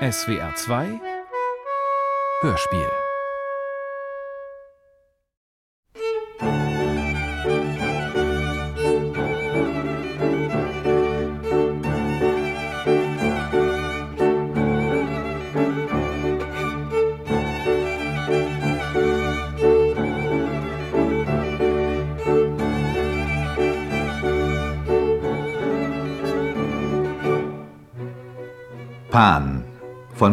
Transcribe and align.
SWR 0.00 0.54
2 0.54 1.00
Hörspiel 2.42 3.07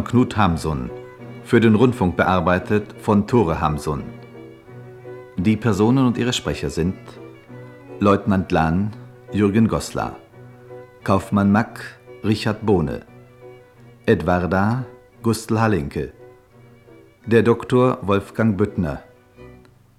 Knut 0.06 0.38
Hamsun, 0.38 0.90
für 1.44 1.60
den 1.60 1.76
Rundfunk 1.76 2.16
bearbeitet 2.16 2.96
von 3.00 3.28
Tore 3.28 3.60
Hamsun. 3.60 4.04
Die 5.38 5.58
Personen 5.58 6.06
und 6.06 6.18
ihre 6.18 6.32
Sprecher 6.32 6.70
sind 6.70 6.96
Leutnant 8.00 8.52
Lahn 8.52 8.92
Jürgen 9.32 9.68
Goslar, 9.68 10.16
Kaufmann 11.04 11.52
Mack 11.52 12.00
Richard 12.24 12.66
Bohne, 12.66 13.02
Edwarda 14.06 14.86
Gustl 15.22 15.60
Hallinke, 15.60 16.14
der 17.26 17.44
Doktor 17.44 17.98
Wolfgang 18.02 18.58
Büttner, 18.58 19.02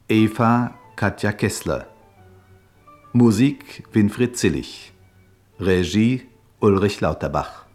Eva 0.09 0.73
Katja 0.95 1.33
Kessler, 1.33 1.87
Musik 3.13 3.85
Winfried 3.93 4.37
Zillig, 4.37 4.93
Regie 5.61 6.23
Ulrich 6.61 7.01
Lauterbach. 7.01 7.66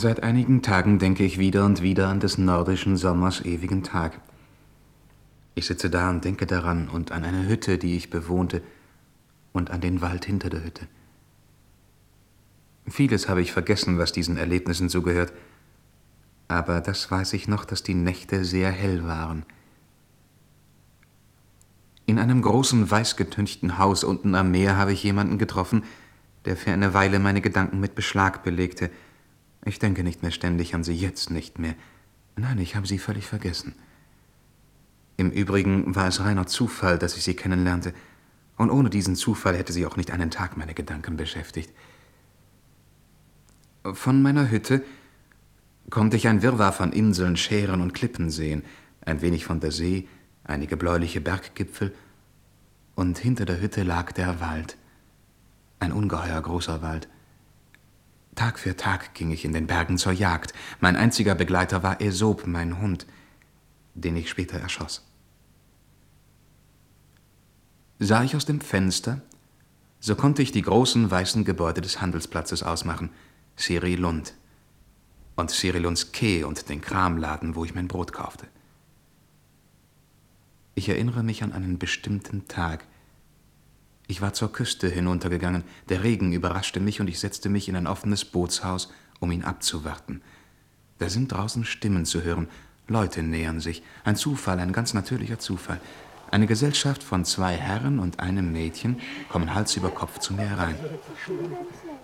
Seit 0.00 0.22
einigen 0.22 0.62
Tagen 0.62 0.98
denke 0.98 1.24
ich 1.24 1.36
wieder 1.36 1.66
und 1.66 1.82
wieder 1.82 2.08
an 2.08 2.20
des 2.20 2.38
nordischen 2.38 2.96
Sommers 2.96 3.44
ewigen 3.44 3.82
Tag. 3.82 4.18
Ich 5.54 5.66
sitze 5.66 5.90
da 5.90 6.08
und 6.08 6.24
denke 6.24 6.46
daran 6.46 6.88
und 6.88 7.12
an 7.12 7.22
eine 7.22 7.46
Hütte, 7.46 7.76
die 7.76 7.98
ich 7.98 8.08
bewohnte, 8.08 8.62
und 9.52 9.70
an 9.70 9.82
den 9.82 10.00
Wald 10.00 10.24
hinter 10.24 10.48
der 10.48 10.64
Hütte. 10.64 10.86
Vieles 12.86 13.28
habe 13.28 13.42
ich 13.42 13.52
vergessen, 13.52 13.98
was 13.98 14.10
diesen 14.10 14.38
Erlebnissen 14.38 14.88
zugehört, 14.88 15.34
aber 16.48 16.80
das 16.80 17.10
weiß 17.10 17.34
ich 17.34 17.46
noch, 17.46 17.66
dass 17.66 17.82
die 17.82 17.92
Nächte 17.92 18.46
sehr 18.46 18.70
hell 18.70 19.04
waren. 19.04 19.44
In 22.06 22.18
einem 22.18 22.40
großen, 22.40 22.90
weißgetünchten 22.90 23.76
Haus 23.76 24.02
unten 24.02 24.34
am 24.34 24.50
Meer 24.50 24.78
habe 24.78 24.94
ich 24.94 25.02
jemanden 25.02 25.36
getroffen, 25.36 25.84
der 26.46 26.56
für 26.56 26.70
eine 26.70 26.94
Weile 26.94 27.18
meine 27.18 27.42
Gedanken 27.42 27.80
mit 27.80 27.94
Beschlag 27.94 28.42
belegte– 28.42 28.90
ich 29.64 29.78
denke 29.78 30.02
nicht 30.02 30.22
mehr 30.22 30.30
ständig 30.30 30.74
an 30.74 30.84
sie, 30.84 30.94
jetzt 30.94 31.30
nicht 31.30 31.58
mehr. 31.58 31.74
Nein, 32.36 32.58
ich 32.58 32.76
habe 32.76 32.86
sie 32.86 32.98
völlig 32.98 33.26
vergessen. 33.26 33.74
Im 35.16 35.30
Übrigen 35.30 35.94
war 35.94 36.08
es 36.08 36.20
reiner 36.20 36.46
Zufall, 36.46 36.98
dass 36.98 37.16
ich 37.16 37.24
sie 37.24 37.34
kennenlernte, 37.34 37.92
und 38.56 38.70
ohne 38.70 38.90
diesen 38.90 39.16
Zufall 39.16 39.56
hätte 39.56 39.72
sie 39.72 39.86
auch 39.86 39.96
nicht 39.96 40.10
einen 40.10 40.30
Tag 40.30 40.56
meine 40.56 40.74
Gedanken 40.74 41.16
beschäftigt. 41.16 41.72
Von 43.84 44.22
meiner 44.22 44.50
Hütte 44.50 44.82
konnte 45.88 46.16
ich 46.16 46.28
ein 46.28 46.42
Wirrwarr 46.42 46.72
von 46.72 46.92
Inseln, 46.92 47.36
Schären 47.36 47.80
und 47.80 47.94
Klippen 47.94 48.30
sehen, 48.30 48.62
ein 49.02 49.22
wenig 49.22 49.44
von 49.44 49.60
der 49.60 49.72
See, 49.72 50.08
einige 50.44 50.76
bläuliche 50.76 51.20
Berggipfel, 51.20 51.94
und 52.94 53.18
hinter 53.18 53.46
der 53.46 53.60
Hütte 53.60 53.82
lag 53.82 54.12
der 54.12 54.40
Wald, 54.40 54.76
ein 55.78 55.92
ungeheuer 55.92 56.40
großer 56.40 56.82
Wald. 56.82 57.08
Tag 58.40 58.58
für 58.58 58.74
Tag 58.74 59.12
ging 59.12 59.32
ich 59.32 59.44
in 59.44 59.52
den 59.52 59.66
Bergen 59.66 59.98
zur 59.98 60.12
Jagd. 60.12 60.54
Mein 60.80 60.96
einziger 60.96 61.34
Begleiter 61.34 61.82
war 61.82 62.00
Aesop, 62.00 62.46
mein 62.46 62.80
Hund, 62.80 63.06
den 63.92 64.16
ich 64.16 64.30
später 64.30 64.58
erschoss. 64.58 65.06
Sah 67.98 68.24
ich 68.24 68.34
aus 68.34 68.46
dem 68.46 68.62
Fenster, 68.62 69.20
so 70.00 70.16
konnte 70.16 70.40
ich 70.40 70.52
die 70.52 70.62
großen 70.62 71.10
weißen 71.10 71.44
Gebäude 71.44 71.82
des 71.82 72.00
Handelsplatzes 72.00 72.62
ausmachen, 72.62 73.10
Siri 73.56 73.96
Lund 73.96 74.32
und 75.36 75.50
Siri 75.50 75.78
Lunds 75.78 76.12
Keh 76.12 76.42
und 76.42 76.70
den 76.70 76.80
Kramladen, 76.80 77.54
wo 77.56 77.66
ich 77.66 77.74
mein 77.74 77.88
Brot 77.88 78.14
kaufte. 78.14 78.48
Ich 80.74 80.88
erinnere 80.88 81.22
mich 81.22 81.42
an 81.42 81.52
einen 81.52 81.78
bestimmten 81.78 82.48
Tag, 82.48 82.86
ich 84.10 84.20
war 84.20 84.32
zur 84.32 84.52
Küste 84.52 84.88
hinuntergegangen, 84.88 85.62
der 85.88 86.02
Regen 86.02 86.32
überraschte 86.32 86.80
mich 86.80 87.00
und 87.00 87.08
ich 87.08 87.20
setzte 87.20 87.48
mich 87.48 87.68
in 87.68 87.76
ein 87.76 87.86
offenes 87.86 88.24
Bootshaus, 88.24 88.92
um 89.20 89.30
ihn 89.30 89.44
abzuwarten. 89.44 90.20
Da 90.98 91.08
sind 91.08 91.30
draußen 91.30 91.64
Stimmen 91.64 92.04
zu 92.04 92.24
hören, 92.24 92.48
Leute 92.88 93.22
nähern 93.22 93.60
sich. 93.60 93.84
Ein 94.02 94.16
Zufall, 94.16 94.58
ein 94.58 94.72
ganz 94.72 94.94
natürlicher 94.94 95.38
Zufall. 95.38 95.80
Eine 96.32 96.48
Gesellschaft 96.48 97.04
von 97.04 97.24
zwei 97.24 97.54
Herren 97.54 98.00
und 98.00 98.18
einem 98.18 98.52
Mädchen 98.52 99.00
kommen 99.28 99.54
Hals 99.54 99.76
über 99.76 99.90
Kopf 99.90 100.18
zu 100.18 100.34
mir 100.34 100.48
herein. 100.50 100.74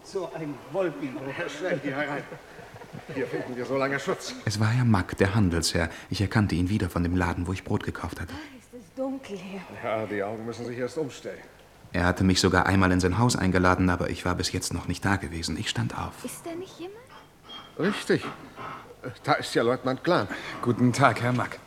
So 0.04 0.32
ein 0.32 0.54
Wolkenbruch. 0.70 1.22
Schnell 1.58 1.80
hier 1.82 1.96
herein. 1.96 2.22
Hier 3.14 3.26
finden 3.26 3.56
wir 3.56 3.66
so 3.66 3.76
lange 3.76 3.98
Schutz. 3.98 4.32
Es 4.44 4.60
war 4.60 4.68
Herr 4.68 4.84
Mack, 4.84 5.16
der 5.18 5.34
Handelsherr. 5.34 5.90
Ich 6.08 6.20
erkannte 6.20 6.54
ihn 6.54 6.68
wieder 6.68 6.88
von 6.88 7.02
dem 7.02 7.16
Laden, 7.16 7.48
wo 7.48 7.52
ich 7.52 7.64
Brot 7.64 7.82
gekauft 7.82 8.20
hatte. 8.20 8.32
Ah, 8.32 8.58
ist 8.58 8.82
es 8.82 8.94
dunkel 8.94 9.36
hier. 9.36 9.60
Ja, 9.82 10.06
die 10.06 10.22
Augen 10.22 10.46
müssen 10.46 10.64
sich 10.66 10.78
erst 10.78 10.98
umstellen. 10.98 11.42
Er 11.96 12.04
hatte 12.04 12.24
mich 12.24 12.42
sogar 12.42 12.66
einmal 12.66 12.92
in 12.92 13.00
sein 13.00 13.16
Haus 13.16 13.36
eingeladen, 13.36 13.88
aber 13.88 14.10
ich 14.10 14.26
war 14.26 14.34
bis 14.34 14.52
jetzt 14.52 14.74
noch 14.74 14.86
nicht 14.86 15.02
da 15.02 15.16
gewesen. 15.16 15.56
Ich 15.56 15.70
stand 15.70 15.96
auf. 15.96 16.12
Ist 16.22 16.44
da 16.44 16.54
nicht 16.54 16.78
jemand? 16.78 16.98
Richtig. 17.78 18.22
Da 19.24 19.32
ist 19.32 19.54
ja 19.54 19.62
Leutnant 19.62 20.04
Glan. 20.04 20.28
Guten 20.60 20.92
Tag, 20.92 21.22
Herr 21.22 21.32
Mack. 21.32 21.58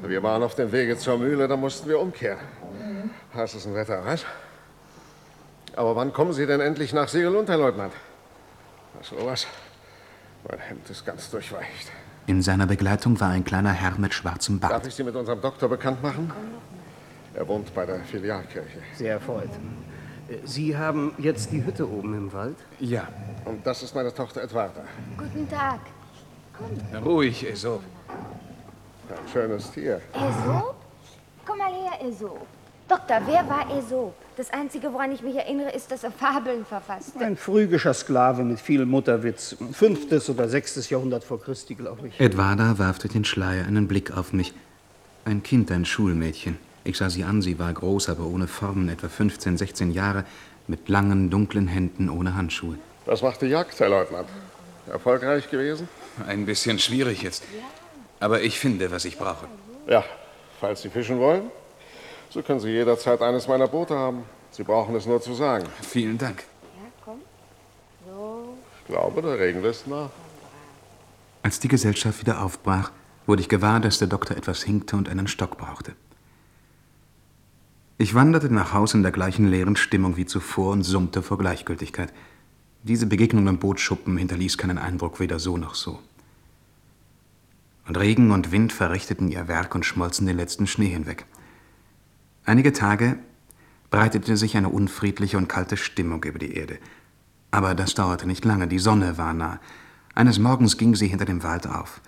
Wir 0.00 0.22
waren 0.22 0.42
auf 0.42 0.54
dem 0.54 0.72
Wege 0.72 0.96
zur 0.96 1.18
Mühle, 1.18 1.46
da 1.48 1.58
mussten 1.58 1.86
wir 1.86 2.00
umkehren. 2.00 2.38
Heißes 3.34 3.66
ein 3.66 3.74
Wetter, 3.74 4.06
was? 4.06 4.24
Aber 5.76 5.94
wann 5.94 6.14
kommen 6.14 6.32
Sie 6.32 6.46
denn 6.46 6.60
endlich 6.62 6.94
nach 6.94 7.08
Segelund, 7.08 7.50
Herr 7.50 7.58
Leutnant? 7.58 7.92
So 9.02 9.16
was. 9.26 9.46
Mein 10.48 10.60
Hemd 10.60 10.88
ist 10.88 11.04
ganz 11.04 11.28
durchweicht. 11.28 11.92
In 12.26 12.40
seiner 12.40 12.66
Begleitung 12.66 13.20
war 13.20 13.28
ein 13.28 13.44
kleiner 13.44 13.72
Herr 13.72 13.98
mit 13.98 14.14
schwarzem 14.14 14.60
Bart. 14.60 14.72
Darf 14.72 14.86
ich 14.86 14.94
Sie 14.94 15.04
mit 15.04 15.14
unserem 15.14 15.42
Doktor 15.42 15.68
bekannt 15.68 16.02
machen? 16.02 16.32
Er 17.34 17.46
wohnt 17.46 17.72
bei 17.74 17.86
der 17.86 18.00
Filialkirche. 18.00 18.78
Sehr 18.94 19.14
erfreut. 19.14 19.50
Sie 20.44 20.76
haben 20.76 21.14
jetzt 21.18 21.52
die 21.52 21.64
Hütte 21.64 21.88
oben 21.88 22.14
im 22.14 22.32
Wald? 22.32 22.56
Ja. 22.80 23.08
Und 23.44 23.66
das 23.66 23.82
ist 23.82 23.94
meine 23.94 24.12
Tochter 24.12 24.42
Edwarda. 24.42 24.82
Guten 25.16 25.48
Tag. 25.48 25.80
Komm. 26.56 27.02
Ruhig, 27.02 27.46
Aesop. 27.46 27.82
Ein 29.08 29.28
schönes 29.32 29.70
Tier. 29.70 30.00
Aesop? 30.12 30.74
Komm 31.46 31.58
mal 31.58 31.72
her, 31.72 31.92
Aesop. 32.02 32.46
Doktor, 32.88 33.20
wer 33.26 33.48
war 33.48 33.70
Aesop? 33.70 34.14
Das 34.36 34.50
Einzige, 34.50 34.92
woran 34.92 35.12
ich 35.12 35.22
mich 35.22 35.34
erinnere, 35.34 35.70
ist, 35.70 35.90
dass 35.90 36.04
er 36.04 36.10
Fabeln 36.10 36.64
verfasste. 36.64 37.18
Ein 37.20 37.36
phrygischer 37.36 37.94
Sklave 37.94 38.44
mit 38.44 38.60
viel 38.60 38.84
Mutterwitz. 38.84 39.56
Fünftes 39.72 40.28
oder 40.28 40.48
sechstes 40.48 40.90
Jahrhundert 40.90 41.24
vor 41.24 41.40
Christi, 41.40 41.74
glaube 41.74 42.08
ich. 42.08 42.20
Edwarda 42.20 42.78
warf 42.78 42.98
durch 42.98 43.12
den 43.12 43.24
Schleier 43.24 43.66
einen 43.66 43.88
Blick 43.88 44.16
auf 44.16 44.32
mich. 44.32 44.52
Ein 45.24 45.42
Kind, 45.42 45.70
ein 45.70 45.84
Schulmädchen. 45.84 46.58
Ich 46.88 46.96
sah 46.96 47.10
sie 47.10 47.22
an, 47.22 47.42
sie 47.42 47.58
war 47.58 47.70
groß, 47.70 48.08
aber 48.08 48.24
ohne 48.24 48.46
Formen, 48.48 48.88
etwa 48.88 49.10
15, 49.10 49.58
16 49.58 49.90
Jahre, 49.90 50.24
mit 50.68 50.88
langen, 50.88 51.28
dunklen 51.28 51.68
Händen 51.68 52.08
ohne 52.08 52.34
Handschuhe. 52.34 52.78
Was 53.04 53.20
macht 53.20 53.42
die 53.42 53.48
Jagd, 53.48 53.78
Herr 53.78 53.90
Leutnant? 53.90 54.26
Erfolgreich 54.90 55.50
gewesen? 55.50 55.86
Ein 56.26 56.46
bisschen 56.46 56.78
schwierig 56.78 57.20
jetzt. 57.20 57.42
Aber 58.20 58.40
ich 58.40 58.58
finde, 58.58 58.90
was 58.90 59.04
ich 59.04 59.18
brauche. 59.18 59.48
Ja, 59.86 60.02
falls 60.60 60.80
Sie 60.80 60.88
fischen 60.88 61.18
wollen, 61.18 61.50
so 62.30 62.40
können 62.40 62.58
Sie 62.58 62.70
jederzeit 62.70 63.20
eines 63.20 63.48
meiner 63.48 63.68
Boote 63.68 63.94
haben. 63.94 64.22
Sie 64.50 64.62
brauchen 64.62 64.94
es 64.94 65.04
nur 65.04 65.20
zu 65.20 65.34
sagen. 65.34 65.66
Vielen 65.82 66.16
Dank. 66.16 66.44
Ja, 66.74 66.90
komm. 67.04 67.20
So. 68.06 68.56
Ich 68.80 68.86
glaube, 68.86 69.20
der 69.20 69.38
Regen 69.38 69.60
lässt 69.60 69.86
nach. 69.86 70.08
Als 71.42 71.60
die 71.60 71.68
Gesellschaft 71.68 72.22
wieder 72.22 72.42
aufbrach, 72.42 72.92
wurde 73.26 73.42
ich 73.42 73.50
gewahr, 73.50 73.78
dass 73.78 73.98
der 73.98 74.08
Doktor 74.08 74.38
etwas 74.38 74.62
hinkte 74.62 74.96
und 74.96 75.10
einen 75.10 75.28
Stock 75.28 75.58
brauchte. 75.58 75.92
Ich 78.00 78.14
wanderte 78.14 78.48
nach 78.48 78.72
Haus 78.72 78.94
in 78.94 79.02
der 79.02 79.10
gleichen 79.10 79.48
leeren 79.48 79.74
Stimmung 79.74 80.16
wie 80.16 80.24
zuvor 80.24 80.70
und 80.70 80.84
summte 80.84 81.20
vor 81.20 81.36
Gleichgültigkeit. 81.36 82.12
Diese 82.84 83.06
Begegnung 83.06 83.48
im 83.48 83.58
Bootschuppen 83.58 84.16
hinterließ 84.16 84.56
keinen 84.56 84.78
Eindruck, 84.78 85.18
weder 85.18 85.40
so 85.40 85.56
noch 85.56 85.74
so. 85.74 85.98
Und 87.88 87.98
Regen 87.98 88.30
und 88.30 88.52
Wind 88.52 88.72
verrichteten 88.72 89.26
ihr 89.28 89.48
Werk 89.48 89.74
und 89.74 89.84
schmolzen 89.84 90.28
den 90.28 90.36
letzten 90.36 90.68
Schnee 90.68 90.86
hinweg. 90.86 91.26
Einige 92.44 92.72
Tage 92.72 93.18
breitete 93.90 94.36
sich 94.36 94.56
eine 94.56 94.68
unfriedliche 94.68 95.36
und 95.36 95.48
kalte 95.48 95.76
Stimmung 95.76 96.22
über 96.22 96.38
die 96.38 96.54
Erde. 96.54 96.78
Aber 97.50 97.74
das 97.74 97.94
dauerte 97.94 98.28
nicht 98.28 98.44
lange, 98.44 98.68
die 98.68 98.78
Sonne 98.78 99.18
war 99.18 99.34
nah. 99.34 99.58
Eines 100.14 100.38
Morgens 100.38 100.76
ging 100.76 100.94
sie 100.94 101.08
hinter 101.08 101.24
dem 101.24 101.42
Wald 101.42 101.66
auf. 101.66 102.00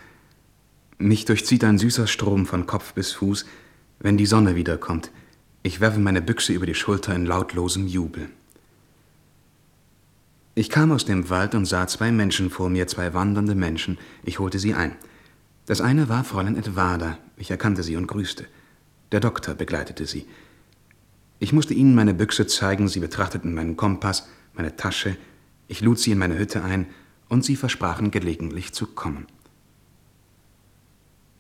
Mich 0.99 1.25
durchzieht 1.25 1.65
ein 1.65 1.79
süßer 1.79 2.07
Strom 2.07 2.47
von 2.47 2.67
Kopf 2.67 2.95
bis 2.95 3.11
Fuß, 3.11 3.45
wenn 3.99 4.17
die 4.17 4.27
Sonne 4.27 4.55
wiederkommt. 4.55 5.11
Ich 5.63 5.81
werfe 5.81 6.01
meine 6.01 6.23
Büchse 6.23 6.53
über 6.55 6.67
die 6.67 6.75
Schulter 6.75 7.15
in 7.15 7.27
lautlosem 7.27 7.87
Jubel. 7.87 8.31
Ich 10.55 10.71
kam 10.71 10.91
aus 10.91 11.05
dem 11.05 11.29
Wald 11.29 11.55
und 11.55 11.67
sah 11.67 11.87
zwei 11.87 12.11
Menschen 12.11 12.51
vor 12.51 12.71
mir, 12.71 12.87
zwei 12.87 13.13
wandernde 13.13 13.55
Menschen. 13.55 13.99
Ich 14.25 14.39
holte 14.39 14.59
sie 14.59 14.75
ein. 14.75 14.97
Das 15.67 15.81
eine 15.81 16.09
war 16.09 16.25
Fräulein 16.25 16.57
Edwarda. 16.57 17.19
Ich 17.37 17.51
erkannte 17.51 17.83
sie 17.83 17.97
und 17.97 18.07
grüßte. 18.07 18.47
Der 19.13 19.21
Doktor 19.21 19.55
begleitete 19.55 20.07
sie. 20.07 20.27
Ich 21.39 21.53
musste 21.53 21.75
ihnen 21.75 21.95
meine 21.95 22.15
Büchse 22.15 22.47
zeigen, 22.47 22.89
sie 22.89 23.01
betrachteten 23.01 23.55
meinen 23.55 23.77
Kompass, 23.77 24.29
meine 24.55 24.77
Tasche, 24.77 25.17
ich 25.69 25.81
lud 25.83 25.99
sie 25.99 26.11
in 26.11 26.19
meine 26.19 26.39
Hütte 26.39 26.65
ein, 26.65 26.87
und 27.29 27.45
sie 27.45 27.57
versprachen 27.57 28.11
gelegentlich 28.11 28.73
zu 28.73 28.87
kommen. 28.87 29.27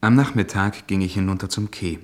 Am 0.01 0.15
Nachmittag 0.15 0.87
ging 0.87 1.01
ich 1.01 1.15
hinunter 1.15 1.49
zum 1.49 1.71
Quai. 1.71 1.99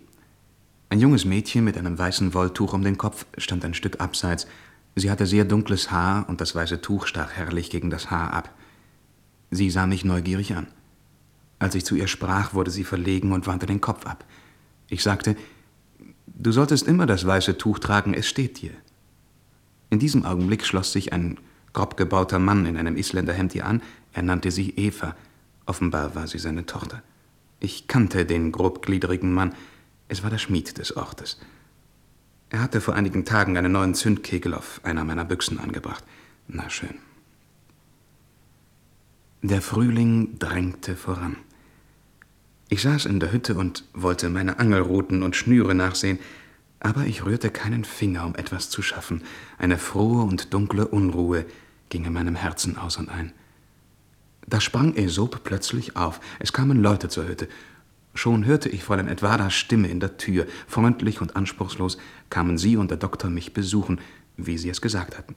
Ein 0.89 1.01
junges 1.01 1.25
Mädchen 1.25 1.65
mit 1.65 1.77
einem 1.77 1.99
weißen 1.99 2.33
Wolltuch 2.33 2.73
um 2.73 2.83
den 2.83 2.97
Kopf 2.97 3.27
stand 3.39 3.65
ein 3.65 3.75
Stück 3.75 4.01
abseits. 4.01 4.47
Sie 4.95 5.11
hatte 5.11 5.27
sehr 5.27 5.45
dunkles 5.45 5.91
Haar 5.91 6.29
und 6.29 6.41
das 6.41 6.55
weiße 6.55 6.81
Tuch 6.81 7.07
stach 7.07 7.33
herrlich 7.33 7.71
gegen 7.71 7.91
das 7.91 8.11
Haar 8.11 8.33
ab. 8.33 8.55
Sie 9.51 9.71
sah 9.71 9.87
mich 9.87 10.05
neugierig 10.05 10.55
an. 10.55 10.69
Als 11.59 11.75
ich 11.75 11.85
zu 11.85 11.97
ihr 11.97 12.07
sprach, 12.07 12.55
wurde 12.55 12.71
sie 12.71 12.85
verlegen 12.85 13.33
und 13.33 13.47
wandte 13.47 13.67
den 13.67 13.81
Kopf 13.81 14.07
ab. 14.07 14.25
Ich 14.89 15.03
sagte, 15.03 15.37
du 16.27 16.53
solltest 16.53 16.87
immer 16.87 17.07
das 17.07 17.27
weiße 17.27 17.59
Tuch 17.59 17.79
tragen, 17.79 18.15
es 18.15 18.29
steht 18.29 18.61
dir. 18.61 18.73
In 19.91 19.99
diesem 19.99 20.25
Augenblick 20.25 20.65
schloss 20.65 20.93
sich 20.93 21.13
ein 21.13 21.39
grob 21.73 21.97
gebauter 21.97 22.39
Mann 22.39 22.65
in 22.67 22.77
einem 22.77 22.97
Isländerhemd 22.97 23.55
ihr 23.55 23.67
an. 23.67 23.83
Er 24.13 24.23
nannte 24.23 24.51
sie 24.51 24.71
Eva. 24.77 25.17
Offenbar 25.67 26.15
war 26.15 26.27
sie 26.27 26.39
seine 26.39 26.65
Tochter. 26.65 27.03
Ich 27.59 27.89
kannte 27.89 28.25
den 28.25 28.53
grobgliedrigen 28.53 29.33
Mann. 29.33 29.55
Es 30.09 30.23
war 30.23 30.31
der 30.31 30.39
Schmied 30.39 30.79
des 30.79 30.97
Ortes. 30.97 31.39
Er 32.51 32.61
hatte 32.61 32.81
vor 32.81 32.95
einigen 32.95 33.25
Tagen 33.25 33.57
einen 33.57 33.73
neuen 33.73 33.95
Zündkegel 33.95 34.55
auf 34.55 34.81
einer 34.85 35.05
meiner 35.05 35.25
Büchsen 35.25 35.59
angebracht. 35.59 36.05
Na 36.49 36.71
schön. 36.71 36.95
Der 39.43 39.63
Frühling 39.63 40.39
drängte 40.39 40.97
voran. 40.97 41.37
Ich 42.69 42.83
saß 42.83 43.07
in 43.07 43.21
der 43.21 43.33
Hütte 43.33 43.55
und 43.55 43.85
wollte 43.93 44.29
meine 44.29 44.59
Angelruten 44.59 45.23
und 45.23 45.37
Schnüre 45.37 45.75
nachsehen, 45.75 46.19
aber 46.81 47.05
ich 47.07 47.25
rührte 47.25 47.51
keinen 47.51 47.85
Finger, 47.85 48.27
um 48.27 48.35
etwas 48.35 48.71
zu 48.71 48.83
schaffen. 48.83 49.23
Eine 49.59 49.79
frohe 49.79 50.23
und 50.23 50.53
dunkle 50.53 50.87
Unruhe 50.87 51.47
ging 51.89 52.05
in 52.05 52.13
meinem 52.13 52.35
Herzen 52.35 52.77
aus 52.77 52.97
und 52.97 53.09
ein. 53.09 53.33
Da 54.47 54.61
sprang 54.61 54.97
Aesop 54.97 55.43
plötzlich 55.45 55.97
auf. 55.97 56.21
Es 56.39 56.53
kamen 56.53 56.81
Leute 56.81 57.09
zur 57.09 57.27
Hütte. 57.27 57.49
Schon 58.17 58.47
hörte 58.47 58.71
ich 58.71 58.83
Fräulein 58.83 59.09
Edwardas 59.09 59.53
Stimme 59.53 59.89
in 59.89 60.01
der 60.01 60.17
Tür. 60.17 60.47
Freundlich 60.67 61.21
und 61.21 61.37
anspruchslos 61.37 61.99
kamen 62.31 62.57
sie 62.57 62.79
und 62.79 62.91
der 62.91 62.97
Doktor 62.97 63.29
mich 63.29 63.53
besuchen, 63.53 64.01
wie 64.39 64.57
sie 64.57 64.71
es 64.71 64.81
gesagt 64.81 65.19
hatten. 65.19 65.37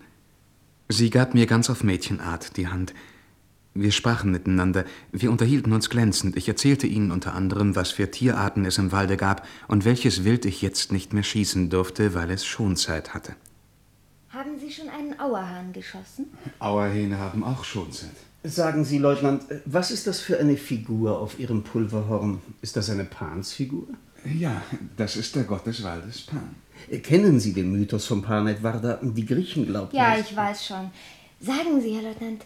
Sie 0.88 1.10
gab 1.10 1.34
mir 1.34 1.46
ganz 1.46 1.70
auf 1.70 1.84
Mädchenart 1.84 2.56
die 2.56 2.70
Hand. 2.70 2.94
Wir 3.74 3.92
sprachen 3.92 4.31
miteinander, 4.31 4.86
wir 5.12 5.30
unterhielten 5.30 5.74
uns 5.74 5.90
glänzend. 5.90 6.38
Ich 6.38 6.48
erzählte 6.48 6.88
ihnen 6.88 7.12
unter 7.12 7.36
anderem, 7.36 7.76
was 7.76 7.92
für 7.92 8.10
Tierarten 8.10 8.64
es 8.64 8.78
im 8.78 8.94
Walde 8.94 9.18
gab 9.18 9.46
und 9.68 9.84
welches 9.84 10.24
Wild 10.24 10.46
ich 10.46 10.62
jetzt 10.62 10.94
nicht 10.94 11.12
mehr 11.12 11.24
schießen 11.24 11.70
durfte, 11.70 12.14
weil 12.14 12.31
es 12.31 12.46
Schonzeit 12.46 13.14
hatte. 13.14 13.36
Haben 14.30 14.58
Sie 14.58 14.72
schon 14.72 14.88
einen 14.88 15.20
Auerhahn 15.20 15.74
geschossen? 15.74 16.28
Auerhähne 16.60 17.18
haben 17.18 17.44
auch 17.44 17.66
Schonzeit. 17.66 18.16
Sagen 18.44 18.86
Sie, 18.86 19.00
Leutnant, 19.00 19.44
was 19.65 19.91
ist 19.91 20.07
das 20.07 20.21
für 20.21 20.39
eine 20.39 20.56
Figur 20.56 21.19
auf 21.19 21.39
Ihrem 21.39 21.63
Pulverhorn? 21.63 22.41
Ist 22.62 22.77
das 22.77 22.89
eine 22.89 23.03
Pansfigur? 23.03 23.88
Ja, 24.24 24.62
das 24.95 25.18
ist 25.18 25.36
der 25.36 25.44
Gott 25.44 25.65
des 25.65 25.83
Waldes 25.83 26.21
Pan. 26.21 26.56
Kennen 27.03 27.39
Sie 27.39 27.53
den 27.53 27.71
Mythos 27.71 28.06
von 28.06 28.21
Pan 28.21 28.47
Edwarda? 28.47 29.00
Die 29.01 29.25
Griechen 29.25 29.65
glaubten 29.65 29.95
Ja, 29.95 30.18
ich 30.18 30.33
weiß 30.33 30.65
schon. 30.68 30.89
Sagen 31.41 31.81
Sie, 31.81 31.95
Herr 31.95 32.03
Leutnant, 32.03 32.45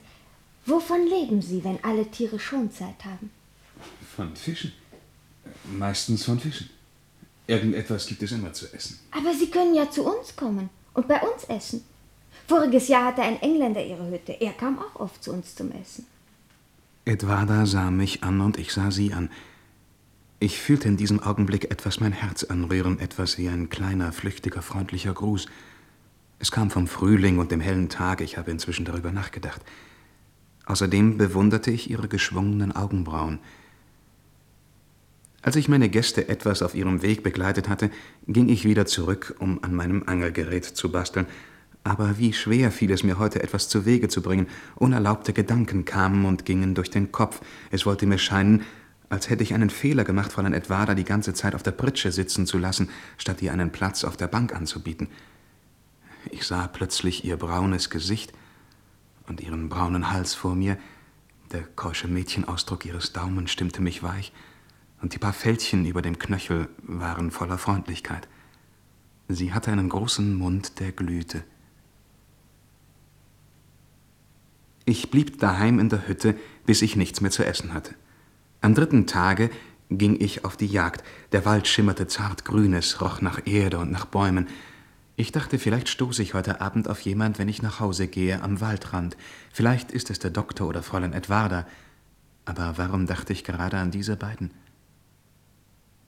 wovon 0.65 1.05
leben 1.07 1.41
Sie, 1.41 1.63
wenn 1.63 1.83
alle 1.83 2.09
Tiere 2.09 2.39
Schonzeit 2.39 3.05
haben? 3.05 3.29
Von 4.15 4.35
Fischen. 4.35 4.71
Meistens 5.77 6.25
von 6.25 6.39
Fischen. 6.39 6.69
Irgendetwas 7.45 8.07
gibt 8.07 8.23
es 8.23 8.31
immer 8.31 8.53
zu 8.53 8.65
essen. 8.73 8.99
Aber 9.11 9.33
Sie 9.33 9.47
können 9.47 9.75
ja 9.75 9.89
zu 9.91 10.03
uns 10.03 10.35
kommen 10.35 10.69
und 10.93 11.07
bei 11.07 11.19
uns 11.21 11.43
essen. 11.43 11.83
Voriges 12.47 12.87
Jahr 12.87 13.05
hatte 13.05 13.21
ein 13.21 13.41
Engländer 13.41 13.83
ihre 13.83 14.09
Hütte. 14.09 14.33
Er 14.33 14.53
kam 14.53 14.79
auch 14.79 14.99
oft 14.99 15.23
zu 15.23 15.31
uns 15.31 15.55
zum 15.55 15.71
Essen. 15.71 16.05
Edwarda 17.05 17.65
sah 17.65 17.91
mich 17.91 18.23
an 18.23 18.41
und 18.41 18.57
ich 18.57 18.71
sah 18.71 18.91
sie 18.91 19.13
an. 19.13 19.29
Ich 20.39 20.59
fühlte 20.59 20.87
in 20.87 20.97
diesem 20.97 21.21
Augenblick 21.21 21.71
etwas 21.71 21.99
mein 21.99 22.11
Herz 22.11 22.43
anrühren, 22.43 22.99
etwas 22.99 23.37
wie 23.37 23.47
ein 23.47 23.69
kleiner, 23.69 24.11
flüchtiger, 24.11 24.61
freundlicher 24.61 25.13
Gruß. 25.13 25.47
Es 26.39 26.51
kam 26.51 26.69
vom 26.69 26.87
Frühling 26.87 27.39
und 27.39 27.51
dem 27.51 27.61
hellen 27.61 27.87
Tag, 27.87 28.19
ich 28.19 28.37
habe 28.37 28.51
inzwischen 28.51 28.83
darüber 28.83 29.11
nachgedacht. 29.11 29.61
Außerdem 30.65 31.17
bewunderte 31.17 31.71
ich 31.71 31.89
ihre 31.89 32.07
geschwungenen 32.09 32.73
Augenbrauen. 32.73 33.39
Als 35.41 35.57
ich 35.57 35.67
meine 35.67 35.89
Gäste 35.89 36.29
etwas 36.29 36.61
auf 36.61 36.73
ihrem 36.73 37.01
Weg 37.01 37.21
begleitet 37.21 37.67
hatte, 37.67 37.89
ging 38.27 38.47
ich 38.47 38.63
wieder 38.63 38.85
zurück, 38.85 39.35
um 39.39 39.61
an 39.63 39.73
meinem 39.73 40.03
Angelgerät 40.07 40.63
zu 40.65 40.89
basteln. 40.91 41.27
Aber 41.83 42.17
wie 42.17 42.31
schwer 42.31 42.71
fiel 42.71 42.91
es 42.91 43.03
mir 43.03 43.19
heute, 43.19 43.43
etwas 43.43 43.67
zu 43.67 43.85
Wege 43.85 44.07
zu 44.07 44.21
bringen. 44.21 44.47
Unerlaubte 44.75 45.33
Gedanken 45.33 45.83
kamen 45.83 46.25
und 46.25 46.45
gingen 46.45 46.75
durch 46.75 46.89
den 46.89 47.11
Kopf. 47.11 47.41
Es 47.71 47.85
wollte 47.85 48.05
mir 48.05 48.17
scheinen, 48.17 48.63
als 49.09 49.29
hätte 49.29 49.43
ich 49.43 49.53
einen 49.53 49.69
Fehler 49.69 50.05
gemacht, 50.05 50.31
Fräulein 50.31 50.53
Edwarda 50.53 50.95
die 50.95 51.03
ganze 51.03 51.33
Zeit 51.33 51.55
auf 51.55 51.63
der 51.63 51.71
Pritsche 51.71 52.11
sitzen 52.11 52.47
zu 52.47 52.57
lassen, 52.57 52.89
statt 53.17 53.41
ihr 53.41 53.51
einen 53.51 53.71
Platz 53.71 54.05
auf 54.05 54.15
der 54.15 54.27
Bank 54.27 54.55
anzubieten. 54.55 55.09
Ich 56.31 56.47
sah 56.47 56.67
plötzlich 56.67 57.25
ihr 57.25 57.35
braunes 57.37 57.89
Gesicht 57.89 58.31
und 59.27 59.41
ihren 59.41 59.67
braunen 59.67 60.09
Hals 60.11 60.33
vor 60.33 60.55
mir. 60.55 60.77
Der 61.51 61.63
keusche 61.63 62.07
Mädchenausdruck 62.07 62.85
ihres 62.85 63.13
Daumen 63.13 63.47
stimmte 63.47 63.81
mich 63.81 64.01
weich, 64.03 64.31
und 65.01 65.13
die 65.13 65.19
paar 65.19 65.33
Fältchen 65.33 65.85
über 65.85 66.01
dem 66.01 66.17
Knöchel 66.17 66.69
waren 66.81 67.29
voller 67.29 67.57
Freundlichkeit. 67.57 68.29
Sie 69.27 69.53
hatte 69.53 69.71
einen 69.71 69.89
großen 69.89 70.33
Mund, 70.33 70.79
der 70.79 70.93
glühte. 70.93 71.43
Ich 74.85 75.11
blieb 75.11 75.39
daheim 75.39 75.79
in 75.79 75.89
der 75.89 76.07
Hütte, 76.07 76.35
bis 76.65 76.81
ich 76.81 76.95
nichts 76.95 77.21
mehr 77.21 77.31
zu 77.31 77.45
essen 77.45 77.73
hatte. 77.73 77.95
Am 78.61 78.75
dritten 78.75 79.07
Tage 79.07 79.49
ging 79.89 80.19
ich 80.19 80.45
auf 80.45 80.57
die 80.57 80.67
Jagd. 80.67 81.03
Der 81.31 81.45
Wald 81.45 81.67
schimmerte 81.67 82.07
zartgrün, 82.07 82.73
es 82.73 83.01
roch 83.01 83.21
nach 83.21 83.45
Erde 83.45 83.79
und 83.79 83.91
nach 83.91 84.05
Bäumen. 84.05 84.47
Ich 85.15 85.31
dachte, 85.31 85.59
vielleicht 85.59 85.89
stoße 85.89 86.23
ich 86.23 86.33
heute 86.33 86.59
Abend 86.59 86.89
auf 86.89 87.01
jemand, 87.01 87.39
wenn 87.39 87.47
ich 87.47 87.61
nach 87.61 87.79
Hause 87.79 88.07
gehe, 88.07 88.41
am 88.41 88.61
Waldrand. 88.61 89.15
Vielleicht 89.51 89.91
ist 89.91 90.09
es 90.09 90.19
der 90.19 90.31
Doktor 90.31 90.67
oder 90.67 90.81
Fräulein 90.81 91.13
Edwarda. 91.13 91.67
Aber 92.45 92.77
warum 92.77 93.05
dachte 93.05 93.31
ich 93.31 93.43
gerade 93.43 93.77
an 93.77 93.91
diese 93.91 94.17
beiden? 94.17 94.51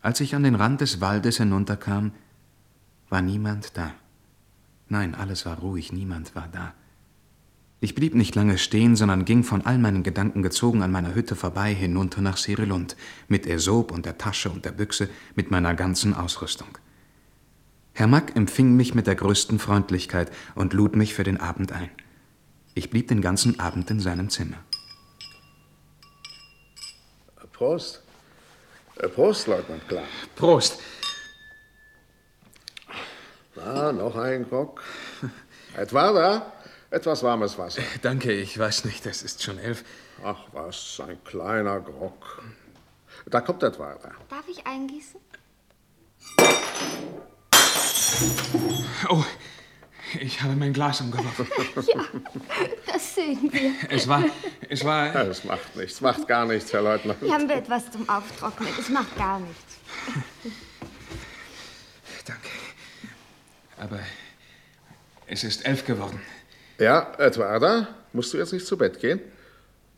Als 0.02 0.20
ich 0.20 0.36
an 0.36 0.44
den 0.44 0.56
Rand 0.56 0.82
des 0.82 1.02
Waldes 1.02 1.38
hinunterkam, 1.38 2.12
war 3.10 3.22
niemand 3.22 3.78
da. 3.78 3.92
Nein, 4.90 5.16
alles 5.16 5.46
war 5.46 5.60
ruhig, 5.60 5.94
niemand 5.94 6.36
war 6.36 6.48
da. 6.52 6.74
Ich 7.86 7.94
blieb 7.94 8.16
nicht 8.16 8.34
lange 8.34 8.58
stehen, 8.58 8.96
sondern 8.96 9.26
ging 9.26 9.44
von 9.44 9.64
all 9.64 9.78
meinen 9.78 10.02
Gedanken 10.02 10.42
gezogen 10.42 10.82
an 10.82 10.92
meiner 10.92 11.14
Hütte 11.14 11.36
vorbei 11.36 11.72
hinunter 11.72 12.20
nach 12.20 12.38
Serilund, 12.38 12.96
mit 13.28 13.46
Aesop 13.46 13.92
und 13.92 14.08
der 14.08 14.18
Tasche 14.18 14.50
und 14.50 14.66
der 14.66 14.72
Büchse, 14.72 15.08
mit 15.36 15.52
meiner 15.52 15.76
ganzen 15.76 16.16
Ausrüstung. 16.16 16.80
Herr 17.94 18.08
Mack 18.08 18.36
empfing 18.36 18.76
mich 18.76 18.96
mit 18.96 19.06
der 19.06 19.14
größten 19.14 19.60
Freundlichkeit 19.60 20.32
und 20.56 20.74
lud 20.74 20.96
mich 20.96 21.14
für 21.14 21.24
den 21.24 21.40
Abend 21.40 21.74
ein. 21.74 21.92
Ich 22.74 22.90
blieb 22.90 23.08
den 23.10 23.22
ganzen 23.22 23.60
Abend 23.60 23.92
in 23.92 24.00
seinem 24.00 24.32
Zimmer. 24.32 24.58
Prost. 27.54 28.02
Äh, 28.96 29.10
Prost, 29.10 29.46
Leutnant 29.46 29.88
Klar. 29.88 30.06
Prost! 30.36 30.80
Na, 33.56 33.92
noch 33.92 34.16
ein 34.16 34.50
Grog. 34.50 34.82
Edwarda, 35.78 36.52
etwas 36.90 37.24
warmes 37.24 37.58
Wasser. 37.58 37.82
Danke, 38.02 38.32
ich 38.32 38.58
weiß 38.58 38.86
nicht, 38.86 39.06
es 39.06 39.24
ist 39.24 39.44
schon 39.44 39.58
elf. 39.58 39.84
Ach 40.24 40.40
was, 40.54 41.02
ein 41.06 41.24
kleiner 41.24 41.80
Grog. 41.80 42.44
Da 43.26 43.42
kommt 43.42 43.64
Edwarda. 43.64 44.12
Darf 44.30 44.48
ich 44.48 44.66
eingießen? 44.66 45.20
Oh, 49.10 49.24
ich 50.20 50.42
habe 50.42 50.56
mein 50.56 50.74
Glas 50.74 51.02
umgeworfen. 51.02 51.48
Ja, 51.88 52.06
das 52.94 53.16
sehen 53.16 53.52
wir. 53.52 53.74
Es 53.90 54.08
war, 54.08 54.24
es 54.70 54.84
war... 54.86 55.08
Ja, 55.14 55.24
das 55.24 55.44
macht 55.44 55.76
nichts, 55.76 56.02
macht 56.02 56.28
gar 56.28 56.46
nichts, 56.46 56.72
Herr 56.72 56.82
Leutnant. 56.82 57.20
Hier 57.20 57.34
haben 57.34 57.50
wir 57.50 57.58
etwas 57.58 57.92
zum 57.92 58.08
Auftrocknen. 58.08 58.70
Es 58.80 58.90
macht 58.90 59.16
gar 59.18 59.40
nichts. 59.40 59.78
Danke. 62.26 62.50
Aber 63.78 64.00
es 65.28 65.44
ist 65.44 65.66
elf 65.66 65.86
geworden. 65.86 66.22
Ja, 66.78 67.14
Edwarda, 67.18 67.88
musst 68.12 68.34
du 68.34 68.38
jetzt 68.38 68.52
nicht 68.52 68.66
zu 68.66 68.78
Bett 68.78 69.00
gehen? 69.00 69.22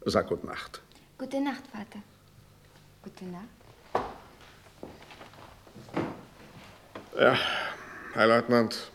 Sag 0.06 0.28
gute 0.28 0.46
Nacht. 0.46 0.80
Gute 1.18 1.42
Nacht, 1.42 1.64
Vater. 1.72 2.04
Gute 3.04 3.26
Nacht. 3.26 3.46
Ja, 7.20 7.36
Herr 8.14 8.28
Leutnant, 8.28 8.92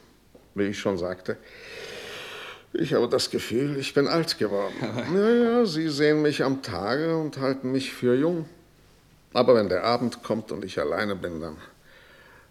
wie 0.54 0.64
ich 0.64 0.78
schon 0.78 0.96
sagte, 0.96 1.36
ich 2.72 2.94
habe 2.94 3.08
das 3.08 3.30
Gefühl, 3.30 3.76
ich 3.76 3.92
bin 3.94 4.06
alt 4.06 4.38
geworden. 4.38 4.74
Ja, 5.14 5.30
ja, 5.30 5.66
Sie 5.66 5.88
sehen 5.88 6.22
mich 6.22 6.44
am 6.44 6.62
Tage 6.62 7.16
und 7.16 7.38
halten 7.38 7.72
mich 7.72 7.92
für 7.92 8.14
jung. 8.14 8.48
Aber 9.34 9.56
wenn 9.56 9.68
der 9.68 9.82
Abend 9.82 10.22
kommt 10.22 10.52
und 10.52 10.64
ich 10.64 10.78
alleine 10.78 11.16
bin, 11.16 11.40
dann 11.40 11.56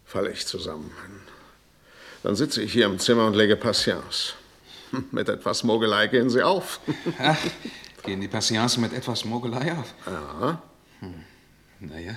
falle 0.04 0.30
ich 0.30 0.46
zusammen. 0.46 0.92
Dann 2.22 2.36
sitze 2.36 2.62
ich 2.62 2.72
hier 2.72 2.86
im 2.86 2.98
Zimmer 2.98 3.26
und 3.26 3.34
lege 3.34 3.56
Patience. 3.56 4.34
Mit 5.10 5.28
etwas 5.28 5.64
Mogelei 5.64 6.06
gehen 6.06 6.30
Sie 6.30 6.42
auf. 6.42 6.80
Ach, 7.18 7.38
gehen 8.02 8.20
die 8.20 8.28
Patience 8.28 8.78
mit 8.78 8.92
etwas 8.92 9.24
Mogelei 9.24 9.72
auf? 9.72 9.94
Ja. 10.06 10.62
Hm. 11.00 11.14
Naja. 11.80 12.16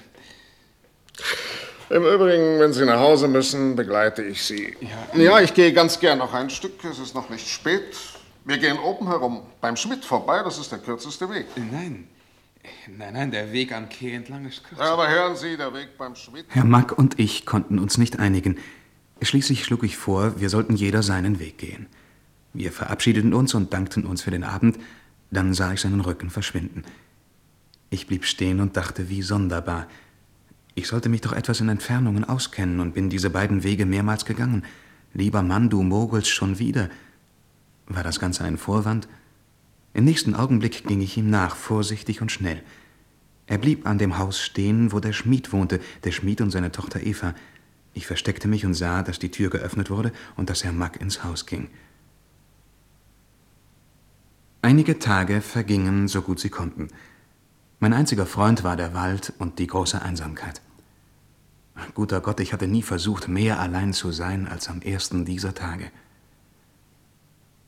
Im 1.90 2.04
Übrigen, 2.04 2.60
wenn 2.60 2.74
Sie 2.74 2.86
nach 2.86 3.00
Hause 3.00 3.28
müssen, 3.28 3.76
begleite 3.76 4.24
ich 4.24 4.44
Sie. 4.44 4.76
Ja, 4.82 5.20
ja 5.20 5.40
ich 5.40 5.54
gehe 5.54 5.72
ganz 5.72 6.00
gern 6.00 6.18
noch 6.18 6.34
ein 6.34 6.50
Stück. 6.50 6.84
Es 6.84 7.00
ist 7.00 7.14
noch 7.14 7.30
nicht 7.30 7.48
spät. 7.48 7.96
Wir 8.44 8.58
gehen 8.58 8.78
oben 8.78 9.08
herum, 9.08 9.44
beim 9.62 9.76
Schmidt 9.76 10.04
vorbei. 10.04 10.42
Das 10.44 10.58
ist 10.58 10.72
der 10.72 10.80
kürzeste 10.80 11.30
Weg. 11.30 11.46
Nein. 11.56 12.08
Nein, 12.88 13.14
nein, 13.14 13.32
der 13.32 13.52
Weg 13.52 13.72
am 13.72 13.90
Quai 13.90 14.14
entlang 14.14 14.46
ist 14.48 14.64
kürzer. 14.64 14.84
Ja, 14.84 14.94
aber 14.94 15.08
hören 15.08 15.36
Sie, 15.36 15.56
der 15.56 15.74
Weg 15.74 15.98
beim 15.98 16.16
Schmidt. 16.16 16.46
Herr 16.50 16.66
Mack 16.66 16.98
und 16.98 17.20
ich 17.20 17.46
konnten 17.46 17.78
uns 17.78 18.00
nicht 18.00 18.20
einigen. 18.20 18.58
Schließlich 19.22 19.64
schlug 19.64 19.84
ich 19.84 19.98
vor, 19.98 20.40
wir 20.40 20.50
sollten 20.50 20.76
jeder 20.76 21.04
seinen 21.04 21.40
Weg 21.40 21.60
gehen. 21.60 21.88
Wir 22.56 22.72
verabschiedeten 22.72 23.34
uns 23.34 23.54
und 23.54 23.74
dankten 23.74 24.06
uns 24.06 24.22
für 24.22 24.32
den 24.32 24.46
Abend. 24.46 24.80
Dann 25.30 25.54
sah 25.54 25.74
ich 25.74 25.82
seinen 25.82 26.00
Rücken 26.00 26.30
verschwinden. 26.30 26.84
Ich 27.90 28.08
blieb 28.08 28.24
stehen 28.24 28.62
und 28.62 28.78
dachte, 28.78 29.10
wie 29.10 29.22
sonderbar. 29.22 29.88
Ich 30.74 30.88
sollte 30.88 31.10
mich 31.10 31.20
doch 31.20 31.34
etwas 31.34 31.60
in 31.60 31.68
Entfernungen 31.68 32.24
auskennen 32.24 32.80
und 32.80 32.94
bin 32.94 33.10
diese 33.10 33.30
beiden 33.30 33.64
Wege 33.64 33.86
mehrmals 33.86 34.24
gegangen. 34.24 34.64
Lieber 35.14 35.42
Mann, 35.42 35.70
du 35.70 35.84
mogelst 35.84 36.30
schon 36.30 36.58
wieder. 36.58 36.90
War 37.88 38.04
das 38.04 38.22
Ganze 38.22 38.46
ein 38.46 38.58
Vorwand? 38.58 39.10
Im 39.94 40.06
nächsten 40.06 40.34
Augenblick 40.34 40.88
ging 40.88 41.02
ich 41.02 41.18
ihm 41.18 41.30
nach, 41.30 41.58
vorsichtig 41.58 42.22
und 42.22 42.32
schnell. 42.32 42.64
Er 43.48 43.58
blieb 43.58 43.86
an 43.86 43.98
dem 43.98 44.18
Haus 44.18 44.40
stehen, 44.40 44.94
wo 44.94 45.02
der 45.02 45.14
Schmied 45.14 45.52
wohnte, 45.52 45.82
der 46.06 46.12
Schmied 46.12 46.40
und 46.40 46.52
seine 46.52 46.72
Tochter 46.72 47.04
Eva. 47.04 47.36
Ich 47.94 48.08
versteckte 48.08 48.48
mich 48.48 48.66
und 48.66 48.74
sah, 48.74 49.04
dass 49.04 49.20
die 49.20 49.32
Tür 49.32 49.50
geöffnet 49.50 49.90
wurde 49.90 50.14
und 50.38 50.50
dass 50.50 50.64
Herr 50.64 50.74
Mack 50.74 51.02
ins 51.02 51.24
Haus 51.26 51.46
ging. 51.46 51.70
Einige 54.66 54.98
Tage 54.98 55.42
vergingen, 55.42 56.08
so 56.08 56.24
gut 56.24 56.40
sie 56.40 56.50
konnten. 56.50 56.88
Mein 57.80 57.94
einziger 57.94 58.26
Freund 58.26 58.64
war 58.64 58.76
der 58.76 58.96
Wald 58.96 59.32
und 59.38 59.60
die 59.60 59.68
große 59.68 60.02
Einsamkeit. 60.02 60.60
Guter 61.94 62.20
Gott, 62.20 62.40
ich 62.40 62.52
hatte 62.52 62.66
nie 62.66 62.82
versucht, 62.82 63.28
mehr 63.28 63.60
allein 63.60 63.94
zu 63.94 64.12
sein 64.12 64.48
als 64.48 64.68
am 64.68 64.82
ersten 64.82 65.24
dieser 65.24 65.54
Tage. 65.54 65.92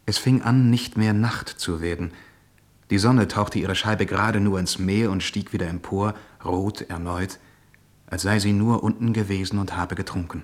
Es 0.07 0.17
fing 0.17 0.41
an, 0.41 0.71
nicht 0.71 0.97
mehr 0.97 1.13
Nacht 1.13 1.49
zu 1.49 1.81
werden. 1.81 2.13
Die 2.89 2.97
Sonne 2.97 3.27
tauchte 3.27 3.59
ihre 3.59 3.75
Scheibe 3.75 4.07
gerade 4.07 4.39
nur 4.39 4.59
ins 4.59 4.79
Meer 4.79 5.11
und 5.11 5.21
stieg 5.21 5.53
wieder 5.53 5.67
empor, 5.67 6.15
rot 6.43 6.81
erneut, 6.81 7.37
als 8.07 8.23
sei 8.23 8.39
sie 8.39 8.53
nur 8.53 8.81
unten 8.81 9.13
gewesen 9.13 9.59
und 9.59 9.77
habe 9.77 9.93
getrunken. 9.93 10.41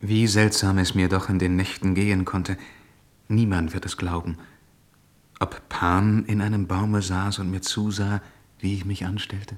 Wie 0.00 0.26
seltsam 0.26 0.78
es 0.78 0.96
mir 0.96 1.08
doch 1.08 1.28
in 1.28 1.38
den 1.38 1.54
Nächten 1.54 1.94
gehen 1.94 2.24
konnte. 2.24 2.58
Niemand 3.28 3.72
wird 3.72 3.86
es 3.86 3.96
glauben. 3.96 4.36
Ob 5.40 5.68
Pan 5.70 6.26
in 6.26 6.42
einem 6.42 6.66
Baume 6.66 7.00
saß 7.00 7.38
und 7.38 7.50
mir 7.50 7.62
zusah, 7.62 8.20
wie 8.58 8.74
ich 8.74 8.84
mich 8.84 9.06
anstellte? 9.06 9.56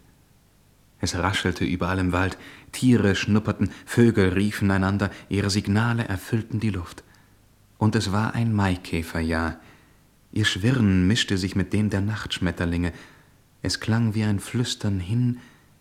Es 1.00 1.16
raschelte 1.16 1.64
überall 1.64 1.98
im 1.98 2.12
Wald, 2.12 2.38
Tiere 2.70 3.16
schnupperten, 3.16 3.72
Vögel 3.84 4.28
riefen 4.28 4.70
einander, 4.70 5.10
ihre 5.28 5.50
Signale 5.50 6.04
erfüllten 6.04 6.60
die 6.60 6.70
Luft. 6.70 7.02
Und 7.78 7.96
es 7.96 8.12
war 8.12 8.36
ein 8.36 8.52
Maikäferjahr. 8.52 9.58
Ihr 10.30 10.44
Schwirren 10.44 11.08
mischte 11.08 11.36
sich 11.36 11.56
mit 11.56 11.72
dem 11.72 11.90
der 11.90 12.00
Nachtschmetterlinge. 12.00 12.92
Es 13.62 13.80
klang 13.80 14.14
wie 14.14 14.22
ein 14.22 14.38
Flüstern 14.38 15.00
hin 15.00 15.40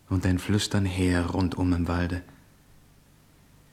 und 0.10 0.26
ein 0.26 0.40
Flüstern 0.40 0.86
her 0.86 1.28
rundum 1.28 1.74
im 1.74 1.88
Walde. 1.88 2.24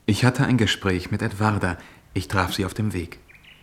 Ich 0.05 0.23
hatte 0.23 0.45
ein 0.45 0.57
Gespräch 0.57 1.09
mit 1.09 1.23
Edwarda. 1.23 1.79
Ich 2.13 2.27
traf 2.27 2.53
sie 2.53 2.65
auf 2.65 2.75
dem 2.75 2.93
Weg. 2.93 3.17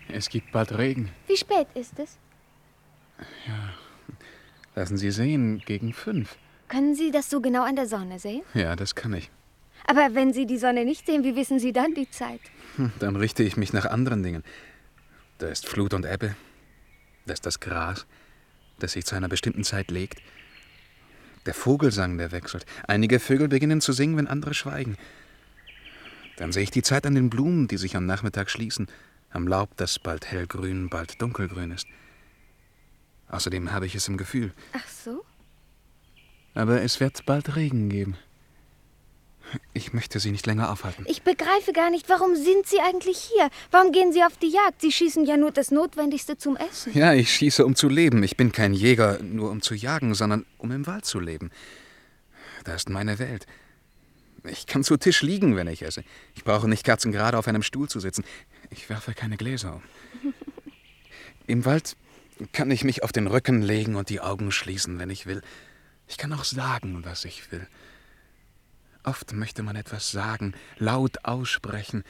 Es 0.08 0.28
gibt 0.28 0.50
bald 0.50 0.76
Regen. 0.76 1.11
Wie 1.28 1.37
spät 1.37 1.68
ist 1.75 1.99
es? 2.00 2.18
Ja, 3.46 3.75
lassen 4.75 4.96
Sie 4.96 5.11
sehen, 5.11 5.62
gegen 5.64 5.92
fünf. 5.92 6.37
Können 6.68 6.94
Sie 6.94 7.11
das 7.11 7.30
so 7.30 7.40
genau 7.40 7.64
an 7.64 7.76
der 7.76 7.87
Sonne 7.87 8.18
sehen? 8.18 8.42
Ja, 8.54 8.76
das 8.76 8.94
kann 8.94 9.14
ich. 9.14 9.30
Aber 9.87 10.14
wenn 10.14 10.32
Sie 10.32 10.46
die 10.46 10.58
Sonne 10.58 10.85
nicht 10.85 11.06
sehen, 11.06 11.23
wie 11.23 11.37
wissen 11.37 11.61
Sie 11.61 11.73
dann 11.73 11.94
die 11.94 12.11
Zeit? 12.11 12.40
Hm, 12.76 12.92
dann 12.99 13.16
richte 13.16 13.42
ich 13.42 13.56
mich 13.56 13.73
nach 13.73 13.87
anderen 13.87 14.23
Dingen. 14.23 14.42
Da 15.38 15.49
ist 15.49 15.68
Flut 15.68 15.94
und 15.94 16.04
Ebbe. 16.04 16.35
Da 17.26 17.35
ist 17.35 17.46
das 17.46 17.61
Gras, 17.61 18.06
das 18.78 18.92
sich 18.92 19.04
zu 19.04 19.14
einer 19.14 19.28
bestimmten 19.28 19.64
Zeit 19.64 19.90
legt. 19.90 20.20
Der 21.46 21.54
Vogelsang, 21.54 22.18
der 22.18 22.32
wechselt. 22.32 22.66
Einige 22.88 23.20
Vögel 23.20 23.49
beginnen 23.49 23.80
zu 23.80 23.92
singen, 23.92 24.16
wenn 24.16 24.26
andere 24.26 24.54
schweigen. 24.54 24.96
Dann 26.37 26.52
sehe 26.52 26.64
ich 26.64 26.70
die 26.70 26.82
Zeit 26.82 27.06
an 27.06 27.14
den 27.14 27.30
Blumen, 27.30 27.68
die 27.68 27.76
sich 27.76 27.96
am 27.96 28.06
Nachmittag 28.06 28.50
schließen, 28.50 28.88
am 29.30 29.46
Laub, 29.46 29.70
das 29.76 29.99
bald 29.99 30.26
hellgrün, 30.26 30.88
bald 30.88 31.20
dunkelgrün 31.23 31.70
ist. 31.70 31.87
Außerdem 33.28 33.73
habe 33.73 33.87
ich 33.87 33.95
es 33.95 34.09
im 34.09 34.16
Gefühl. 34.16 34.52
Ach 34.73 34.88
so? 34.88 35.25
Aber 36.54 36.83
es 36.83 37.00
wird 37.00 37.26
bald 37.26 37.56
Regen 37.56 37.88
geben. 37.88 38.16
Ich 39.75 39.92
möchte 39.92 40.18
Sie 40.18 40.33
nicht 40.33 40.47
länger 40.47 40.71
aufhalten. 40.73 41.04
Ich 41.09 41.23
begreife 41.23 41.73
gar 41.73 41.90
nicht, 41.90 42.09
warum 42.09 42.35
sind 42.35 42.66
Sie 42.66 42.80
eigentlich 42.80 43.18
hier? 43.18 43.49
Warum 43.71 43.92
gehen 43.92 44.12
Sie 44.12 44.25
auf 44.25 44.37
die 44.38 44.49
Jagd? 44.49 44.80
Sie 44.80 44.90
schießen 44.90 45.25
ja 45.25 45.37
nur 45.37 45.52
das 45.52 45.71
Notwendigste 45.71 46.37
zum 46.37 46.56
Essen. 46.56 46.92
Ja, 46.95 47.12
ich 47.12 47.33
schieße, 47.33 47.64
um 47.64 47.76
zu 47.76 47.88
leben. 47.88 48.23
Ich 48.23 48.37
bin 48.37 48.52
kein 48.52 48.75
Jäger, 48.75 49.23
nur 49.23 49.50
um 49.50 49.62
zu 49.62 49.75
jagen, 49.75 50.14
sondern 50.14 50.47
um 50.59 50.73
im 50.73 50.87
Wald 50.87 51.04
zu 51.04 51.21
leben. 51.21 51.50
Da 52.64 52.75
ist 52.75 52.88
meine 52.88 53.18
Welt. 53.18 53.47
Ich 54.45 54.66
kann 54.66 54.83
zu 54.83 54.97
Tisch 54.97 55.23
liegen, 55.23 55.56
wenn 55.56 55.68
ich 55.68 55.83
esse. 55.83 56.02
Ich 56.35 56.45
brauche 56.45 56.68
nicht 56.68 56.85
kerzengerade 56.85 57.38
auf 57.38 57.47
einem 57.47 57.62
Stuhl 57.62 57.88
zu 57.88 58.00
sitzen. 58.00 58.25
Ich 58.71 58.88
werfe 58.88 59.14
keine 59.14 59.37
Gläser 59.37 59.75
um. 59.76 60.33
Im 61.47 61.64
Wald 61.64 61.97
kann 62.52 62.70
ich 62.70 62.84
mich 62.84 63.02
auf 63.02 63.12
den 63.12 63.26
Rücken 63.26 63.62
legen 63.62 63.96
und 63.96 64.08
die 64.08 64.20
Augen 64.20 64.52
schließen, 64.52 64.98
wenn 64.98 65.10
ich 65.10 65.26
will. 65.26 65.42
Ich 66.06 66.18
kann 66.18 66.32
auch 66.32 66.44
sagen, 66.44 67.04
was 67.04 67.24
ich 67.24 67.50
will. 67.50 67.66
Oft 69.02 69.32
möchte 69.32 69.62
man 69.62 69.76
etwas 69.76 70.10
sagen, 70.10 70.54
laut 70.78 71.24
aussprechen, 71.24 72.04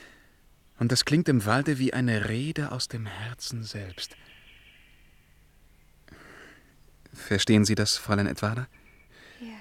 und 0.78 0.92
das 0.92 1.04
klingt 1.04 1.28
im 1.28 1.45
Walde 1.47 1.78
wie 1.78 1.92
eine 1.92 2.28
Rede 2.28 2.73
aus 2.73 2.88
dem 2.88 3.06
Herzen 3.06 3.62
selbst. 3.62 4.16
Verstehen 7.12 7.64
Sie 7.64 7.75
das, 7.75 7.97
Fräulein 7.97 8.26
Edwarda? 8.26 8.68
Ja. 9.40 9.56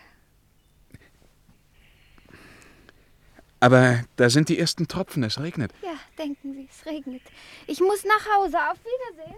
Aber 3.62 4.04
da 4.18 4.30
sind 4.30 4.50
die 4.50 4.60
ersten 4.60 4.90
Tropfen, 4.90 5.24
es 5.24 5.40
regnet. 5.40 5.72
Ja, 5.82 5.98
denken 6.18 6.54
Sie, 6.54 6.68
es 6.70 6.86
regnet. 6.86 7.22
Ich 7.66 7.80
muss 7.80 8.04
nach 8.04 8.36
Hause. 8.36 8.58
Auf 8.70 8.78
Wiedersehen. 8.80 9.38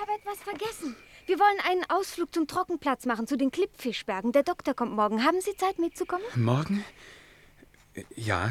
Ich 0.00 0.08
habe 0.08 0.18
etwas 0.18 0.38
vergessen. 0.38 0.96
Wir 1.26 1.38
wollen 1.38 1.58
einen 1.68 1.84
Ausflug 1.90 2.32
zum 2.32 2.46
Trockenplatz 2.46 3.04
machen, 3.04 3.26
zu 3.26 3.36
den 3.36 3.50
Klippfischbergen. 3.50 4.32
Der 4.32 4.42
Doktor 4.42 4.72
kommt 4.72 4.92
morgen. 4.92 5.24
Haben 5.24 5.42
Sie 5.42 5.54
Zeit 5.56 5.78
mitzukommen? 5.78 6.24
Morgen? 6.36 6.82
Ja, 8.16 8.50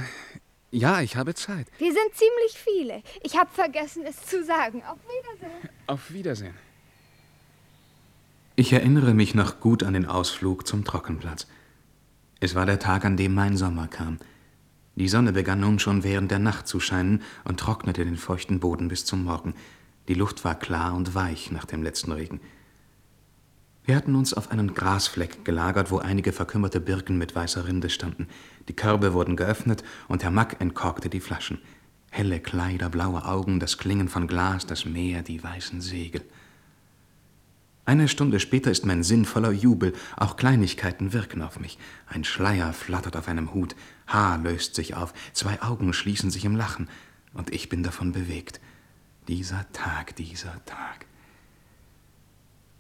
ja, 0.70 1.02
ich 1.02 1.16
habe 1.16 1.34
Zeit. 1.34 1.66
Wir 1.80 1.92
sind 1.92 2.14
ziemlich 2.14 2.54
viele. 2.54 3.02
Ich 3.24 3.36
habe 3.36 3.50
vergessen, 3.52 4.04
es 4.06 4.24
zu 4.28 4.44
sagen. 4.44 4.84
Auf 4.84 5.00
Wiedersehen. 5.08 5.70
Auf 5.88 6.14
Wiedersehen. 6.14 6.54
Ich 8.56 8.72
erinnere 8.72 9.16
mich 9.16 9.34
noch 9.34 9.60
gut 9.60 9.82
an 9.82 9.94
den 9.94 10.06
Ausflug 10.06 10.68
zum 10.68 10.86
Trockenplatz. 10.86 11.48
Es 12.40 12.54
war 12.54 12.68
der 12.68 12.78
Tag, 12.78 13.06
an 13.06 13.18
dem 13.18 13.34
mein 13.34 13.58
Sommer 13.58 13.88
kam. 13.88 14.20
Die 14.96 15.08
Sonne 15.08 15.32
begann 15.32 15.62
nun 15.62 15.80
schon 15.80 16.04
während 16.04 16.30
der 16.30 16.40
Nacht 16.40 16.68
zu 16.68 16.80
scheinen 16.80 17.24
und 17.44 17.60
trocknete 17.60 18.06
den 18.06 18.18
feuchten 18.18 18.60
Boden 18.60 18.88
bis 18.88 19.06
zum 19.06 19.24
Morgen. 19.24 19.56
Die 20.10 20.16
Luft 20.16 20.44
war 20.44 20.56
klar 20.56 20.96
und 20.96 21.14
weich 21.14 21.52
nach 21.52 21.66
dem 21.66 21.84
letzten 21.84 22.12
Regen. 22.12 22.42
Wir 23.86 23.96
hatten 23.96 24.16
uns 24.16 24.34
auf 24.34 24.50
einen 24.50 24.74
Grasfleck 24.74 25.46
gelagert, 25.46 25.92
wo 25.92 26.00
einige 26.00 26.34
verkümmerte 26.34 26.82
Birken 26.82 27.20
mit 27.20 27.36
weißer 27.36 27.68
Rinde 27.68 27.92
standen. 27.92 28.28
Die 28.68 28.76
Körbe 28.76 29.14
wurden 29.14 29.36
geöffnet 29.36 29.84
und 30.08 30.24
Herr 30.24 30.32
Mack 30.32 30.60
entkorkte 30.60 31.10
die 31.10 31.20
Flaschen. 31.20 31.60
Helle 32.10 32.40
Kleider, 32.40 32.90
blaue 32.90 33.24
Augen, 33.24 33.60
das 33.60 33.78
Klingen 33.78 34.10
von 34.10 34.26
Glas, 34.26 34.66
das 34.66 34.84
Meer, 34.84 35.22
die 35.22 35.44
weißen 35.44 35.80
Segel. 35.80 36.24
Eine 37.86 38.08
Stunde 38.08 38.40
später 38.40 38.72
ist 38.72 38.88
mein 38.88 39.04
Sinn 39.04 39.26
voller 39.26 39.52
Jubel, 39.52 39.94
auch 40.18 40.38
Kleinigkeiten 40.38 41.14
wirken 41.14 41.44
auf 41.44 41.60
mich. 41.60 41.78
Ein 42.08 42.24
Schleier 42.24 42.74
flattert 42.74 43.16
auf 43.16 43.28
einem 43.28 43.54
Hut, 43.54 43.76
Haar 44.08 44.40
löst 44.40 44.74
sich 44.74 44.96
auf, 44.96 45.14
zwei 45.34 45.62
Augen 45.62 45.94
schließen 45.94 46.32
sich 46.32 46.46
im 46.46 46.56
Lachen, 46.56 46.90
und 47.36 47.54
ich 47.54 47.70
bin 47.70 47.84
davon 47.84 48.12
bewegt. 48.12 48.60
Dieser 49.30 49.72
Tag, 49.74 50.16
dieser 50.16 50.66
Tag. 50.66 51.06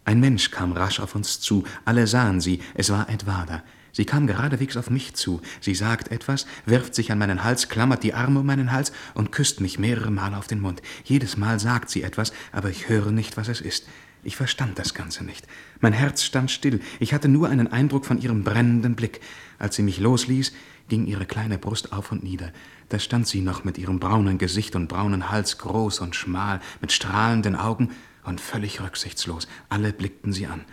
Ein 0.03 0.19
Mensch 0.19 0.49
kam 0.49 0.71
rasch 0.71 0.99
auf 0.99 1.13
uns 1.13 1.39
zu, 1.39 1.63
alle 1.85 2.07
sahen 2.07 2.41
sie, 2.41 2.59
es 2.73 2.89
war 2.89 3.07
Edwarda. 3.07 3.61
Sie 3.91 4.05
kam 4.05 4.25
geradewegs 4.25 4.75
auf 4.75 4.89
mich 4.89 5.13
zu, 5.13 5.41
sie 5.61 5.75
sagt 5.75 6.09
etwas, 6.11 6.47
wirft 6.65 6.95
sich 6.95 7.11
an 7.11 7.19
meinen 7.19 7.43
Hals, 7.43 7.69
klammert 7.69 8.01
die 8.01 8.15
Arme 8.15 8.39
um 8.39 8.47
meinen 8.47 8.71
Hals 8.71 8.91
und 9.13 9.31
küsst 9.31 9.61
mich 9.61 9.77
mehrere 9.77 10.09
Mal 10.09 10.33
auf 10.33 10.47
den 10.47 10.59
Mund. 10.59 10.81
Jedes 11.03 11.37
Mal 11.37 11.59
sagt 11.59 11.91
sie 11.91 12.01
etwas, 12.01 12.33
aber 12.51 12.71
ich 12.71 12.89
höre 12.89 13.11
nicht, 13.11 13.37
was 13.37 13.47
es 13.47 13.61
ist. 13.61 13.85
Ich 14.23 14.35
verstand 14.35 14.79
das 14.79 14.95
Ganze 14.95 15.23
nicht. 15.23 15.45
Mein 15.81 15.93
Herz 15.93 16.23
stand 16.23 16.49
still. 16.49 16.81
Ich 16.99 17.13
hatte 17.13 17.27
nur 17.27 17.47
einen 17.47 17.71
Eindruck 17.71 18.07
von 18.07 18.19
ihrem 18.19 18.43
brennenden 18.43 18.95
Blick. 18.95 19.21
Als 19.59 19.75
sie 19.75 19.83
mich 19.83 19.99
losließ, 19.99 20.51
ging 20.87 21.05
ihre 21.05 21.27
kleine 21.27 21.59
Brust 21.59 21.93
auf 21.93 22.11
und 22.11 22.23
nieder. 22.23 22.51
Da 22.89 22.97
stand 22.97 23.27
sie 23.27 23.41
noch 23.41 23.63
mit 23.63 23.77
ihrem 23.77 23.99
braunen 23.99 24.39
Gesicht 24.39 24.75
und 24.75 24.87
braunen 24.87 25.29
Hals, 25.29 25.59
groß 25.59 25.99
und 25.99 26.15
schmal, 26.15 26.59
mit 26.81 26.91
strahlenden 26.91 27.55
Augen 27.55 27.95
und 28.25 28.41
völlig 28.41 28.81
rücksichtslos. 28.81 29.47
Alle 29.69 29.93
blickten 29.93 30.33
sie 30.33 30.47
an. 30.47 30.65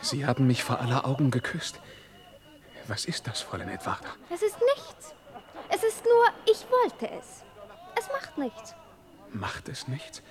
Sie 0.00 0.26
haben 0.26 0.46
mich 0.46 0.64
vor 0.64 0.80
aller 0.80 1.06
Augen 1.06 1.30
geküsst. 1.30 1.80
Was 2.88 3.04
ist 3.04 3.28
das, 3.28 3.40
Fräulein 3.40 3.68
Edwarda? 3.68 4.08
Es 4.28 4.42
ist 4.42 4.56
nichts. 4.76 5.14
Es 5.68 5.84
ist 5.84 6.04
nur, 6.04 6.52
ich 6.52 6.66
wollte 6.68 7.08
es. 7.16 7.44
Es 7.96 8.08
macht 8.08 8.36
nichts. 8.36 8.74
Macht 9.32 9.68
es 9.68 9.86
nichts? 9.86 10.22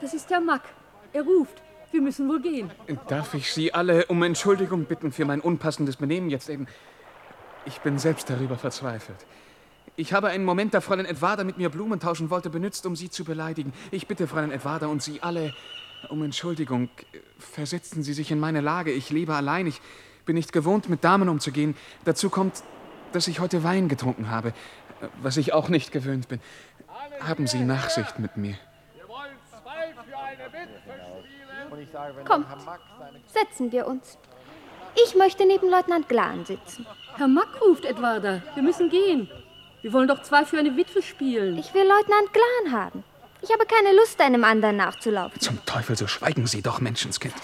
Das 0.00 0.14
ist 0.14 0.30
Herr 0.30 0.40
Mack. 0.40 0.62
Er 1.12 1.22
ruft. 1.22 1.62
Wir 1.90 2.02
müssen 2.02 2.28
wohl 2.28 2.40
gehen. 2.40 2.70
Darf 3.08 3.34
ich 3.34 3.52
Sie 3.52 3.74
alle 3.74 4.06
um 4.06 4.22
Entschuldigung 4.22 4.84
bitten 4.84 5.10
für 5.10 5.24
mein 5.24 5.40
unpassendes 5.40 5.96
Benehmen 5.96 6.30
jetzt 6.30 6.48
eben? 6.48 6.68
Ich 7.68 7.80
bin 7.80 7.98
selbst 7.98 8.30
darüber 8.30 8.56
verzweifelt. 8.56 9.26
Ich 9.94 10.14
habe 10.14 10.28
einen 10.28 10.46
Moment, 10.46 10.72
da 10.72 10.80
Fräulein 10.80 11.04
Edwarda 11.04 11.44
mit 11.44 11.58
mir 11.58 11.68
Blumen 11.68 12.00
tauschen 12.00 12.30
wollte, 12.30 12.48
benutzt, 12.48 12.86
um 12.86 12.96
Sie 12.96 13.10
zu 13.10 13.24
beleidigen. 13.24 13.74
Ich 13.90 14.06
bitte 14.06 14.26
Fräulein 14.26 14.52
Edwarda 14.52 14.86
und 14.86 15.02
Sie 15.02 15.20
alle 15.20 15.54
um 16.08 16.22
Entschuldigung. 16.22 16.88
Versetzen 17.38 18.02
Sie 18.02 18.14
sich 18.14 18.30
in 18.30 18.40
meine 18.40 18.62
Lage. 18.62 18.90
Ich 18.90 19.10
lebe 19.10 19.34
allein. 19.34 19.66
Ich 19.66 19.82
bin 20.24 20.36
nicht 20.36 20.50
gewohnt, 20.50 20.88
mit 20.88 21.04
Damen 21.04 21.28
umzugehen. 21.28 21.76
Dazu 22.06 22.30
kommt, 22.30 22.62
dass 23.12 23.28
ich 23.28 23.38
heute 23.38 23.62
Wein 23.64 23.88
getrunken 23.88 24.30
habe, 24.30 24.54
was 25.20 25.36
ich 25.36 25.52
auch 25.52 25.68
nicht 25.68 25.92
gewöhnt 25.92 26.28
bin. 26.28 26.40
Haben 27.20 27.46
Sie 27.46 27.58
Nachsicht 27.58 28.18
mit 28.18 28.38
mir. 28.38 28.56
Kommt, 32.24 32.46
setzen 33.26 33.72
wir 33.72 33.86
uns. 33.86 34.16
Ich 35.04 35.14
möchte 35.16 35.46
neben 35.46 35.68
Leutnant 35.68 36.08
Glan 36.08 36.46
sitzen. 36.46 36.86
Herr 37.18 37.26
Mack 37.26 37.48
ruft 37.60 37.84
Edwarda. 37.84 38.42
Wir 38.54 38.62
müssen 38.62 38.90
gehen. 38.90 39.28
Wir 39.82 39.92
wollen 39.92 40.06
doch 40.06 40.22
zwei 40.22 40.44
für 40.44 40.56
eine 40.56 40.76
Witwe 40.76 41.02
spielen. 41.02 41.58
Ich 41.58 41.74
will 41.74 41.82
Leutnant 41.82 42.32
Glan 42.32 42.72
haben. 42.72 43.02
Ich 43.42 43.50
habe 43.52 43.66
keine 43.66 43.96
Lust, 43.96 44.20
einem 44.20 44.44
anderen 44.44 44.76
nachzulaufen. 44.76 45.40
Zum 45.40 45.64
Teufel, 45.66 45.96
so 45.96 46.06
schweigen 46.06 46.46
Sie 46.46 46.62
doch, 46.62 46.80
Menschenskind. 46.80 47.34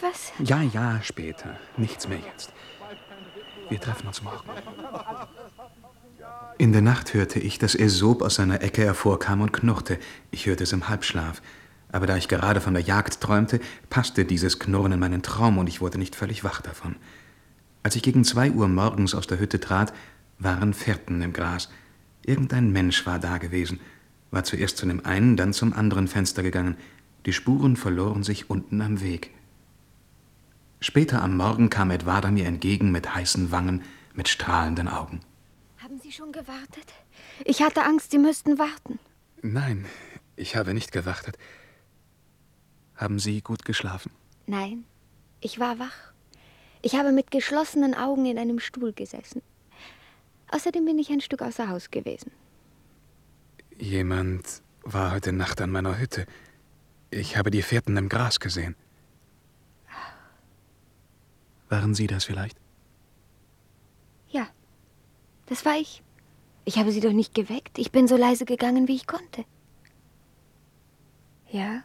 Was? 0.00 0.32
Ja, 0.40 0.60
ja, 0.60 1.00
später. 1.04 1.56
Nichts 1.76 2.08
mehr 2.08 2.18
jetzt. 2.18 2.52
Wir 3.68 3.80
treffen 3.80 4.08
uns 4.08 4.22
morgen. 4.22 4.50
In 6.58 6.72
der 6.72 6.82
Nacht 6.82 7.14
hörte 7.14 7.38
ich, 7.38 7.60
dass 7.60 7.76
Aesop 7.76 8.22
aus 8.22 8.34
seiner 8.36 8.60
Ecke 8.60 8.82
hervorkam 8.82 9.40
und 9.40 9.52
knurrte. 9.52 10.00
Ich 10.32 10.46
hörte 10.46 10.64
es 10.64 10.72
im 10.72 10.88
Halbschlaf. 10.88 11.42
Aber 11.92 12.08
da 12.08 12.16
ich 12.16 12.26
gerade 12.26 12.60
von 12.60 12.74
der 12.74 12.82
Jagd 12.82 13.20
träumte, 13.20 13.60
passte 13.88 14.24
dieses 14.24 14.58
Knurren 14.58 14.90
in 14.90 14.98
meinen 14.98 15.22
Traum 15.22 15.58
und 15.58 15.68
ich 15.68 15.80
wurde 15.80 15.98
nicht 15.98 16.16
völlig 16.16 16.42
wach 16.42 16.60
davon. 16.60 16.96
Als 17.86 17.94
ich 17.94 18.02
gegen 18.02 18.24
zwei 18.24 18.50
Uhr 18.50 18.66
morgens 18.66 19.14
aus 19.14 19.28
der 19.28 19.38
Hütte 19.38 19.60
trat, 19.60 19.92
waren 20.40 20.74
Fährten 20.74 21.22
im 21.22 21.32
Gras. 21.32 21.68
Irgendein 22.24 22.72
Mensch 22.72 23.06
war 23.06 23.20
da 23.20 23.38
gewesen, 23.38 23.78
war 24.32 24.42
zuerst 24.42 24.78
zu 24.78 24.86
dem 24.86 25.06
einen, 25.06 25.36
dann 25.36 25.52
zum 25.52 25.72
anderen 25.72 26.08
Fenster 26.08 26.42
gegangen. 26.42 26.76
Die 27.26 27.32
Spuren 27.32 27.76
verloren 27.76 28.24
sich 28.24 28.50
unten 28.50 28.80
am 28.80 29.00
Weg. 29.02 29.30
Später 30.80 31.22
am 31.22 31.36
Morgen 31.36 31.70
kam 31.70 31.92
Edwarda 31.92 32.32
mir 32.32 32.46
entgegen 32.46 32.90
mit 32.90 33.14
heißen 33.14 33.52
Wangen, 33.52 33.84
mit 34.14 34.26
strahlenden 34.26 34.88
Augen. 34.88 35.20
Haben 35.78 36.00
Sie 36.00 36.10
schon 36.10 36.32
gewartet? 36.32 36.92
Ich 37.44 37.62
hatte 37.62 37.84
Angst, 37.84 38.10
Sie 38.10 38.18
müssten 38.18 38.58
warten. 38.58 38.98
Nein, 39.42 39.86
ich 40.34 40.56
habe 40.56 40.74
nicht 40.74 40.90
gewartet. 40.90 41.38
Haben 42.96 43.20
Sie 43.20 43.42
gut 43.42 43.64
geschlafen? 43.64 44.10
Nein, 44.48 44.82
ich 45.40 45.60
war 45.60 45.78
wach. 45.78 46.15
Ich 46.86 46.94
habe 46.94 47.10
mit 47.10 47.32
geschlossenen 47.32 47.94
Augen 47.94 48.26
in 48.26 48.38
einem 48.38 48.60
Stuhl 48.60 48.92
gesessen. 48.92 49.42
Außerdem 50.52 50.84
bin 50.84 51.00
ich 51.00 51.10
ein 51.10 51.20
Stück 51.20 51.42
außer 51.42 51.68
Haus 51.68 51.90
gewesen. 51.90 52.30
Jemand 53.76 54.62
war 54.84 55.10
heute 55.10 55.32
Nacht 55.32 55.60
an 55.60 55.72
meiner 55.72 55.98
Hütte. 55.98 56.26
Ich 57.10 57.36
habe 57.36 57.50
die 57.50 57.62
Fährten 57.62 57.96
im 57.96 58.08
Gras 58.08 58.38
gesehen. 58.38 58.76
Waren 61.68 61.92
Sie 61.96 62.06
das 62.06 62.24
vielleicht? 62.24 62.56
Ja, 64.28 64.46
das 65.46 65.64
war 65.64 65.74
ich. 65.74 66.04
Ich 66.64 66.78
habe 66.78 66.92
Sie 66.92 67.00
doch 67.00 67.12
nicht 67.12 67.34
geweckt. 67.34 67.80
Ich 67.80 67.90
bin 67.90 68.06
so 68.06 68.16
leise 68.16 68.44
gegangen, 68.44 68.86
wie 68.86 68.94
ich 68.94 69.08
konnte. 69.08 69.44
Ja, 71.50 71.82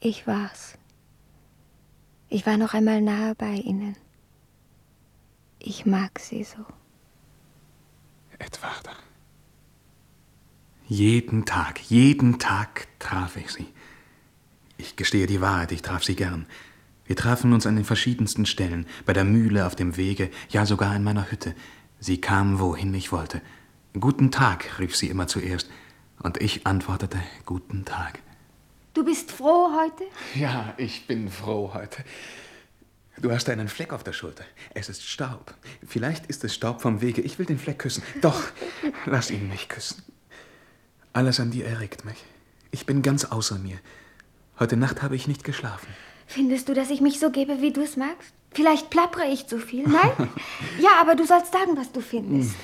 ich 0.00 0.26
war's. 0.26 0.77
Ich 2.28 2.46
war 2.46 2.56
noch 2.56 2.74
einmal 2.74 3.00
nahe 3.00 3.34
bei 3.34 3.54
Ihnen. 3.54 3.96
Ich 5.58 5.86
mag 5.86 6.18
Sie 6.18 6.44
so. 6.44 6.64
Edwarda. 8.38 8.92
Jeden 10.86 11.44
Tag, 11.44 11.80
jeden 11.90 12.38
Tag 12.38 12.88
traf 12.98 13.36
ich 13.36 13.50
sie. 13.50 13.66
Ich 14.78 14.96
gestehe 14.96 15.26
die 15.26 15.40
Wahrheit, 15.40 15.72
ich 15.72 15.82
traf 15.82 16.02
sie 16.02 16.16
gern. 16.16 16.46
Wir 17.04 17.16
trafen 17.16 17.52
uns 17.52 17.66
an 17.66 17.76
den 17.76 17.84
verschiedensten 17.84 18.46
Stellen, 18.46 18.86
bei 19.04 19.12
der 19.12 19.24
Mühle, 19.24 19.66
auf 19.66 19.74
dem 19.74 19.96
Wege, 19.96 20.30
ja 20.48 20.64
sogar 20.64 20.94
in 20.94 21.02
meiner 21.02 21.30
Hütte. 21.30 21.54
Sie 21.98 22.20
kam, 22.20 22.58
wohin 22.58 22.94
ich 22.94 23.12
wollte. 23.12 23.42
Guten 23.98 24.30
Tag, 24.30 24.78
rief 24.78 24.96
sie 24.96 25.08
immer 25.08 25.26
zuerst, 25.26 25.68
und 26.22 26.40
ich 26.40 26.66
antwortete 26.66 27.18
Guten 27.44 27.84
Tag. 27.84 28.20
Du 28.98 29.04
bist 29.04 29.30
froh 29.30 29.70
heute? 29.80 30.02
Ja, 30.34 30.74
ich 30.76 31.06
bin 31.06 31.30
froh 31.30 31.70
heute. 31.72 32.02
Du 33.16 33.30
hast 33.30 33.48
einen 33.48 33.68
Fleck 33.68 33.92
auf 33.92 34.02
der 34.02 34.12
Schulter. 34.12 34.42
Es 34.74 34.88
ist 34.88 35.04
Staub. 35.04 35.54
Vielleicht 35.86 36.26
ist 36.26 36.42
es 36.42 36.52
Staub 36.52 36.82
vom 36.82 37.00
Wege. 37.00 37.22
Ich 37.22 37.38
will 37.38 37.46
den 37.46 37.60
Fleck 37.60 37.78
küssen. 37.78 38.02
Doch, 38.22 38.42
lass 39.06 39.30
ihn 39.30 39.48
mich 39.48 39.68
küssen. 39.68 40.02
Alles 41.12 41.38
an 41.38 41.52
dir 41.52 41.64
erregt 41.64 42.04
mich. 42.04 42.16
Ich 42.72 42.86
bin 42.86 43.02
ganz 43.02 43.24
außer 43.24 43.60
mir. 43.60 43.78
Heute 44.58 44.76
Nacht 44.76 45.00
habe 45.00 45.14
ich 45.14 45.28
nicht 45.28 45.44
geschlafen. 45.44 45.86
Findest 46.26 46.68
du, 46.68 46.74
dass 46.74 46.90
ich 46.90 47.00
mich 47.00 47.20
so 47.20 47.30
gebe, 47.30 47.62
wie 47.62 47.72
du 47.72 47.82
es 47.82 47.96
magst? 47.96 48.32
Vielleicht 48.50 48.90
plappere 48.90 49.28
ich 49.28 49.46
zu 49.46 49.60
viel, 49.60 49.86
nein? 49.86 50.10
ja, 50.80 51.00
aber 51.00 51.14
du 51.14 51.24
sollst 51.24 51.52
sagen, 51.52 51.76
was 51.76 51.92
du 51.92 52.00
findest. 52.00 52.56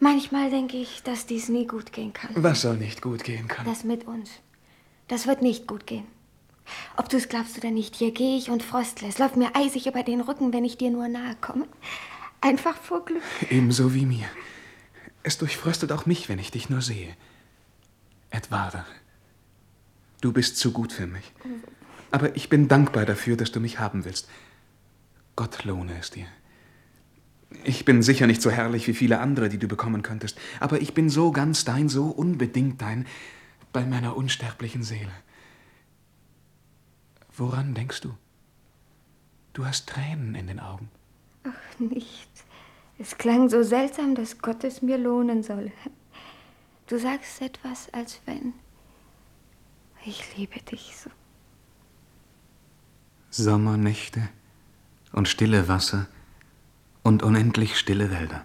Manchmal 0.00 0.48
denke 0.48 0.78
ich, 0.78 1.02
dass 1.02 1.26
dies 1.26 1.50
nie 1.50 1.66
gut 1.66 1.92
gehen 1.92 2.14
kann. 2.14 2.30
Was 2.36 2.62
soll 2.62 2.78
nicht 2.78 3.02
gut 3.02 3.22
gehen 3.22 3.48
kann? 3.48 3.66
Das 3.66 3.84
mit 3.84 4.06
uns. 4.06 4.30
Das 5.08 5.26
wird 5.26 5.42
nicht 5.42 5.66
gut 5.66 5.86
gehen. 5.86 6.06
Ob 6.96 7.08
du 7.08 7.16
es 7.16 7.28
glaubst 7.28 7.56
oder 7.56 7.70
nicht, 7.70 7.96
hier 7.96 8.12
gehe 8.12 8.36
ich 8.36 8.50
und 8.50 8.62
frostle. 8.62 9.08
Es 9.08 9.18
läuft 9.18 9.36
mir 9.36 9.56
eisig 9.56 9.86
über 9.86 10.02
den 10.02 10.20
Rücken, 10.20 10.52
wenn 10.52 10.64
ich 10.64 10.76
dir 10.76 10.90
nur 10.90 11.08
nahe 11.08 11.34
komme. 11.40 11.66
Einfach 12.40 12.76
vor 12.76 13.04
Glück. 13.04 13.22
Ebenso 13.50 13.94
wie 13.94 14.06
mir. 14.06 14.26
Es 15.22 15.38
durchfröstelt 15.38 15.92
auch 15.92 16.06
mich, 16.06 16.28
wenn 16.28 16.38
ich 16.38 16.50
dich 16.50 16.70
nur 16.70 16.82
sehe. 16.82 17.16
Edwarda, 18.30 18.84
du 20.20 20.32
bist 20.32 20.58
zu 20.58 20.72
gut 20.72 20.92
für 20.92 21.06
mich. 21.06 21.32
Aber 22.10 22.36
ich 22.36 22.48
bin 22.48 22.68
dankbar 22.68 23.06
dafür, 23.06 23.36
dass 23.36 23.50
du 23.50 23.60
mich 23.60 23.78
haben 23.78 24.04
willst. 24.04 24.28
Gott 25.36 25.64
lohne 25.64 25.98
es 25.98 26.10
dir. 26.10 26.26
Ich 27.64 27.84
bin 27.84 28.02
sicher 28.02 28.26
nicht 28.26 28.42
so 28.42 28.50
herrlich 28.50 28.86
wie 28.88 28.94
viele 28.94 29.20
andere, 29.20 29.48
die 29.48 29.58
du 29.58 29.68
bekommen 29.68 30.02
könntest, 30.02 30.38
aber 30.60 30.82
ich 30.82 30.92
bin 30.92 31.08
so 31.08 31.32
ganz 31.32 31.64
dein, 31.64 31.88
so 31.88 32.06
unbedingt 32.06 32.82
dein, 32.82 33.06
bei 33.72 33.84
meiner 33.84 34.16
unsterblichen 34.16 34.82
Seele. 34.82 35.12
Woran 37.36 37.74
denkst 37.74 38.00
du? 38.00 38.14
Du 39.52 39.66
hast 39.66 39.88
Tränen 39.88 40.34
in 40.34 40.46
den 40.46 40.60
Augen. 40.60 40.90
Ach, 41.44 41.78
nichts. 41.78 42.44
Es 42.98 43.16
klang 43.16 43.48
so 43.48 43.62
seltsam, 43.62 44.14
dass 44.14 44.38
Gott 44.38 44.64
es 44.64 44.82
mir 44.82 44.98
lohnen 44.98 45.42
soll. 45.42 45.70
Du 46.88 46.98
sagst 46.98 47.40
etwas, 47.40 47.92
als 47.92 48.20
wenn. 48.26 48.54
Ich 50.04 50.36
liebe 50.36 50.60
dich 50.60 50.96
so. 50.96 51.10
Sommernächte 53.30 54.28
und 55.12 55.28
stille 55.28 55.68
Wasser 55.68 56.08
und 57.02 57.22
unendlich 57.22 57.78
stille 57.78 58.10
Wälder. 58.10 58.44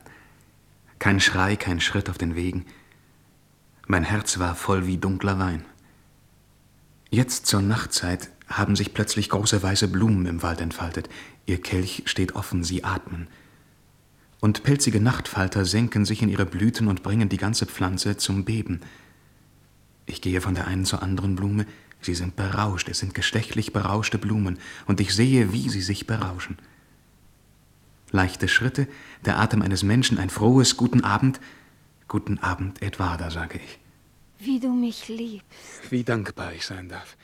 Kein 1.00 1.20
Schrei, 1.20 1.56
kein 1.56 1.80
Schritt 1.80 2.10
auf 2.10 2.18
den 2.18 2.36
Wegen. 2.36 2.66
Mein 3.88 4.04
Herz 4.04 4.40
war 4.40 4.56
voll 4.56 4.88
wie 4.88 4.98
dunkler 4.98 5.40
Wein. 5.40 5.66
Jetzt 7.10 7.46
zur 7.46 7.62
Nachtzeit 7.62 8.30
haben 8.48 8.76
sich 8.76 8.94
plötzlich 8.94 9.30
große 9.30 9.62
weiße 9.62 9.88
Blumen 9.88 10.26
im 10.26 10.42
Wald 10.42 10.62
entfaltet. 10.62 11.10
Ihr 11.46 11.62
Kelch 11.62 12.04
steht 12.06 12.36
offen, 12.36 12.64
sie 12.64 12.84
atmen. 12.84 13.28
Und 14.40 14.64
pelzige 14.64 15.00
Nachtfalter 15.00 15.66
senken 15.66 16.06
sich 16.06 16.22
in 16.22 16.30
ihre 16.30 16.46
Blüten 16.46 16.88
und 16.88 17.04
bringen 17.04 17.30
die 17.30 17.38
ganze 17.38 17.66
Pflanze 17.66 18.18
zum 18.18 18.46
Beben. 18.46 18.82
Ich 20.06 20.22
gehe 20.22 20.42
von 20.42 20.56
der 20.56 20.68
einen 20.68 20.86
zur 20.86 21.02
anderen 21.02 21.36
Blume, 21.36 21.66
sie 22.02 22.16
sind 22.16 22.36
berauscht, 22.36 22.90
es 22.90 23.00
sind 23.00 23.14
geschlechtlich 23.14 23.72
berauschte 23.72 24.18
Blumen, 24.18 24.60
und 24.86 25.00
ich 25.00 25.14
sehe, 25.14 25.54
wie 25.54 25.70
sie 25.70 25.82
sich 25.82 26.08
berauschen. 26.08 26.58
Leichte 28.12 28.48
Schritte, 28.48 28.88
der 29.26 29.40
Atem 29.40 29.62
eines 29.62 29.84
Menschen, 29.84 30.18
ein 30.18 30.30
frohes 30.30 30.76
Guten 30.78 31.04
Abend. 31.04 31.40
Guten 32.08 32.40
Abend, 32.40 32.82
Edwarda, 32.82 33.32
sage 33.32 33.60
ich. 33.64 33.80
Wie 34.40 34.60
du 34.60 34.70
mich 34.70 35.08
liebst. 35.08 35.90
Wie 35.90 36.04
dankbar 36.04 36.54
ich 36.54 36.66
sein 36.66 36.90
darf. 36.90 37.18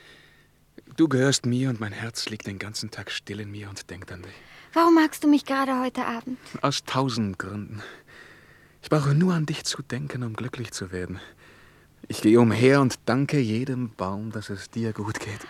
Du 0.96 1.08
gehörst 1.08 1.46
mir 1.46 1.70
und 1.70 1.80
mein 1.80 1.92
Herz 1.92 2.28
liegt 2.28 2.46
den 2.46 2.58
ganzen 2.58 2.90
Tag 2.90 3.10
still 3.10 3.40
in 3.40 3.50
mir 3.50 3.68
und 3.68 3.90
denkt 3.90 4.10
an 4.10 4.22
dich. 4.22 4.32
Warum 4.72 4.94
magst 4.94 5.22
du 5.24 5.28
mich 5.28 5.44
gerade 5.44 5.80
heute 5.80 6.06
Abend? 6.06 6.38
Aus 6.62 6.84
tausend 6.84 7.38
Gründen. 7.38 7.82
Ich 8.82 8.88
brauche 8.88 9.14
nur 9.14 9.34
an 9.34 9.46
dich 9.46 9.64
zu 9.64 9.82
denken, 9.82 10.22
um 10.22 10.34
glücklich 10.34 10.72
zu 10.72 10.90
werden. 10.92 11.20
Ich 12.08 12.22
gehe 12.22 12.40
umher 12.40 12.80
und 12.80 12.98
danke 13.04 13.38
jedem 13.38 13.90
Baum, 13.90 14.32
dass 14.32 14.50
es 14.50 14.70
dir 14.70 14.92
gut 14.92 15.20
geht. 15.20 15.46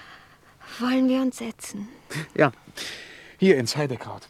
Wollen 0.78 1.08
wir 1.08 1.20
uns 1.22 1.38
setzen? 1.38 1.88
Ja, 2.34 2.52
hier 3.38 3.56
ins 3.56 3.76
Heidekraut. 3.76 4.28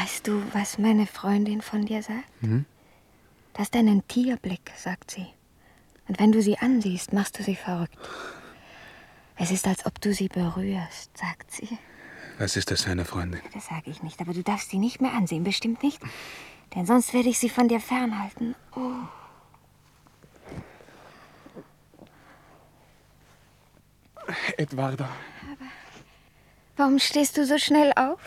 Weißt 0.00 0.28
du, 0.28 0.42
was 0.52 0.78
meine 0.78 1.06
Freundin 1.06 1.60
von 1.60 1.84
dir 1.84 2.02
sagt? 2.02 2.30
Hm? 2.40 2.66
Du 3.52 3.58
hast 3.58 3.74
einen 3.74 4.06
Tierblick, 4.06 4.70
sagt 4.76 5.10
sie. 5.10 5.26
Und 6.06 6.20
wenn 6.20 6.30
du 6.30 6.40
sie 6.40 6.56
ansiehst, 6.58 7.12
machst 7.12 7.38
du 7.38 7.42
sie 7.42 7.56
verrückt. 7.56 7.98
Es 9.36 9.50
ist, 9.50 9.66
als 9.66 9.86
ob 9.86 10.00
du 10.00 10.14
sie 10.14 10.28
berührst, 10.28 11.16
sagt 11.16 11.50
sie. 11.50 11.78
Was 12.38 12.56
ist 12.56 12.70
das 12.70 12.82
für 12.82 12.92
eine 12.92 13.04
Freundin? 13.04 13.40
Das 13.52 13.66
sage 13.66 13.90
ich 13.90 14.02
nicht, 14.02 14.20
aber 14.20 14.32
du 14.32 14.42
darfst 14.42 14.70
sie 14.70 14.78
nicht 14.78 15.00
mehr 15.00 15.12
ansehen, 15.14 15.42
bestimmt 15.42 15.82
nicht. 15.82 16.00
Denn 16.74 16.86
sonst 16.86 17.12
werde 17.12 17.28
ich 17.28 17.38
sie 17.38 17.48
von 17.48 17.66
dir 17.66 17.80
fernhalten. 17.80 18.54
Oh. 18.76 18.92
Edwarda. 24.56 25.08
Warum 26.76 27.00
stehst 27.00 27.36
du 27.36 27.44
so 27.44 27.58
schnell 27.58 27.92
auf? 27.96 28.20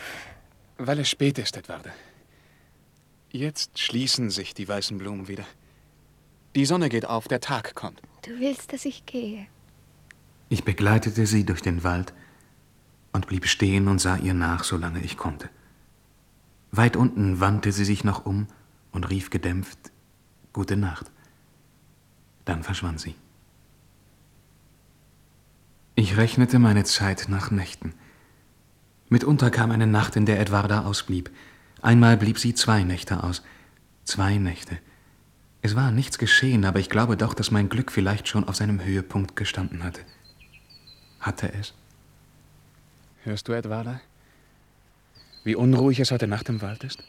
Weil 0.84 0.98
es 0.98 1.08
spät 1.08 1.38
ist, 1.38 1.56
Edwarda. 1.56 1.90
Jetzt 3.30 3.78
schließen 3.78 4.30
sich 4.30 4.52
die 4.52 4.66
weißen 4.66 4.98
Blumen 4.98 5.28
wieder. 5.28 5.44
Die 6.56 6.66
Sonne 6.66 6.88
geht 6.88 7.06
auf, 7.06 7.28
der 7.28 7.38
Tag 7.38 7.76
kommt. 7.76 8.02
Du 8.22 8.32
willst, 8.40 8.72
dass 8.72 8.84
ich 8.84 9.06
gehe. 9.06 9.46
Ich 10.48 10.64
begleitete 10.64 11.24
sie 11.26 11.46
durch 11.46 11.62
den 11.62 11.84
Wald 11.84 12.12
und 13.12 13.28
blieb 13.28 13.46
stehen 13.46 13.86
und 13.86 14.00
sah 14.00 14.16
ihr 14.16 14.34
nach, 14.34 14.64
solange 14.64 15.00
ich 15.04 15.16
konnte. 15.16 15.50
Weit 16.72 16.96
unten 16.96 17.38
wandte 17.38 17.70
sie 17.70 17.84
sich 17.84 18.02
noch 18.02 18.26
um 18.26 18.48
und 18.90 19.08
rief 19.08 19.30
gedämpft 19.30 19.92
Gute 20.52 20.76
Nacht. 20.76 21.12
Dann 22.44 22.64
verschwand 22.64 23.00
sie. 23.00 23.14
Ich 25.94 26.16
rechnete 26.16 26.58
meine 26.58 26.82
Zeit 26.82 27.26
nach 27.28 27.52
Nächten. 27.52 27.94
Mitunter 29.12 29.50
kam 29.50 29.70
eine 29.72 29.86
Nacht, 29.86 30.16
in 30.16 30.24
der 30.24 30.40
Edwarda 30.40 30.86
ausblieb. 30.86 31.30
Einmal 31.82 32.16
blieb 32.16 32.38
sie 32.38 32.54
zwei 32.54 32.82
Nächte 32.82 33.22
aus. 33.22 33.42
Zwei 34.04 34.38
Nächte. 34.38 34.78
Es 35.60 35.76
war 35.76 35.90
nichts 35.90 36.16
geschehen, 36.16 36.64
aber 36.64 36.78
ich 36.78 36.88
glaube 36.88 37.18
doch, 37.18 37.34
dass 37.34 37.50
mein 37.50 37.68
Glück 37.68 37.92
vielleicht 37.92 38.26
schon 38.26 38.48
auf 38.48 38.56
seinem 38.56 38.82
Höhepunkt 38.82 39.36
gestanden 39.36 39.84
hatte. 39.84 40.00
Hatte 41.20 41.52
es? 41.52 41.74
Hörst 43.24 43.48
du, 43.48 43.52
Edwarda? 43.52 44.00
Wie 45.44 45.56
unruhig 45.56 46.00
es 46.00 46.10
heute 46.10 46.26
Nacht 46.26 46.48
im 46.48 46.62
Wald 46.62 46.82
ist? 46.82 47.04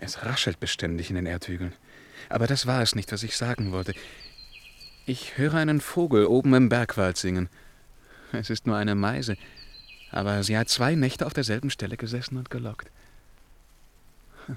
Es 0.00 0.24
raschelt 0.24 0.58
beständig 0.58 1.08
in 1.08 1.14
den 1.14 1.26
Erdhügeln. 1.26 1.72
Aber 2.28 2.48
das 2.48 2.66
war 2.66 2.82
es 2.82 2.96
nicht, 2.96 3.12
was 3.12 3.22
ich 3.22 3.36
sagen 3.36 3.70
wollte. 3.70 3.94
Ich 5.06 5.38
höre 5.38 5.54
einen 5.54 5.80
Vogel 5.80 6.26
oben 6.26 6.52
im 6.54 6.68
Bergwald 6.68 7.16
singen. 7.16 7.48
Es 8.32 8.50
ist 8.50 8.66
nur 8.66 8.76
eine 8.76 8.96
Meise, 8.96 9.36
aber 10.14 10.44
sie 10.44 10.56
hat 10.56 10.68
zwei 10.68 10.94
Nächte 10.94 11.26
auf 11.26 11.34
derselben 11.34 11.70
Stelle 11.70 11.96
gesessen 11.96 12.38
und 12.38 12.48
gelockt. 12.48 12.88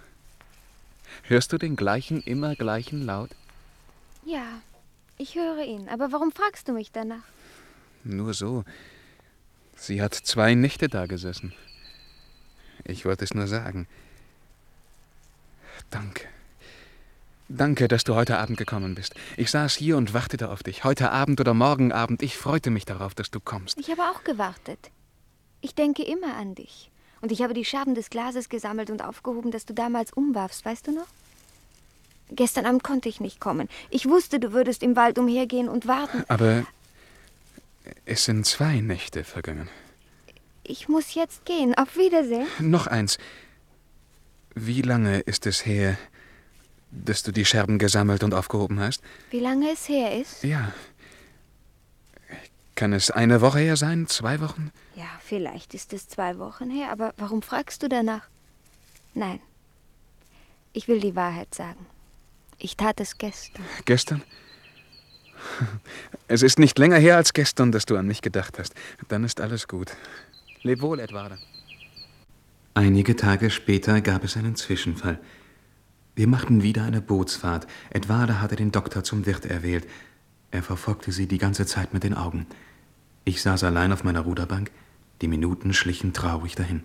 Hörst 1.23 1.51
du 1.51 1.57
den 1.57 1.75
gleichen, 1.75 2.21
immer 2.21 2.55
gleichen 2.55 3.03
Laut? 3.03 3.31
Ja, 4.23 4.61
ich 5.17 5.33
höre 5.33 5.63
ihn. 5.63 5.89
Aber 5.89 6.11
warum 6.11 6.31
fragst 6.31 6.67
du 6.67 6.73
mich 6.73 6.91
danach? 6.91 7.23
Nur 8.03 8.35
so. 8.35 8.65
Sie 9.75 9.99
hat 9.99 10.13
zwei 10.13 10.53
Nächte 10.53 10.89
da 10.89 11.07
gesessen. 11.07 11.53
Ich 12.83 13.05
wollte 13.05 13.25
es 13.25 13.33
nur 13.33 13.47
sagen. 13.47 13.87
Danke. 15.89 16.25
Danke, 17.49 17.87
dass 17.87 18.03
du 18.03 18.13
heute 18.13 18.37
Abend 18.37 18.57
gekommen 18.57 18.93
bist. 18.93 19.15
Ich 19.37 19.49
saß 19.49 19.75
hier 19.75 19.97
und 19.97 20.13
wartete 20.13 20.49
auf 20.49 20.61
dich. 20.61 20.83
Heute 20.83 21.09
Abend 21.09 21.39
oder 21.39 21.55
morgen 21.55 21.91
Abend. 21.91 22.21
Ich 22.21 22.37
freute 22.37 22.69
mich 22.69 22.85
darauf, 22.85 23.15
dass 23.15 23.31
du 23.31 23.39
kommst. 23.39 23.79
Ich 23.79 23.89
habe 23.89 24.03
auch 24.03 24.23
gewartet. 24.23 24.91
Ich 25.61 25.75
denke 25.75 26.03
immer 26.03 26.35
an 26.35 26.55
dich. 26.55 26.89
Und 27.21 27.31
ich 27.31 27.41
habe 27.41 27.53
die 27.53 27.65
Scherben 27.65 27.95
des 27.95 28.09
Glases 28.09 28.49
gesammelt 28.49 28.89
und 28.89 29.03
aufgehoben, 29.03 29.51
das 29.51 29.65
du 29.65 29.73
damals 29.73 30.13
umwarfst, 30.13 30.63
weißt 30.65 30.87
du 30.87 30.91
noch? 30.91 31.07
Gestern 32.29 32.65
Abend 32.65 32.83
konnte 32.83 33.09
ich 33.09 33.19
nicht 33.19 33.39
kommen. 33.39 33.69
Ich 33.89 34.07
wusste, 34.07 34.39
du 34.39 34.51
würdest 34.51 34.83
im 34.83 34.95
Wald 34.95 35.17
umhergehen 35.17 35.69
und 35.69 35.87
warten. 35.87 36.23
Aber 36.27 36.65
es 38.05 38.25
sind 38.25 38.45
zwei 38.45 38.81
Nächte 38.81 39.23
vergangen. 39.23 39.69
Ich 40.63 40.89
muss 40.89 41.15
jetzt 41.15 41.45
gehen. 41.45 41.73
Auf 41.75 41.95
Wiedersehen. 41.95 42.47
Noch 42.59 42.87
eins. 42.87 43.17
Wie 44.53 44.81
lange 44.81 45.19
ist 45.21 45.45
es 45.45 45.65
her, 45.65 45.97
dass 46.91 47.23
du 47.23 47.31
die 47.31 47.45
Scherben 47.45 47.79
gesammelt 47.79 48.23
und 48.23 48.33
aufgehoben 48.33 48.79
hast? 48.79 49.01
Wie 49.31 49.39
lange 49.39 49.71
es 49.71 49.87
her 49.87 50.19
ist? 50.19 50.43
Ja. 50.43 50.73
Kann 52.77 52.93
es 52.93 53.09
eine 53.09 53.41
Woche 53.41 53.57
her 53.57 53.75
sein? 53.75 54.05
Zwei 54.05 54.39
Wochen? 54.39 54.71
Ja, 54.95 55.09
vielleicht 55.25 55.73
ist 55.73 55.93
es 55.93 56.07
zwei 56.07 56.37
Wochen 56.37 56.69
her, 56.69 56.91
aber 56.91 57.11
warum 57.17 57.41
fragst 57.41 57.81
du 57.81 57.89
danach? 57.89 58.29
Nein. 59.15 59.39
Ich 60.73 60.87
will 60.87 60.99
die 60.99 61.15
Wahrheit 61.15 61.55
sagen. 61.55 61.87
Ich 62.59 62.77
tat 62.77 62.99
es 62.99 63.17
gestern. 63.17 63.65
Gestern? 63.85 64.23
Es 66.27 66.43
ist 66.43 66.59
nicht 66.59 66.77
länger 66.77 66.97
her 66.97 67.15
als 67.15 67.33
gestern, 67.33 67.71
dass 67.71 67.85
du 67.85 67.95
an 67.95 68.05
mich 68.05 68.21
gedacht 68.21 68.59
hast. 68.59 68.75
Dann 69.07 69.23
ist 69.23 69.39
alles 69.39 69.67
gut. 69.67 69.95
Leb 70.61 70.81
wohl, 70.81 70.99
Edwarda. 70.99 71.37
Einige 72.73 73.15
Tage 73.15 73.49
später 73.49 74.01
gab 74.01 74.23
es 74.23 74.35
einen 74.35 74.55
Zwischenfall. 74.55 75.19
Wir 76.15 76.27
machten 76.27 76.61
wieder 76.63 76.83
eine 76.83 77.01
Bootsfahrt. 77.01 77.65
Edwarda 77.89 78.41
hatte 78.41 78.57
den 78.57 78.71
Doktor 78.71 79.03
zum 79.03 79.25
Wirt 79.25 79.45
erwählt. 79.45 79.87
Er 80.51 80.61
verfolgte 80.63 81.11
sie 81.11 81.27
die 81.27 81.37
ganze 81.37 81.65
Zeit 81.65 81.93
mit 81.93 82.03
den 82.03 82.13
Augen. 82.13 82.45
Ich 83.27 83.41
saß 83.41 83.65
allein 83.65 83.91
auf 83.91 84.05
meiner 84.05 84.21
Ruderbank. 84.21 84.71
Die 85.21 85.27
Minuten 85.27 85.73
schlichen 85.73 86.13
traurig 86.13 86.55
dahin. 86.55 86.83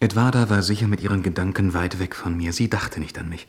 Edwarda 0.00 0.50
war 0.50 0.60
sicher 0.60 0.88
mit 0.88 1.00
ihren 1.00 1.22
Gedanken 1.22 1.72
weit 1.72 2.00
weg 2.00 2.16
von 2.16 2.36
mir. 2.36 2.52
Sie 2.52 2.68
dachte 2.68 2.98
nicht 2.98 3.16
an 3.16 3.28
mich. 3.28 3.46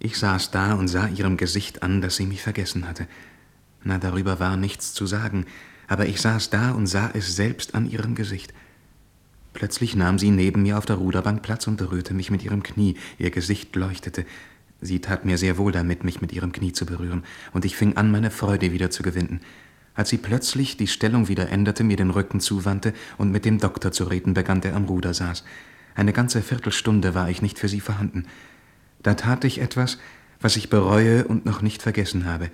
Ich 0.00 0.18
saß 0.18 0.50
da 0.50 0.74
und 0.74 0.88
sah 0.88 1.06
ihrem 1.06 1.36
Gesicht 1.36 1.84
an, 1.84 2.00
dass 2.00 2.16
sie 2.16 2.26
mich 2.26 2.42
vergessen 2.42 2.88
hatte. 2.88 3.06
Na, 3.84 3.98
darüber 3.98 4.40
war 4.40 4.56
nichts 4.56 4.92
zu 4.92 5.06
sagen, 5.06 5.46
aber 5.86 6.06
ich 6.06 6.20
saß 6.20 6.50
da 6.50 6.72
und 6.72 6.88
sah 6.88 7.12
es 7.14 7.36
selbst 7.36 7.76
an 7.76 7.88
ihrem 7.88 8.16
Gesicht. 8.16 8.52
Plötzlich 9.52 9.94
nahm 9.94 10.18
sie 10.18 10.32
neben 10.32 10.62
mir 10.62 10.78
auf 10.78 10.86
der 10.86 10.96
Ruderbank 10.96 11.42
Platz 11.42 11.68
und 11.68 11.76
berührte 11.76 12.12
mich 12.12 12.32
mit 12.32 12.42
ihrem 12.42 12.64
Knie. 12.64 12.96
Ihr 13.18 13.30
Gesicht 13.30 13.76
leuchtete. 13.76 14.26
Sie 14.80 15.00
tat 15.00 15.24
mir 15.24 15.38
sehr 15.38 15.58
wohl 15.58 15.70
damit, 15.70 16.02
mich 16.02 16.20
mit 16.20 16.32
ihrem 16.32 16.50
Knie 16.50 16.72
zu 16.72 16.86
berühren, 16.86 17.22
und 17.52 17.64
ich 17.64 17.76
fing 17.76 17.96
an, 17.96 18.10
meine 18.10 18.32
Freude 18.32 18.72
wieder 18.72 18.90
zu 18.90 19.04
gewinnen. 19.04 19.40
Als 19.94 20.08
sie 20.08 20.18
plötzlich 20.18 20.76
die 20.76 20.86
Stellung 20.86 21.28
wieder 21.28 21.48
änderte, 21.48 21.84
mir 21.84 21.96
den 21.96 22.10
Rücken 22.10 22.40
zuwandte 22.40 22.94
und 23.18 23.30
mit 23.30 23.44
dem 23.44 23.58
Doktor 23.58 23.92
zu 23.92 24.04
reden 24.04 24.34
begann, 24.34 24.60
der 24.60 24.74
am 24.74 24.84
Ruder 24.84 25.14
saß. 25.14 25.44
Eine 25.94 26.12
ganze 26.12 26.42
Viertelstunde 26.42 27.14
war 27.14 27.28
ich 27.28 27.42
nicht 27.42 27.58
für 27.58 27.68
sie 27.68 27.80
vorhanden. 27.80 28.26
Da 29.02 29.14
tat 29.14 29.44
ich 29.44 29.60
etwas, 29.60 29.98
was 30.40 30.56
ich 30.56 30.70
bereue 30.70 31.24
und 31.24 31.44
noch 31.44 31.62
nicht 31.62 31.82
vergessen 31.82 32.24
habe. 32.24 32.50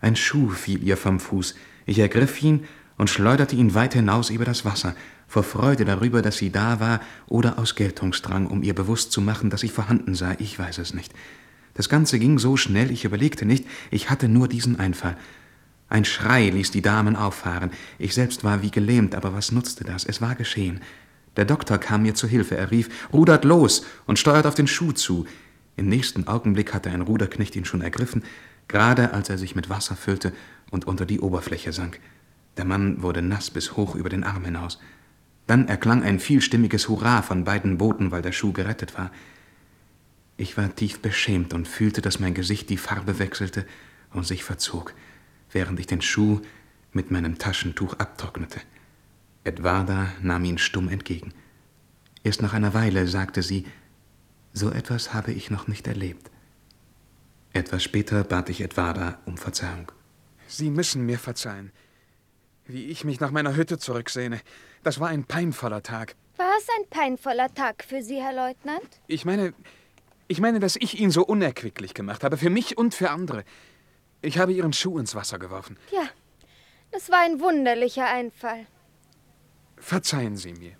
Ein 0.00 0.16
Schuh 0.16 0.50
fiel 0.50 0.82
ihr 0.82 0.96
vom 0.96 1.18
Fuß. 1.18 1.54
Ich 1.86 1.98
ergriff 1.98 2.40
ihn 2.42 2.64
und 2.96 3.10
schleuderte 3.10 3.56
ihn 3.56 3.74
weit 3.74 3.94
hinaus 3.94 4.30
über 4.30 4.44
das 4.44 4.64
Wasser, 4.64 4.94
vor 5.26 5.42
Freude 5.42 5.84
darüber, 5.84 6.22
dass 6.22 6.36
sie 6.36 6.50
da 6.50 6.80
war, 6.80 7.00
oder 7.26 7.58
aus 7.58 7.74
Geltungsdrang, 7.74 8.46
um 8.46 8.62
ihr 8.62 8.74
bewusst 8.74 9.12
zu 9.12 9.20
machen, 9.20 9.50
dass 9.50 9.62
ich 9.62 9.72
vorhanden 9.72 10.14
sei, 10.14 10.36
ich 10.38 10.58
weiß 10.58 10.78
es 10.78 10.94
nicht. 10.94 11.12
Das 11.74 11.88
Ganze 11.88 12.18
ging 12.18 12.38
so 12.38 12.56
schnell, 12.56 12.90
ich 12.90 13.04
überlegte 13.04 13.44
nicht, 13.44 13.64
ich 13.90 14.10
hatte 14.10 14.28
nur 14.28 14.48
diesen 14.48 14.80
Einfall. 14.80 15.16
Ein 15.88 16.04
Schrei 16.04 16.50
ließ 16.50 16.70
die 16.70 16.82
Damen 16.82 17.16
auffahren. 17.16 17.70
Ich 17.98 18.14
selbst 18.14 18.44
war 18.44 18.62
wie 18.62 18.70
gelähmt, 18.70 19.14
aber 19.14 19.32
was 19.34 19.52
nutzte 19.52 19.84
das? 19.84 20.04
Es 20.04 20.20
war 20.20 20.34
geschehen. 20.34 20.80
Der 21.36 21.44
Doktor 21.44 21.78
kam 21.78 22.02
mir 22.02 22.14
zu 22.14 22.26
Hilfe. 22.26 22.56
Er 22.56 22.70
rief, 22.70 22.88
rudert 23.12 23.44
los 23.44 23.86
und 24.06 24.18
steuert 24.18 24.46
auf 24.46 24.54
den 24.54 24.66
Schuh 24.66 24.92
zu. 24.92 25.26
Im 25.76 25.88
nächsten 25.88 26.26
Augenblick 26.26 26.74
hatte 26.74 26.90
ein 26.90 27.02
Ruderknecht 27.02 27.56
ihn 27.56 27.64
schon 27.64 27.80
ergriffen, 27.80 28.24
gerade 28.66 29.14
als 29.14 29.30
er 29.30 29.38
sich 29.38 29.54
mit 29.54 29.70
Wasser 29.70 29.96
füllte 29.96 30.32
und 30.70 30.86
unter 30.86 31.06
die 31.06 31.20
Oberfläche 31.20 31.72
sank. 31.72 32.00
Der 32.56 32.64
Mann 32.64 33.02
wurde 33.02 33.22
nass 33.22 33.50
bis 33.50 33.76
hoch 33.76 33.94
über 33.94 34.08
den 34.08 34.24
Arm 34.24 34.44
hinaus. 34.44 34.80
Dann 35.46 35.68
erklang 35.68 36.02
ein 36.02 36.18
vielstimmiges 36.18 36.88
Hurra 36.88 37.22
von 37.22 37.44
beiden 37.44 37.78
Booten, 37.78 38.10
weil 38.10 38.20
der 38.20 38.32
Schuh 38.32 38.52
gerettet 38.52 38.98
war. 38.98 39.10
Ich 40.36 40.56
war 40.58 40.74
tief 40.74 41.00
beschämt 41.00 41.54
und 41.54 41.66
fühlte, 41.66 42.02
dass 42.02 42.20
mein 42.20 42.34
Gesicht 42.34 42.68
die 42.68 42.76
Farbe 42.76 43.18
wechselte 43.18 43.64
und 44.12 44.26
sich 44.26 44.44
verzog, 44.44 44.92
während 45.50 45.80
ich 45.80 45.86
den 45.86 46.02
Schuh 46.02 46.40
mit 46.92 47.10
meinem 47.10 47.38
Taschentuch 47.38 47.94
abtrocknete. 47.94 48.60
Edwarda 49.44 50.12
nahm 50.20 50.44
ihn 50.44 50.58
stumm 50.58 50.88
entgegen. 50.88 51.32
Erst 52.22 52.42
nach 52.42 52.52
einer 52.52 52.74
Weile 52.74 53.06
sagte 53.06 53.42
sie, 53.42 53.64
so 54.52 54.70
etwas 54.70 55.14
habe 55.14 55.32
ich 55.32 55.50
noch 55.50 55.68
nicht 55.68 55.86
erlebt. 55.86 56.30
Etwas 57.52 57.82
später 57.82 58.24
bat 58.24 58.48
ich 58.50 58.60
Edwarda 58.60 59.18
um 59.24 59.36
Verzeihung. 59.36 59.90
Sie 60.46 60.70
müssen 60.70 61.06
mir 61.06 61.18
verzeihen. 61.18 61.72
Wie 62.66 62.86
ich 62.86 63.04
mich 63.04 63.20
nach 63.20 63.30
meiner 63.30 63.56
Hütte 63.56 63.78
zurücksehne. 63.78 64.40
Das 64.82 65.00
war 65.00 65.08
ein 65.08 65.24
peinvoller 65.24 65.82
Tag. 65.82 66.14
War 66.36 66.52
es 66.58 66.66
ein 66.78 66.88
peinvoller 66.90 67.52
Tag 67.54 67.84
für 67.84 68.02
Sie, 68.02 68.20
Herr 68.20 68.34
Leutnant? 68.34 69.00
Ich 69.06 69.24
meine, 69.24 69.54
ich 70.28 70.40
meine, 70.40 70.60
dass 70.60 70.76
ich 70.76 71.00
ihn 71.00 71.10
so 71.10 71.24
unerquicklich 71.24 71.94
gemacht 71.94 72.22
habe, 72.22 72.36
für 72.36 72.50
mich 72.50 72.76
und 72.76 72.94
für 72.94 73.10
andere. 73.10 73.44
Ich 74.20 74.38
habe 74.38 74.52
Ihren 74.52 74.72
Schuh 74.72 74.98
ins 74.98 75.14
Wasser 75.14 75.38
geworfen. 75.38 75.76
Ja, 75.92 76.08
das 76.90 77.10
war 77.10 77.20
ein 77.20 77.40
wunderlicher 77.40 78.06
Einfall. 78.06 78.66
Verzeihen 79.76 80.36
Sie 80.36 80.52
mir. 80.52 80.72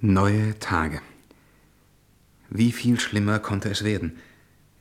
Neue 0.00 0.58
Tage. 0.58 1.00
Wie 2.50 2.72
viel 2.72 3.00
schlimmer 3.00 3.40
konnte 3.40 3.68
es 3.68 3.82
werden? 3.82 4.20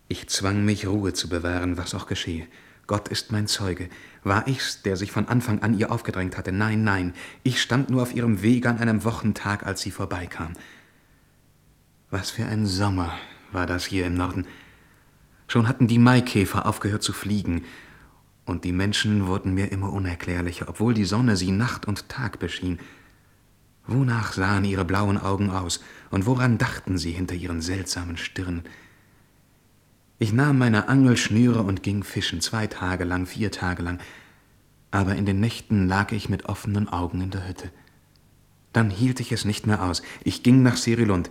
Ich 0.08 0.30
zwang 0.30 0.64
mich, 0.64 0.88
Ruhe 0.88 1.14
zu 1.14 1.28
bewahren, 1.28 1.78
was 1.78 1.96
auch 1.96 2.06
geschehe. 2.08 2.48
Gott 2.86 3.10
ist 3.10 3.32
mein 3.32 3.48
Zeuge. 3.48 3.90
War 4.24 4.48
ich's, 4.48 4.82
der 4.84 4.96
sich 4.96 5.12
von 5.12 5.28
Anfang 5.28 5.62
an 5.62 5.78
ihr 5.78 5.92
aufgedrängt 5.92 6.38
hatte? 6.38 6.54
Nein, 6.54 6.84
nein. 6.84 7.14
Ich 7.44 7.62
stand 7.62 7.90
nur 7.90 8.02
auf 8.02 8.16
ihrem 8.16 8.42
Wege 8.42 8.70
an 8.70 8.78
einem 8.78 9.04
Wochentag, 9.04 9.66
als 9.66 9.82
sie 9.82 9.92
vorbeikam. 9.92 10.54
Was 12.10 12.32
für 12.32 12.46
ein 12.46 12.66
Sommer 12.66 13.18
war 13.52 13.66
das 13.66 13.86
hier 13.86 14.06
im 14.06 14.14
Norden. 14.14 14.48
Schon 15.48 15.68
hatten 15.68 15.88
die 15.88 16.00
Maikäfer 16.00 16.66
aufgehört 16.66 17.04
zu 17.04 17.14
fliegen, 17.14 17.64
und 18.46 18.64
die 18.64 18.72
Menschen 18.72 19.28
wurden 19.28 19.54
mir 19.54 19.72
immer 19.72 19.92
unerklärlicher, 19.92 20.70
obwohl 20.70 20.94
die 20.94 21.04
Sonne 21.04 21.36
sie 21.36 21.52
Nacht 21.52 21.86
und 21.86 22.08
Tag 22.08 22.40
beschien. 22.40 22.80
Wonach 23.86 24.34
sahen 24.34 24.64
ihre 24.64 24.86
blauen 24.86 25.18
Augen 25.18 25.50
aus, 25.50 25.82
und 26.12 26.26
woran 26.26 26.58
dachten 26.58 26.98
sie 26.98 27.12
hinter 27.12 27.36
ihren 27.36 27.62
seltsamen 27.62 28.18
Stirnen? 28.18 28.64
Ich 30.20 30.34
nahm 30.34 30.58
meine 30.58 30.88
Angelschnüre 30.88 31.62
und 31.62 31.84
ging 31.84 32.04
fischen, 32.04 32.42
zwei 32.42 32.68
Tage 32.68 33.04
lang, 33.04 33.26
vier 33.26 33.52
Tage 33.52 33.84
lang, 33.84 34.00
aber 34.92 35.16
in 35.16 35.26
den 35.26 35.40
Nächten 35.40 35.88
lag 35.88 36.12
ich 36.12 36.30
mit 36.30 36.46
offenen 36.46 36.90
Augen 36.90 37.22
in 37.22 37.32
der 37.32 37.48
Hütte. 37.48 37.72
Dann 38.74 38.90
hielt 38.90 39.20
ich 39.20 39.32
es 39.32 39.46
nicht 39.46 39.68
mehr 39.68 39.84
aus. 39.84 40.02
Ich 40.24 40.44
ging 40.44 40.64
nach 40.64 40.78
Sirilund. 40.78 41.30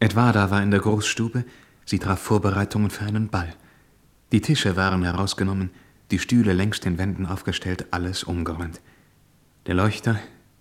Edwarda 0.00 0.50
war 0.50 0.62
in 0.62 0.70
der 0.70 0.80
Großstube, 0.80 1.44
sie 1.86 1.98
traf 1.98 2.20
Vorbereitungen 2.20 2.90
für 2.90 3.06
einen 3.06 3.28
Ball. 3.28 3.54
Die 4.32 4.42
Tische 4.42 4.76
waren 4.76 5.02
herausgenommen, 5.02 5.70
die 6.10 6.18
Stühle 6.18 6.52
längs 6.52 6.80
den 6.80 6.98
Wänden 6.98 7.24
aufgestellt, 7.24 7.86
alles 7.92 8.24
umgeräumt. 8.24 8.80
Der 9.64 9.74
Leuchter, 9.74 10.20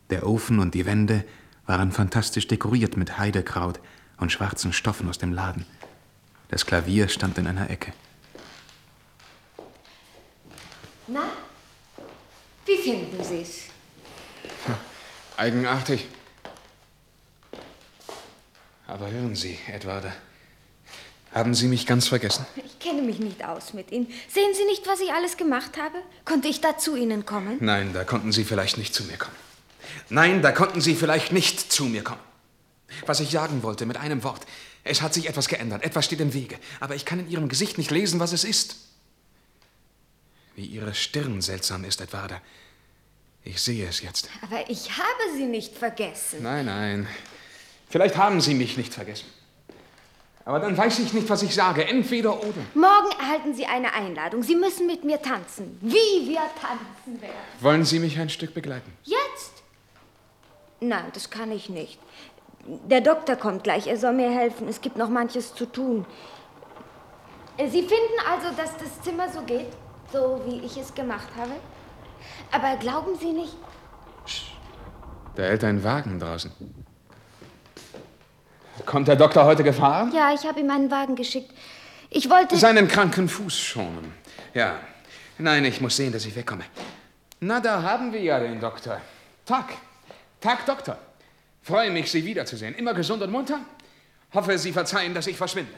der 0.09 0.25
Ofen 0.25 0.59
und 0.59 0.73
die 0.73 0.85
Wände 0.85 1.25
waren 1.65 1.91
fantastisch 1.91 2.47
dekoriert 2.47 2.95
mit 2.95 3.17
Heidekraut 3.17 3.79
und 4.17 4.31
schwarzen 4.31 4.71
Stoffen 4.71 5.09
aus 5.09 5.17
dem 5.17 5.33
Laden. 5.33 5.65
Das 6.49 6.65
Klavier 6.65 7.07
stand 7.09 7.37
in 7.37 7.47
einer 7.47 7.69
Ecke. 7.69 7.91
Na, 11.07 11.23
wie 12.65 12.77
finden 12.77 13.23
Sie 13.23 13.41
es? 13.41 13.63
Eigenartig. 15.37 16.07
Aber 18.87 19.11
hören 19.11 19.35
Sie, 19.35 19.57
Edwarda. 19.67 20.13
Haben 21.35 21.53
Sie 21.53 21.67
mich 21.67 21.85
ganz 21.85 22.07
vergessen? 22.07 22.45
Ich 22.55 22.79
kenne 22.79 23.01
mich 23.01 23.19
nicht 23.19 23.43
aus 23.43 23.73
mit 23.73 23.91
Ihnen. 23.91 24.07
Sehen 24.29 24.53
Sie 24.53 24.63
nicht, 24.63 24.87
was 24.87 25.01
ich 25.01 25.11
alles 25.11 25.35
gemacht 25.35 25.77
habe? 25.77 25.97
Konnte 26.23 26.47
ich 26.47 26.61
da 26.61 26.77
zu 26.77 26.95
Ihnen 26.95 27.25
kommen? 27.25 27.57
Nein, 27.59 27.91
da 27.91 28.05
konnten 28.05 28.31
Sie 28.31 28.45
vielleicht 28.45 28.77
nicht 28.77 28.95
zu 28.95 29.03
mir 29.03 29.17
kommen. 29.17 29.35
Nein, 30.07 30.41
da 30.41 30.53
konnten 30.53 30.79
Sie 30.79 30.95
vielleicht 30.95 31.33
nicht 31.33 31.73
zu 31.73 31.83
mir 31.85 32.05
kommen. 32.05 32.21
Was 33.05 33.19
ich 33.19 33.31
sagen 33.31 33.63
wollte, 33.63 33.85
mit 33.85 33.97
einem 33.97 34.23
Wort. 34.23 34.45
Es 34.85 35.01
hat 35.01 35.13
sich 35.13 35.27
etwas 35.27 35.49
geändert, 35.49 35.83
etwas 35.83 36.05
steht 36.05 36.21
im 36.21 36.33
Wege. 36.33 36.57
Aber 36.79 36.95
ich 36.95 37.03
kann 37.03 37.19
in 37.19 37.29
Ihrem 37.29 37.49
Gesicht 37.49 37.77
nicht 37.77 37.91
lesen, 37.91 38.21
was 38.21 38.31
es 38.31 38.45
ist. 38.45 38.77
Wie 40.55 40.65
Ihre 40.65 40.93
Stirn 40.93 41.41
seltsam 41.41 41.83
ist, 41.83 41.99
Edwarda. 41.99 42.41
Ich 43.43 43.61
sehe 43.61 43.85
es 43.89 44.01
jetzt. 44.01 44.29
Aber 44.41 44.69
ich 44.69 44.89
habe 44.97 45.35
Sie 45.35 45.45
nicht 45.45 45.77
vergessen. 45.77 46.43
Nein, 46.43 46.67
nein. 46.67 47.07
Vielleicht 47.89 48.15
haben 48.15 48.39
Sie 48.39 48.53
mich 48.53 48.77
nicht 48.77 48.93
vergessen. 48.93 49.25
Aber 50.45 50.59
dann 50.59 50.77
weiß 50.77 50.99
ich 50.99 51.11
nicht, 51.11 51.27
was 51.27 51.41
ich 51.41 51.55
sage. 51.55 51.87
Entweder 51.87 52.39
oder. 52.39 52.61
Morgen 52.75 53.19
erhalten 53.19 53.55
Sie 53.55 53.65
eine 53.65 53.93
Einladung. 53.93 54.43
Sie 54.43 54.55
müssen 54.55 54.85
mit 54.85 55.03
mir 55.03 55.19
tanzen. 55.19 55.77
Wie 55.81 56.29
wir 56.29 56.41
tanzen 56.61 57.19
werden. 57.19 57.33
Wollen 57.59 57.83
Sie 57.83 57.97
mich 57.97 58.19
ein 58.19 58.29
Stück 58.29 58.53
begleiten? 58.53 58.93
Jetzt? 59.03 59.63
Nein, 60.79 61.05
das 61.13 61.31
kann 61.31 61.51
ich 61.51 61.69
nicht. 61.69 61.99
Der 62.67 63.01
Doktor 63.01 63.35
kommt 63.37 63.63
gleich. 63.63 63.87
Er 63.87 63.97
soll 63.97 64.13
mir 64.13 64.29
helfen. 64.29 64.67
Es 64.67 64.81
gibt 64.81 64.97
noch 64.97 65.09
manches 65.09 65.55
zu 65.55 65.65
tun. 65.65 66.05
Sie 67.57 67.81
finden 67.81 68.19
also, 68.29 68.55
dass 68.55 68.77
das 68.77 69.01
Zimmer 69.01 69.29
so 69.29 69.41
geht, 69.41 69.69
so 70.11 70.41
wie 70.45 70.59
ich 70.59 70.77
es 70.77 70.93
gemacht 70.93 71.29
habe? 71.37 71.53
Aber 72.51 72.75
glauben 72.77 73.17
Sie 73.19 73.31
nicht, 73.31 73.55
Da 75.35 75.43
hält 75.43 75.63
ein 75.63 75.83
Wagen 75.83 76.19
draußen. 76.19 76.51
Kommt 78.85 79.07
der 79.07 79.15
Doktor 79.15 79.45
heute 79.45 79.63
gefahren? 79.63 80.11
Ja, 80.13 80.33
ich 80.33 80.45
habe 80.45 80.59
ihm 80.59 80.69
einen 80.69 80.91
Wagen 80.91 81.15
geschickt. 81.15 81.51
Ich 82.09 82.29
wollte. 82.29 82.57
Seinen 82.57 82.87
kranken 82.87 83.29
Fuß 83.29 83.57
schonen. 83.57 84.11
Ja. 84.53 84.79
Nein, 85.37 85.65
ich 85.65 85.81
muss 85.81 85.95
sehen, 85.95 86.11
dass 86.11 86.25
ich 86.25 86.35
wegkomme. 86.35 86.63
Na, 87.39 87.59
da 87.59 87.81
haben 87.81 88.11
wir 88.13 88.21
ja 88.21 88.39
den 88.39 88.59
Doktor. 88.59 89.01
Tag. 89.45 89.73
Tag, 90.39 90.65
Doktor. 90.65 90.97
Freue 91.61 91.91
mich, 91.91 92.11
Sie 92.11 92.23
wiederzusehen. 92.23 92.75
Immer 92.75 92.93
gesund 92.93 93.21
und 93.23 93.31
munter? 93.31 93.59
Hoffe, 94.33 94.57
Sie 94.57 94.71
verzeihen, 94.71 95.13
dass 95.13 95.27
ich 95.27 95.37
verschwinde. 95.37 95.71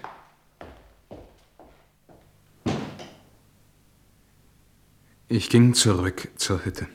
Ich 5.29 5.49
ging 5.49 5.73
zurück 5.73 6.29
zur 6.35 6.63
Hütte. 6.63 6.87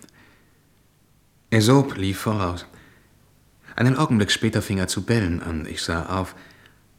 Aesop 1.53 1.97
lief 1.97 2.21
voraus. 2.21 2.65
Einen 3.77 3.97
Augenblick 3.97 4.31
später 4.31 4.63
fing 4.63 4.79
er 4.79 4.89
zu 4.89 5.03
bellen 5.03 5.43
an. 5.43 5.67
Ich 5.67 5.83
sah 5.83 6.07
auf. 6.21 6.35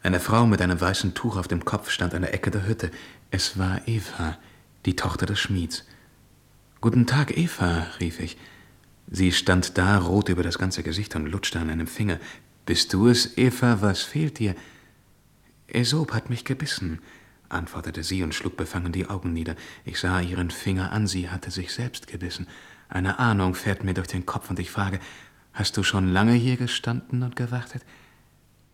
Eine 0.02 0.20
Frau 0.20 0.46
mit 0.46 0.62
einem 0.62 0.80
weißen 0.80 1.14
Tuch 1.14 1.38
auf 1.38 1.48
dem 1.48 1.66
Kopf 1.66 1.90
stand 1.90 2.14
an 2.14 2.24
der 2.24 2.34
Ecke 2.34 2.52
der 2.52 2.68
Hütte. 2.68 2.92
Es 3.32 3.58
war 3.58 3.88
Eva, 3.88 4.38
die 4.86 4.96
Tochter 4.96 5.26
des 5.26 5.40
Schmieds. 5.40 5.86
Guten 6.82 7.08
Tag, 7.08 7.38
Eva, 7.38 7.88
rief 8.00 8.20
ich. 8.20 8.38
Sie 9.10 9.32
stand 9.32 9.78
da, 9.78 9.98
rot 10.00 10.30
über 10.30 10.44
das 10.44 10.58
ganze 10.58 10.84
Gesicht 10.84 11.16
und 11.16 11.28
lutschte 11.28 11.60
an 11.60 11.70
einem 11.70 11.88
Finger. 11.88 12.20
Bist 12.66 12.94
du 12.94 13.08
es, 13.08 13.38
Eva? 13.38 13.82
Was 13.82 14.02
fehlt 14.02 14.40
dir? 14.40 14.56
Aesop 15.74 16.14
hat 16.14 16.30
mich 16.30 16.46
gebissen, 16.46 17.00
antwortete 17.50 18.04
sie 18.04 18.24
und 18.24 18.36
schlug 18.36 18.58
befangen 18.58 18.92
die 18.92 19.08
Augen 19.08 19.34
nieder. 19.34 19.56
Ich 19.86 20.00
sah 20.00 20.20
ihren 20.20 20.52
Finger 20.52 20.92
an, 20.92 21.08
sie 21.08 21.30
hatte 21.30 21.52
sich 21.52 21.74
selbst 21.74 22.08
gebissen. 22.08 22.48
Eine 22.90 23.20
Ahnung 23.20 23.56
fährt 23.56 23.84
mir 23.84 23.94
durch 23.94 24.08
den 24.08 24.26
Kopf 24.26 24.50
und 24.50 24.60
ich 24.60 24.72
frage, 24.72 25.00
hast 25.54 25.78
du 25.78 25.84
schon 25.84 26.12
lange 26.12 26.34
hier 26.34 26.58
gestanden 26.58 27.24
und 27.24 27.36
gewartet? 27.36 27.84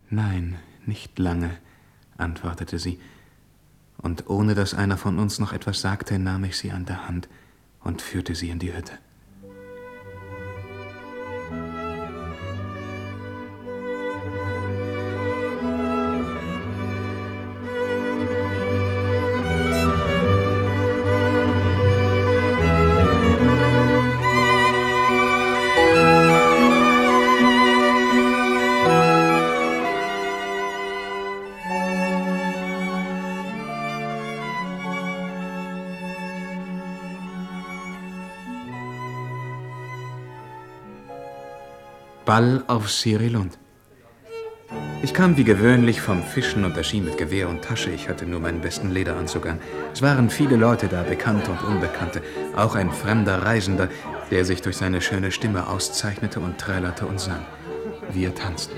Nein, 0.09 0.57
nicht 0.85 1.19
lange, 1.19 1.51
antwortete 2.17 2.79
sie. 2.79 2.99
Und 3.97 4.29
ohne 4.29 4.55
dass 4.55 4.73
einer 4.73 4.97
von 4.97 5.19
uns 5.19 5.39
noch 5.39 5.53
etwas 5.53 5.81
sagte, 5.81 6.17
nahm 6.19 6.45
ich 6.45 6.57
sie 6.57 6.71
an 6.71 6.85
der 6.85 7.07
Hand 7.07 7.27
und 7.81 8.01
führte 8.01 8.33
sie 8.33 8.49
in 8.49 8.59
die 8.59 8.73
Hütte. 8.73 8.93
Ball 42.39 42.63
auf 42.67 42.89
Sirilund. 42.89 43.59
Ich 45.03 45.13
kam 45.13 45.35
wie 45.35 45.43
gewöhnlich 45.43 45.99
vom 45.99 46.23
Fischen 46.23 46.63
und 46.63 46.77
erschien 46.77 47.03
mit 47.03 47.17
Gewehr 47.17 47.49
und 47.49 47.61
Tasche. 47.61 47.89
Ich 47.89 48.07
hatte 48.07 48.25
nur 48.25 48.39
meinen 48.39 48.61
besten 48.61 48.91
Lederanzug 48.91 49.45
an. 49.45 49.59
Es 49.91 50.01
waren 50.01 50.29
viele 50.29 50.55
Leute 50.55 50.87
da, 50.87 51.03
Bekannte 51.03 51.51
und 51.51 51.61
Unbekannte. 51.65 52.21
Auch 52.55 52.75
ein 52.75 52.91
fremder 52.91 53.43
Reisender, 53.43 53.89
der 54.31 54.45
sich 54.45 54.61
durch 54.61 54.77
seine 54.77 55.01
schöne 55.01 55.33
Stimme 55.33 55.67
auszeichnete 55.67 56.39
und 56.39 56.57
trällerte 56.57 57.05
und 57.07 57.19
sang. 57.19 57.45
Wir 58.13 58.33
tanzten. 58.33 58.77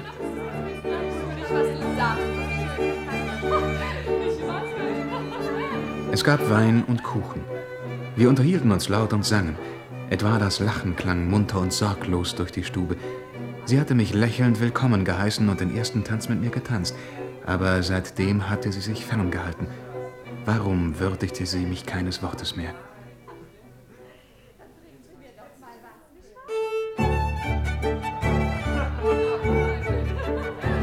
Es 6.12 6.24
gab 6.24 6.50
Wein 6.50 6.84
und 6.88 7.04
Kuchen. 7.04 7.44
Wir 8.16 8.28
unterhielten 8.28 8.72
uns 8.72 8.90
laut 8.90 9.14
und 9.14 9.24
sangen. 9.24 9.56
Etwa 10.10 10.40
das 10.40 10.60
Lachen 10.60 10.96
klang 10.96 11.30
munter 11.30 11.60
und 11.60 11.72
sorglos 11.72 12.34
durch 12.34 12.52
die 12.52 12.64
Stube. 12.64 12.98
Sie 13.72 13.80
hatte 13.80 13.96
mich 13.96 14.14
lächelnd 14.14 14.60
willkommen 14.60 15.06
geheißen 15.06 15.48
und 15.48 15.62
den 15.62 15.74
ersten 15.74 16.04
Tanz 16.04 16.28
mit 16.28 16.42
mir 16.42 16.50
getanzt. 16.50 16.94
Aber 17.46 17.82
seitdem 17.84 18.50
hatte 18.50 18.70
sie 18.70 18.82
sich 18.82 19.06
ferngehalten. 19.06 19.66
Warum 20.44 21.00
würdigte 21.00 21.46
sie 21.46 21.66
mich 21.66 21.86
keines 21.86 22.22
Wortes 22.22 22.58
mehr? 22.58 22.74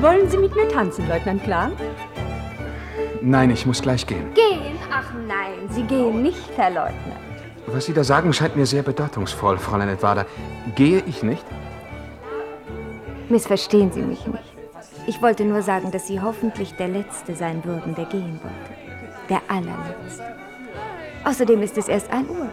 Wollen 0.00 0.30
Sie 0.30 0.38
mit 0.38 0.56
mir 0.56 0.68
tanzen, 0.70 1.06
Leutnant 1.08 1.44
Klan? 1.44 1.72
Nein, 3.20 3.50
ich 3.50 3.66
muss 3.66 3.82
gleich 3.82 4.06
gehen. 4.06 4.32
Gehen? 4.32 4.78
Ach 4.90 5.12
nein, 5.12 5.68
Sie 5.68 5.82
gehen 5.82 6.22
nicht, 6.22 6.56
Herr 6.56 6.70
Leutnant. 6.70 7.20
Was 7.66 7.84
Sie 7.84 7.92
da 7.92 8.02
sagen, 8.02 8.32
scheint 8.32 8.56
mir 8.56 8.64
sehr 8.64 8.82
bedeutungsvoll, 8.82 9.58
Fräulein 9.58 9.90
Edwarda. 9.90 10.24
Gehe 10.74 11.02
ich 11.06 11.22
nicht? 11.22 11.44
Missverstehen 13.28 13.92
Sie 13.92 14.02
mich 14.02 14.26
nicht. 14.26 14.56
Ich 15.06 15.20
wollte 15.22 15.44
nur 15.44 15.62
sagen, 15.62 15.90
dass 15.90 16.06
Sie 16.06 16.20
hoffentlich 16.20 16.74
der 16.74 16.88
Letzte 16.88 17.34
sein 17.34 17.64
würden, 17.64 17.94
der 17.94 18.06
gehen 18.06 18.40
wollte. 18.42 18.74
Der 19.28 19.42
allerletzte. 19.48 20.36
Außerdem 21.24 21.62
ist 21.62 21.76
es 21.76 21.88
erst 21.88 22.10
ein 22.10 22.28
Uhr. 22.28 22.48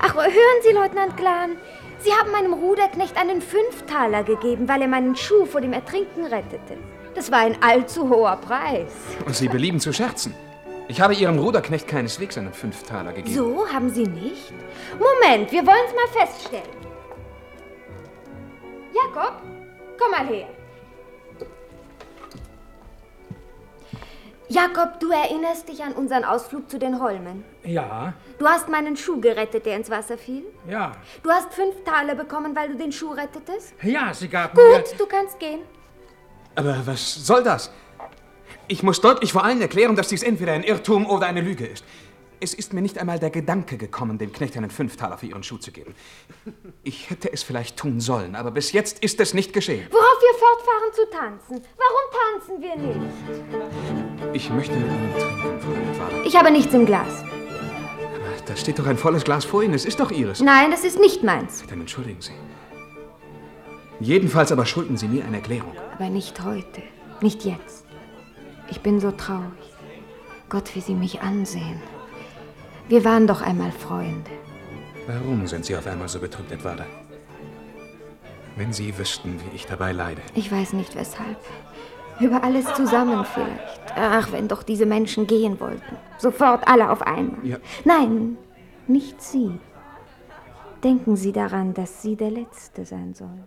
Ach, 0.00 0.14
hören 0.14 0.62
Sie, 0.62 0.72
Leutnant 0.72 1.16
Glan. 1.16 1.56
Sie 1.98 2.12
haben 2.12 2.30
meinem 2.32 2.52
Ruderknecht 2.52 3.16
einen 3.16 3.40
Fünftaler 3.40 4.22
gegeben, 4.22 4.68
weil 4.68 4.82
er 4.82 4.88
meinen 4.88 5.16
Schuh 5.16 5.46
vor 5.46 5.60
dem 5.60 5.72
Ertrinken 5.72 6.26
rettete. 6.26 6.76
Das 7.14 7.32
war 7.32 7.38
ein 7.38 7.56
allzu 7.62 8.08
hoher 8.08 8.36
Preis. 8.36 8.92
Und 9.24 9.34
Sie 9.34 9.48
belieben 9.48 9.80
zu 9.80 9.92
scherzen. 9.92 10.34
Ich 10.86 11.00
habe 11.00 11.14
Ihrem 11.14 11.38
Ruderknecht 11.38 11.88
keineswegs 11.88 12.36
einen 12.36 12.52
Fünftaler 12.52 13.12
gegeben. 13.12 13.34
So, 13.34 13.66
haben 13.72 13.88
Sie 13.90 14.06
nicht? 14.06 14.52
Moment, 14.98 15.50
wir 15.50 15.66
wollen 15.66 15.86
es 15.88 15.94
mal 15.94 16.26
feststellen. 16.26 16.84
Jakob, 18.94 19.40
komm 19.98 20.10
mal 20.10 20.26
her. 20.26 20.48
Jakob, 24.48 25.00
du 25.00 25.10
erinnerst 25.10 25.68
dich 25.68 25.82
an 25.82 25.92
unseren 25.94 26.22
Ausflug 26.24 26.70
zu 26.70 26.78
den 26.78 27.00
Holmen. 27.00 27.44
Ja, 27.64 28.12
Du 28.38 28.46
hast 28.46 28.68
meinen 28.68 28.96
Schuh 28.96 29.20
gerettet, 29.20 29.64
der 29.64 29.76
ins 29.76 29.88
Wasser 29.90 30.18
fiel. 30.18 30.44
ja. 30.68 30.92
Du 31.22 31.30
hast 31.30 31.52
fünf 31.54 31.82
Taler 31.84 32.14
bekommen, 32.14 32.54
weil 32.54 32.68
du 32.68 32.76
den 32.76 32.92
Schuh 32.92 33.12
rettetest. 33.12 33.74
Ja, 33.82 34.12
sie 34.12 34.28
gab 34.28 34.54
mir... 34.54 34.78
Gut, 34.82 34.94
du 34.98 35.06
kannst 35.06 35.38
gehen. 35.38 35.60
Aber 36.56 36.76
was 36.84 37.14
soll 37.26 37.42
das? 37.42 37.70
Ich 38.68 38.82
muss 38.82 39.00
deutlich 39.00 39.32
vor 39.32 39.44
allen 39.44 39.60
erklären, 39.60 39.96
dass 39.96 40.08
dies 40.08 40.22
entweder 40.22 40.52
ein 40.52 40.62
Irrtum 40.62 41.06
oder 41.08 41.26
eine 41.26 41.40
Lüge 41.40 41.66
ist. 41.66 41.84
Es 42.44 42.52
ist 42.52 42.74
mir 42.74 42.82
nicht 42.82 42.98
einmal 42.98 43.18
der 43.18 43.30
Gedanke 43.30 43.78
gekommen, 43.78 44.18
dem 44.18 44.30
Knecht 44.30 44.54
einen 44.58 44.68
Fünftaler 44.68 45.16
für 45.16 45.24
Ihren 45.24 45.42
Schuh 45.42 45.56
zu 45.56 45.72
geben. 45.72 45.94
Ich 46.82 47.08
hätte 47.08 47.32
es 47.32 47.42
vielleicht 47.42 47.78
tun 47.78 48.00
sollen, 48.00 48.34
aber 48.34 48.50
bis 48.50 48.72
jetzt 48.72 49.02
ist 49.02 49.18
es 49.18 49.32
nicht 49.32 49.54
geschehen. 49.54 49.88
Worauf 49.90 50.20
wir 50.20 50.34
fortfahren 50.38 50.92
zu 50.92 51.10
tanzen. 51.10 51.66
Warum 51.78 52.04
tanzen 52.20 52.60
wir 52.60 52.76
nicht? 52.76 54.34
Ich 54.34 54.50
möchte 54.50 54.76
mit 54.76 54.90
Ihnen 54.90 55.14
trinken, 55.14 55.94
Fräulein. 55.94 56.26
Ich 56.26 56.36
habe 56.36 56.50
nichts 56.50 56.74
im 56.74 56.84
Glas. 56.84 57.22
Aber 57.22 58.44
da 58.44 58.54
steht 58.56 58.78
doch 58.78 58.86
ein 58.88 58.98
volles 58.98 59.24
Glas 59.24 59.46
vor 59.46 59.62
Ihnen. 59.62 59.72
Es 59.72 59.86
ist 59.86 59.98
doch 59.98 60.10
Ihres. 60.10 60.40
Nein, 60.40 60.70
das 60.70 60.84
ist 60.84 61.00
nicht 61.00 61.22
meins. 61.22 61.64
Dann 61.66 61.80
entschuldigen 61.80 62.20
Sie. 62.20 62.32
Jedenfalls 64.00 64.52
aber 64.52 64.66
schulden 64.66 64.98
Sie 64.98 65.08
mir 65.08 65.24
eine 65.24 65.38
Erklärung. 65.38 65.72
Aber 65.94 66.10
nicht 66.10 66.44
heute. 66.44 66.82
Nicht 67.22 67.46
jetzt. 67.46 67.86
Ich 68.70 68.82
bin 68.82 69.00
so 69.00 69.12
traurig. 69.12 69.44
Gott, 70.50 70.74
wie 70.74 70.82
Sie 70.82 70.94
mich 70.94 71.22
ansehen. 71.22 71.80
Wir 72.88 73.04
waren 73.04 73.26
doch 73.26 73.40
einmal 73.40 73.72
Freunde. 73.72 74.30
Warum 75.06 75.46
sind 75.46 75.64
Sie 75.64 75.76
auf 75.76 75.86
einmal 75.86 76.08
so 76.08 76.20
betrübt, 76.20 76.52
Edwarda? 76.52 76.84
Wenn 78.56 78.72
Sie 78.72 78.96
wüssten, 78.96 79.40
wie 79.40 79.56
ich 79.56 79.66
dabei 79.66 79.92
leide. 79.92 80.20
Ich 80.34 80.52
weiß 80.52 80.74
nicht 80.74 80.94
weshalb. 80.94 81.38
Über 82.20 82.44
alles 82.44 82.72
zusammen 82.74 83.24
vielleicht. 83.24 83.92
Ach, 83.96 84.30
wenn 84.32 84.48
doch 84.48 84.62
diese 84.62 84.86
Menschen 84.86 85.26
gehen 85.26 85.58
wollten. 85.60 85.96
Sofort 86.18 86.68
alle 86.68 86.90
auf 86.90 87.02
einmal. 87.02 87.44
Ja. 87.44 87.56
Nein, 87.84 88.36
nicht 88.86 89.20
Sie. 89.20 89.58
Denken 90.82 91.16
Sie 91.16 91.32
daran, 91.32 91.74
dass 91.74 92.02
Sie 92.02 92.14
der 92.14 92.30
Letzte 92.30 92.84
sein 92.84 93.14
sollen. 93.14 93.44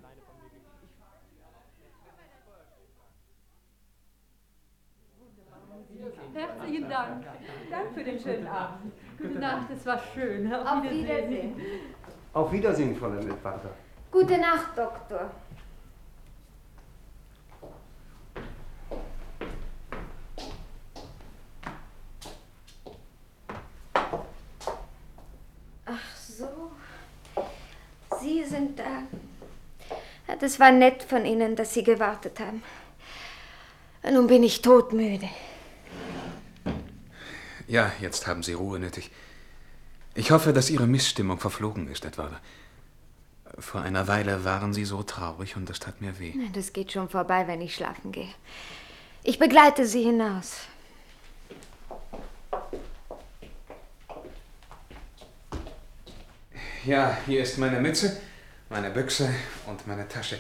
Herzlichen 6.34 6.90
Dank. 6.90 7.26
Dank 7.72 7.94
für 7.94 8.04
den 8.04 8.20
schönen 8.20 8.48
Abend. 8.48 8.94
Gute 9.18 9.40
Nacht, 9.40 9.68
es 9.76 9.86
war 9.86 10.00
schön. 10.14 10.54
Auf, 10.54 10.84
Wiedersehen. 10.84 11.56
Auf 12.34 12.52
Wiedersehen, 12.52 12.96
Fräulein 12.96 13.30
Edwarda. 13.30 13.70
Gute 14.12 14.38
Nacht, 14.38 14.78
Doktor. 14.78 15.32
Ach 25.86 26.16
so. 26.16 26.72
Sie 28.20 28.44
sind 28.44 28.78
da. 28.78 29.04
Ja, 30.28 30.36
Das 30.40 30.60
war 30.60 30.72
nett 30.72 31.02
von 31.04 31.26
Ihnen, 31.26 31.56
dass 31.56 31.74
Sie 31.74 31.84
gewartet 31.84 32.40
haben. 32.40 32.62
Nun 34.10 34.28
bin 34.28 34.44
ich 34.44 34.62
todmüde. 34.62 35.28
Ja, 37.68 37.92
jetzt 38.00 38.28
haben 38.28 38.44
Sie 38.44 38.54
Ruhe 38.54 38.80
nötig. 38.80 39.12
Ich 40.16 40.32
hoffe, 40.32 40.54
dass 40.54 40.70
Ihre 40.70 40.88
Missstimmung 40.88 41.40
verflogen 41.40 41.88
ist, 41.90 42.06
Edwarda. 42.06 42.40
Vor 43.60 43.82
einer 43.82 44.08
Weile 44.08 44.44
waren 44.46 44.74
Sie 44.74 44.86
so 44.86 45.04
traurig 45.04 45.56
und 45.56 45.70
das 45.70 45.80
tat 45.80 46.02
mir 46.02 46.18
weh. 46.20 46.34
Nein, 46.36 46.54
Das 46.54 46.74
geht 46.74 46.92
schon 46.92 47.10
vorbei, 47.10 47.46
wenn 47.48 47.62
ich 47.62 47.76
schlafen 47.76 48.12
gehe. 48.12 48.30
Ich 49.24 49.38
begleite 49.40 49.86
Sie 49.86 50.04
hinaus. 50.04 50.62
Ja, 56.86 57.18
hier 57.26 57.42
ist 57.42 57.58
meine 57.58 57.82
Mütze, 57.82 58.22
meine 58.70 58.90
Büchse 58.92 59.30
und 59.66 59.86
meine 59.88 60.08
Tasche. 60.08 60.40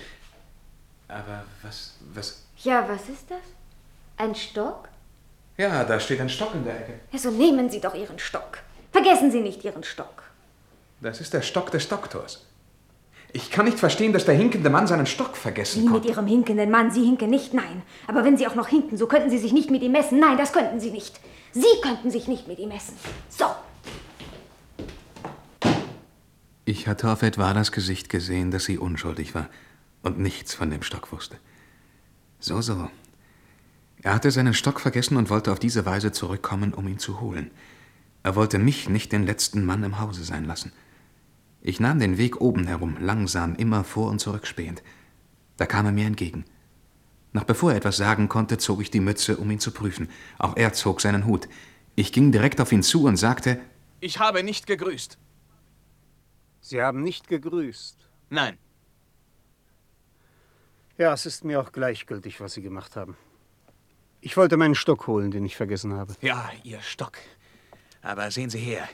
Aber 1.10 1.44
was, 1.62 1.96
was... 2.14 2.44
Ja, 2.58 2.88
was 2.88 3.10
ist 3.10 3.30
das? 3.30 3.42
Ein 4.16 4.34
Stock? 4.34 4.88
Ja, 5.58 5.84
da 5.84 6.00
steht 6.00 6.22
ein 6.22 6.30
Stock 6.30 6.54
in 6.54 6.64
der 6.64 6.80
Ecke. 6.80 6.94
Ja, 7.12 7.20
so 7.20 7.32
nehmen 7.32 7.70
Sie 7.70 7.82
doch 7.82 7.96
Ihren 7.96 8.20
Stock. 8.20 8.60
Vergessen 8.92 9.32
Sie 9.32 9.42
nicht 9.42 9.64
Ihren 9.64 9.84
Stock. 9.84 10.24
Das 11.02 11.20
ist 11.22 11.34
der 11.34 11.42
Stock 11.42 11.72
des 11.72 11.88
Doktors. 11.88 12.46
Ich 13.34 13.52
kann 13.52 13.66
nicht 13.66 13.80
verstehen, 13.80 14.14
dass 14.14 14.26
der 14.26 14.36
hinkende 14.36 14.70
Mann 14.70 14.88
seinen 14.88 15.06
Stock 15.06 15.36
vergessen 15.36 15.80
Sie 15.80 15.84
mit 15.84 15.92
konnte. 15.92 16.08
Ihrem 16.08 16.28
hinkenden 16.28 16.72
Mann, 16.72 16.92
Sie 16.92 17.04
hinken 17.04 17.30
nicht, 17.30 17.54
nein. 17.54 17.82
Aber 18.08 18.24
wenn 18.24 18.38
Sie 18.38 18.48
auch 18.48 18.56
noch 18.56 18.68
hinken, 18.68 18.98
so 18.98 19.08
könnten 19.08 19.30
Sie 19.30 19.38
sich 19.38 19.52
nicht 19.52 19.70
mit 19.70 19.82
ihm 19.82 19.92
messen. 19.92 20.20
Nein, 20.20 20.38
das 20.38 20.54
könnten 20.54 20.80
Sie 20.80 20.92
nicht. 20.92 21.20
Sie 21.52 21.82
könnten 21.82 22.10
sich 22.12 22.28
nicht 22.28 22.48
mit 22.48 22.60
ihm 22.60 22.70
messen. 22.70 22.94
So, 23.30 23.46
Ich 26.70 26.86
hatte 26.86 27.10
auf 27.10 27.22
Edwardas 27.22 27.72
Gesicht 27.72 28.10
gesehen, 28.10 28.52
dass 28.52 28.66
sie 28.66 28.78
unschuldig 28.78 29.34
war 29.34 29.48
und 30.04 30.20
nichts 30.20 30.54
von 30.54 30.70
dem 30.70 30.82
Stock 30.82 31.14
wusste. 31.14 31.38
So, 32.42 32.60
so. 32.60 32.90
Er 34.08 34.16
hatte 34.16 34.32
seinen 34.32 34.54
Stock 34.54 34.80
vergessen 34.80 35.18
und 35.18 35.30
wollte 35.30 35.52
auf 35.52 35.60
diese 35.60 35.86
Weise 35.86 36.14
zurückkommen, 36.14 36.74
um 36.74 36.88
ihn 36.88 36.98
zu 36.98 37.20
holen. 37.20 37.52
Er 38.24 38.38
wollte 38.38 38.58
mich 38.58 38.88
nicht 38.88 39.12
den 39.12 39.26
letzten 39.26 39.66
Mann 39.66 39.84
im 39.84 40.00
Hause 40.00 40.24
sein 40.24 40.46
lassen. 40.46 40.72
Ich 41.62 41.82
nahm 41.82 42.00
den 42.00 42.18
Weg 42.18 42.40
oben 42.40 42.68
herum, 42.68 42.96
langsam, 43.02 43.56
immer 43.56 43.84
vor 43.84 44.10
und 44.10 44.20
zurück 44.20 44.48
spähend. 44.48 44.82
Da 45.58 45.66
kam 45.66 45.88
er 45.88 45.92
mir 45.92 46.06
entgegen. 46.06 46.46
Noch 47.34 47.44
bevor 47.44 47.72
er 47.72 47.78
etwas 47.80 47.98
sagen 47.98 48.30
konnte, 48.30 48.58
zog 48.58 48.82
ich 48.82 48.90
die 48.90 49.02
Mütze, 49.02 49.36
um 49.36 49.52
ihn 49.52 49.60
zu 49.60 49.72
prüfen. 49.72 50.08
Auch 50.38 50.56
er 50.56 50.72
zog 50.72 51.02
seinen 51.02 51.26
Hut. 51.26 51.50
Ich 51.96 52.14
ging 52.14 52.32
direkt 52.32 52.62
auf 52.62 52.72
ihn 52.72 52.84
zu 52.84 53.04
und 53.04 53.18
sagte, 53.18 53.60
Ich 54.00 54.20
habe 54.20 54.42
nicht 54.42 54.68
gegrüßt. 54.68 55.18
Sie 56.62 56.82
haben 56.82 57.04
nicht 57.04 57.28
gegrüßt. 57.28 58.08
Nein. 58.30 58.58
Ja, 60.98 61.12
es 61.12 61.26
ist 61.26 61.44
mir 61.44 61.60
auch 61.60 61.74
gleichgültig, 61.74 62.40
was 62.40 62.54
Sie 62.54 62.62
gemacht 62.62 62.96
haben. 62.96 63.18
Ich 64.22 64.36
wollte 64.36 64.58
meinen 64.58 64.76
Stock 64.76 65.08
holen, 65.08 65.32
den 65.32 65.46
ich 65.46 65.56
vergessen 65.56 65.94
habe. 65.94 66.16
Ja, 66.22 66.50
Ihr 66.64 66.82
Stock. 66.82 67.18
Aber 68.02 68.30
sehen 68.32 68.50
Sie 68.50 68.60
her, 68.60 68.88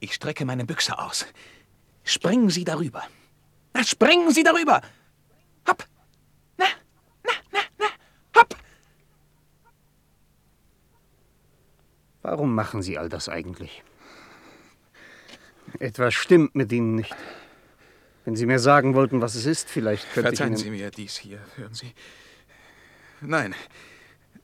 ich 0.00 0.14
strecke 0.14 0.44
meine 0.44 0.64
Büchse 0.64 0.98
aus. 0.98 1.26
Springen 2.04 2.50
Sie 2.50 2.64
darüber. 2.64 3.02
Na, 3.74 3.84
springen 3.84 4.32
Sie 4.32 4.42
darüber! 4.42 4.82
Hopp! 5.66 5.86
Na, 6.58 6.66
na, 7.24 7.32
na, 7.52 7.60
na, 7.78 7.86
hopp! 8.36 8.56
Warum 12.22 12.54
machen 12.54 12.82
Sie 12.82 12.98
all 12.98 13.08
das 13.08 13.28
eigentlich? 13.28 13.82
Etwas 15.78 16.14
stimmt 16.14 16.54
mit 16.54 16.70
Ihnen 16.72 16.96
nicht. 16.96 17.14
Wenn 18.24 18.36
Sie 18.36 18.46
mir 18.46 18.58
sagen 18.58 18.94
wollten, 18.94 19.20
was 19.20 19.34
es 19.34 19.46
ist, 19.46 19.70
vielleicht 19.70 20.12
könnte 20.12 20.28
Verzeihen 20.28 20.54
ich 20.54 20.66
Ihnen... 20.66 20.76
Verzeihen 20.76 20.76
Sie 20.76 20.82
mir 20.82 20.90
dies 20.90 21.16
hier, 21.16 21.40
hören 21.56 21.74
Sie. 21.74 21.94
Nein, 23.20 23.54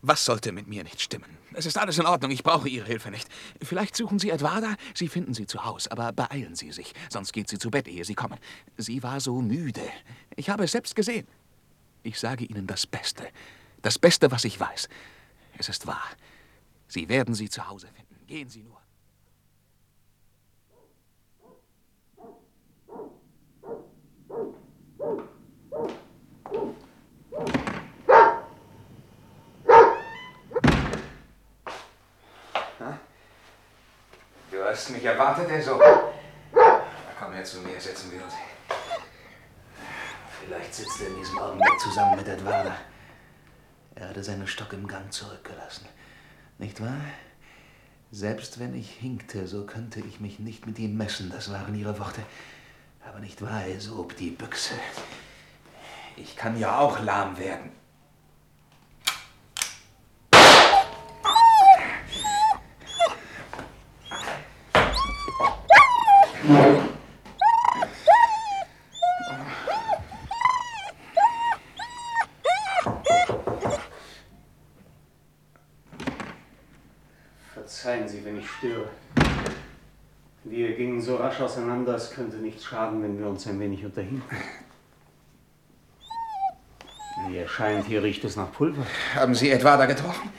was 0.03 0.25
sollte 0.25 0.53
mit 0.53 0.67
mir 0.69 0.85
nicht 0.85 1.01
stimmen? 1.01 1.37
Es 1.55 1.67
ist 1.67 1.77
alles 1.79 1.99
in 1.99 2.07
Ordnung, 2.07 2.31
ich 2.31 2.43
brauche 2.43 2.69
Ihre 2.69 2.87
Hilfe 2.87 3.11
nicht. 3.11 3.29
Vielleicht 3.63 3.97
suchen 3.97 4.19
Sie 4.19 4.31
Edwarda, 4.31 4.77
Sie 4.95 5.09
finden 5.09 5.35
sie 5.35 5.47
zu 5.47 5.65
Hause, 5.65 5.91
aber 5.91 6.13
beeilen 6.13 6.55
Sie 6.55 6.71
sich, 6.73 6.93
sonst 7.11 7.33
geht 7.33 7.49
sie 7.49 7.59
zu 7.59 7.71
Bett, 7.71 7.89
ehe 7.89 8.05
Sie 8.05 8.15
kommen. 8.15 8.39
Sie 8.77 9.03
war 9.03 9.21
so 9.21 9.41
müde. 9.41 9.83
Ich 10.37 10.51
habe 10.51 10.65
es 10.65 10.73
selbst 10.73 10.95
gesehen. 10.95 11.27
Ich 12.03 12.19
sage 12.19 12.45
Ihnen 12.45 12.67
das 12.67 12.87
Beste. 12.87 13.29
Das 13.83 13.99
Beste, 13.99 14.31
was 14.31 14.45
ich 14.45 14.59
weiß. 14.59 14.89
Es 15.59 15.69
ist 15.69 15.87
wahr. 15.87 16.05
Sie 16.87 17.09
werden 17.09 17.35
sie 17.35 17.51
zu 17.51 17.69
Hause 17.69 17.89
finden. 17.89 18.27
Gehen 18.27 18.49
Sie 18.49 18.63
nur. 18.63 18.79
Du 34.51 34.65
hast 34.65 34.91
mich 34.91 35.05
erwartet. 35.05 35.49
Na, 36.55 36.83
komm 37.19 37.33
her 37.33 37.45
zu 37.45 37.59
mir, 37.59 37.81
setzen 37.81 38.13
wir 38.13 38.23
uns. 38.23 38.35
Vielleicht 40.41 40.75
sitzt 40.75 41.01
er 41.01 41.09
in 41.09 41.17
diesem 41.17 41.39
Augenblick 41.39 41.81
zusammen 41.81 42.17
mit 42.17 42.29
Edwarda. 42.29 42.77
Er 43.95 44.09
hatte 44.09 44.23
seinen 44.23 44.47
Stock 44.47 44.73
im 44.73 44.87
Gang 44.87 45.13
zurückgelassen. 45.13 45.87
Nicht 46.59 46.81
wahr? 46.81 47.01
Selbst 48.11 48.59
wenn 48.59 48.75
ich 48.75 48.91
hinkte, 48.91 49.47
so 49.47 49.67
könnte 49.67 50.01
ich 50.01 50.21
mich 50.21 50.39
nicht 50.39 50.67
mit 50.67 50.79
ihm 50.79 50.97
messen. 50.97 51.31
Das 51.31 51.53
waren 51.53 51.75
ihre 51.75 51.99
Worte. 51.99 52.23
Aber 53.07 53.19
nicht 53.19 53.43
wahr, 53.43 53.63
Aesop, 53.67 54.17
die 54.17 54.31
Büchse. 54.31 54.75
Ich 56.17 56.37
kann 56.37 56.59
ja 56.59 56.79
auch 56.79 57.01
lahm 57.01 57.37
werden. 57.39 57.73
Verzeihen 77.53 78.09
Sie, 78.09 78.25
wenn 78.25 78.39
ich 78.39 78.49
störe. 78.49 78.89
Wir 80.45 80.75
gingen 80.75 81.03
so 81.03 81.17
rasch 81.17 81.39
auseinander, 81.43 81.97
es 81.97 82.13
könnte 82.13 82.37
nicht 82.37 82.63
schaden, 82.63 83.03
wenn 83.03 83.19
wir 83.19 83.29
uns 83.29 83.47
ein 83.47 83.61
wenig 83.61 83.85
unterhielten. 83.85 84.23
Wie 87.29 87.37
erscheint, 87.37 87.85
hier 87.85 88.03
riecht 88.03 88.25
es 88.25 88.37
nach 88.37 88.51
Pulver. 88.53 88.87
Haben 89.15 89.35
Sie 89.35 89.51
Edwarda 89.51 89.85
getroffen? 89.85 90.31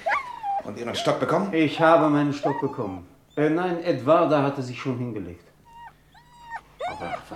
Und 0.63 0.75
Ihren 0.79 0.95
Stock 0.95 1.19
bekommen? 1.19 1.53
Ich 1.53 1.79
habe 1.79 2.09
meinen 2.09 2.33
Stock 2.33 2.59
bekommen. 2.61 3.05
Äh, 3.37 3.51
nein, 3.51 3.83
Edwarda 3.83 4.41
hatte 4.41 4.63
sich 4.63 4.81
schon 4.81 4.97
hingelegt. 4.97 5.48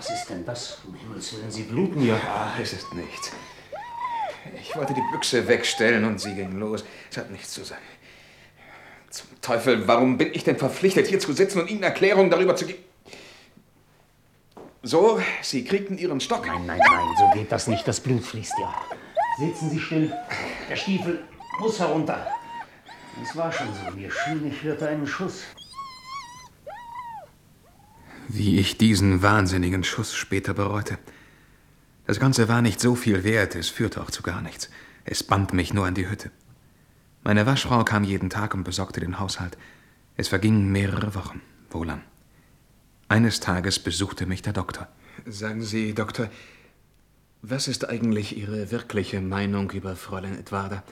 Was 0.04 0.10
ist 0.20 0.30
denn 0.30 0.44
das? 0.44 0.80
Um 0.86 0.96
Himmels 0.96 1.34
Willen, 1.34 1.50
Sie 1.50 1.64
bluten 1.64 2.06
ja. 2.06 2.16
Ah, 2.16 2.52
es 2.62 2.74
ist 2.74 2.94
nichts. 2.94 3.32
Ich 4.60 4.76
wollte 4.76 4.94
die 4.94 5.04
Büchse 5.14 5.48
wegstellen 5.48 6.04
und 6.04 6.20
sie 6.20 6.36
ging 6.36 6.60
los. 6.60 6.84
Es 7.10 7.16
hat 7.16 7.32
nichts 7.32 7.54
zu 7.54 7.64
sein. 7.64 7.80
Zum 9.10 9.30
Teufel, 9.40 9.88
warum 9.88 10.18
bin 10.18 10.34
ich 10.34 10.44
denn 10.44 10.58
verpflichtet, 10.58 11.08
hier 11.08 11.20
zu 11.20 11.32
sitzen 11.32 11.62
und 11.62 11.70
Ihnen 11.70 11.84
Erklärungen 11.84 12.30
darüber 12.30 12.54
zu 12.58 12.66
geben? 12.66 12.84
So, 14.82 15.22
Sie 15.42 15.64
kriegten 15.64 15.98
Ihren 15.98 16.20
Stock. 16.20 16.46
Nein, 16.48 16.66
nein, 16.66 16.80
nein, 16.80 17.08
so 17.18 17.40
geht 17.40 17.50
das 17.50 17.68
nicht. 17.68 17.88
Das 17.88 18.02
Blut 18.02 18.26
fließt 18.26 18.56
ja. 18.60 18.76
Sitzen 19.40 19.70
Sie 19.70 19.80
still. 19.80 20.14
Der 20.70 20.76
Stiefel 20.76 21.24
muss 21.62 21.80
herunter. 21.80 22.28
Es 23.24 23.34
war 23.38 23.50
schon 23.54 23.68
so. 23.74 23.96
Mir 23.96 24.12
schien, 24.12 24.46
ich 24.48 24.64
hörte 24.64 24.86
einen 24.86 25.08
Schuss. 25.08 25.44
Wie 28.28 28.60
ich 28.60 28.78
diesen 28.78 29.22
wahnsinnigen 29.22 29.84
Schuss 29.84 30.16
später 30.16 30.54
bereute. 30.54 30.98
Das 32.06 32.20
Ganze 32.20 32.48
war 32.48 32.62
nicht 32.62 32.80
so 32.80 32.96
viel 32.96 33.24
wert, 33.24 33.56
es 33.56 33.70
führte 33.70 34.02
auch 34.02 34.12
zu 34.12 34.24
gar 34.24 34.42
nichts. 34.42 34.70
Es 35.06 35.24
band 35.24 35.54
mich 35.54 35.74
nur 35.74 35.86
an 35.86 35.96
die 35.96 36.10
Hütte. 36.10 36.32
Meine 37.24 37.46
Waschfrau 37.46 37.84
kam 37.84 38.04
jeden 38.04 38.30
Tag 38.30 38.54
und 38.54 38.64
besorgte 38.64 39.00
den 39.00 39.20
Haushalt. 39.20 39.58
Es 40.18 40.28
vergingen 40.28 40.72
mehrere 40.72 41.16
Wochen, 41.16 41.42
wohlan. 41.70 42.02
Eines 43.08 43.40
Tages 43.40 43.80
besuchte 43.80 44.26
mich 44.26 44.42
der 44.42 44.54
Doktor. 44.54 44.88
Sagen 45.26 45.62
Sie, 45.62 45.94
Doktor, 45.94 46.30
was 47.42 47.68
ist 47.68 47.90
eigentlich 47.90 48.38
Ihre 48.38 48.72
wirkliche 48.72 49.22
Meinung 49.22 49.72
über 49.72 49.96
Fräulein 49.96 50.38
Edwarda? 50.38 50.84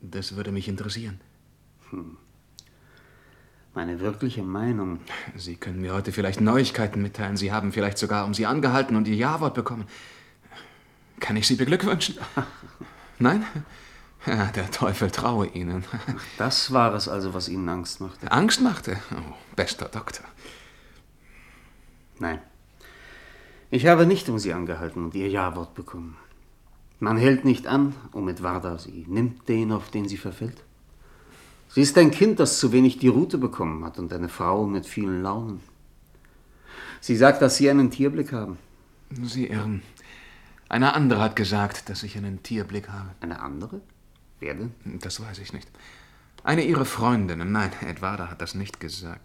Das 0.00 0.36
würde 0.36 0.52
mich 0.52 0.68
interessieren. 0.68 1.20
Hm. 1.90 2.16
Meine 3.74 4.00
wirkliche 4.00 4.42
Meinung. 4.42 5.00
Sie 5.34 5.56
können 5.56 5.80
mir 5.80 5.94
heute 5.94 6.12
vielleicht 6.12 6.40
Neuigkeiten 6.40 7.00
mitteilen. 7.00 7.38
Sie 7.38 7.52
haben 7.52 7.72
vielleicht 7.72 7.96
sogar 7.96 8.26
um 8.26 8.34
Sie 8.34 8.44
angehalten 8.44 8.96
und 8.96 9.08
Ihr 9.08 9.14
Ja-Wort 9.14 9.54
bekommen. 9.54 9.86
Kann 11.20 11.36
ich 11.36 11.46
Sie 11.46 11.56
beglückwünschen? 11.56 12.16
Nein? 13.18 13.44
Ja, 14.26 14.46
der 14.46 14.70
Teufel 14.70 15.10
traue 15.10 15.46
Ihnen. 15.46 15.84
Das 16.36 16.72
war 16.72 16.94
es 16.94 17.08
also, 17.08 17.32
was 17.32 17.48
Ihnen 17.48 17.68
Angst 17.68 18.00
machte. 18.00 18.30
Angst 18.30 18.60
machte? 18.60 18.98
Oh, 19.10 19.34
bester 19.56 19.86
Doktor. 19.86 20.24
Nein. 22.18 22.40
Ich 23.70 23.86
habe 23.86 24.06
nicht 24.06 24.28
um 24.28 24.38
Sie 24.38 24.52
angehalten 24.52 25.02
und 25.02 25.14
Ihr 25.14 25.28
Ja-Wort 25.28 25.74
bekommen. 25.74 26.16
Man 27.00 27.16
hält 27.16 27.44
nicht 27.44 27.66
an, 27.66 27.94
um 28.12 28.28
Edwarda. 28.28 28.78
Sie 28.78 29.06
nimmt 29.08 29.48
den, 29.48 29.72
auf 29.72 29.90
den 29.90 30.08
sie 30.08 30.18
verfällt. 30.18 30.62
Sie 31.74 31.80
ist 31.80 31.96
ein 31.96 32.10
Kind, 32.10 32.38
das 32.38 32.58
zu 32.58 32.70
wenig 32.70 32.98
die 32.98 33.08
Route 33.08 33.38
bekommen 33.38 33.82
hat 33.82 33.98
und 33.98 34.12
eine 34.12 34.28
Frau 34.28 34.66
mit 34.66 34.84
vielen 34.84 35.22
Launen. 35.22 35.60
Sie 37.00 37.16
sagt, 37.16 37.40
dass 37.40 37.56
Sie 37.56 37.70
einen 37.70 37.90
Tierblick 37.90 38.30
haben. 38.32 38.58
Sie 39.22 39.46
irren. 39.46 39.82
Eine 40.68 40.92
andere 40.94 41.22
hat 41.22 41.34
gesagt, 41.34 41.88
dass 41.88 42.02
ich 42.02 42.18
einen 42.18 42.42
Tierblick 42.42 42.90
habe. 42.90 43.08
Eine 43.20 43.40
andere? 43.40 43.80
Wer 44.38 44.54
denn? 44.54 44.74
Das 45.00 45.20
weiß 45.22 45.38
ich 45.38 45.54
nicht. 45.54 45.66
Eine 46.44 46.62
ihrer 46.62 46.84
Freundinnen. 46.84 47.52
Nein, 47.52 47.72
Edwarda 47.80 48.30
hat 48.30 48.42
das 48.42 48.54
nicht 48.54 48.78
gesagt. 48.78 49.22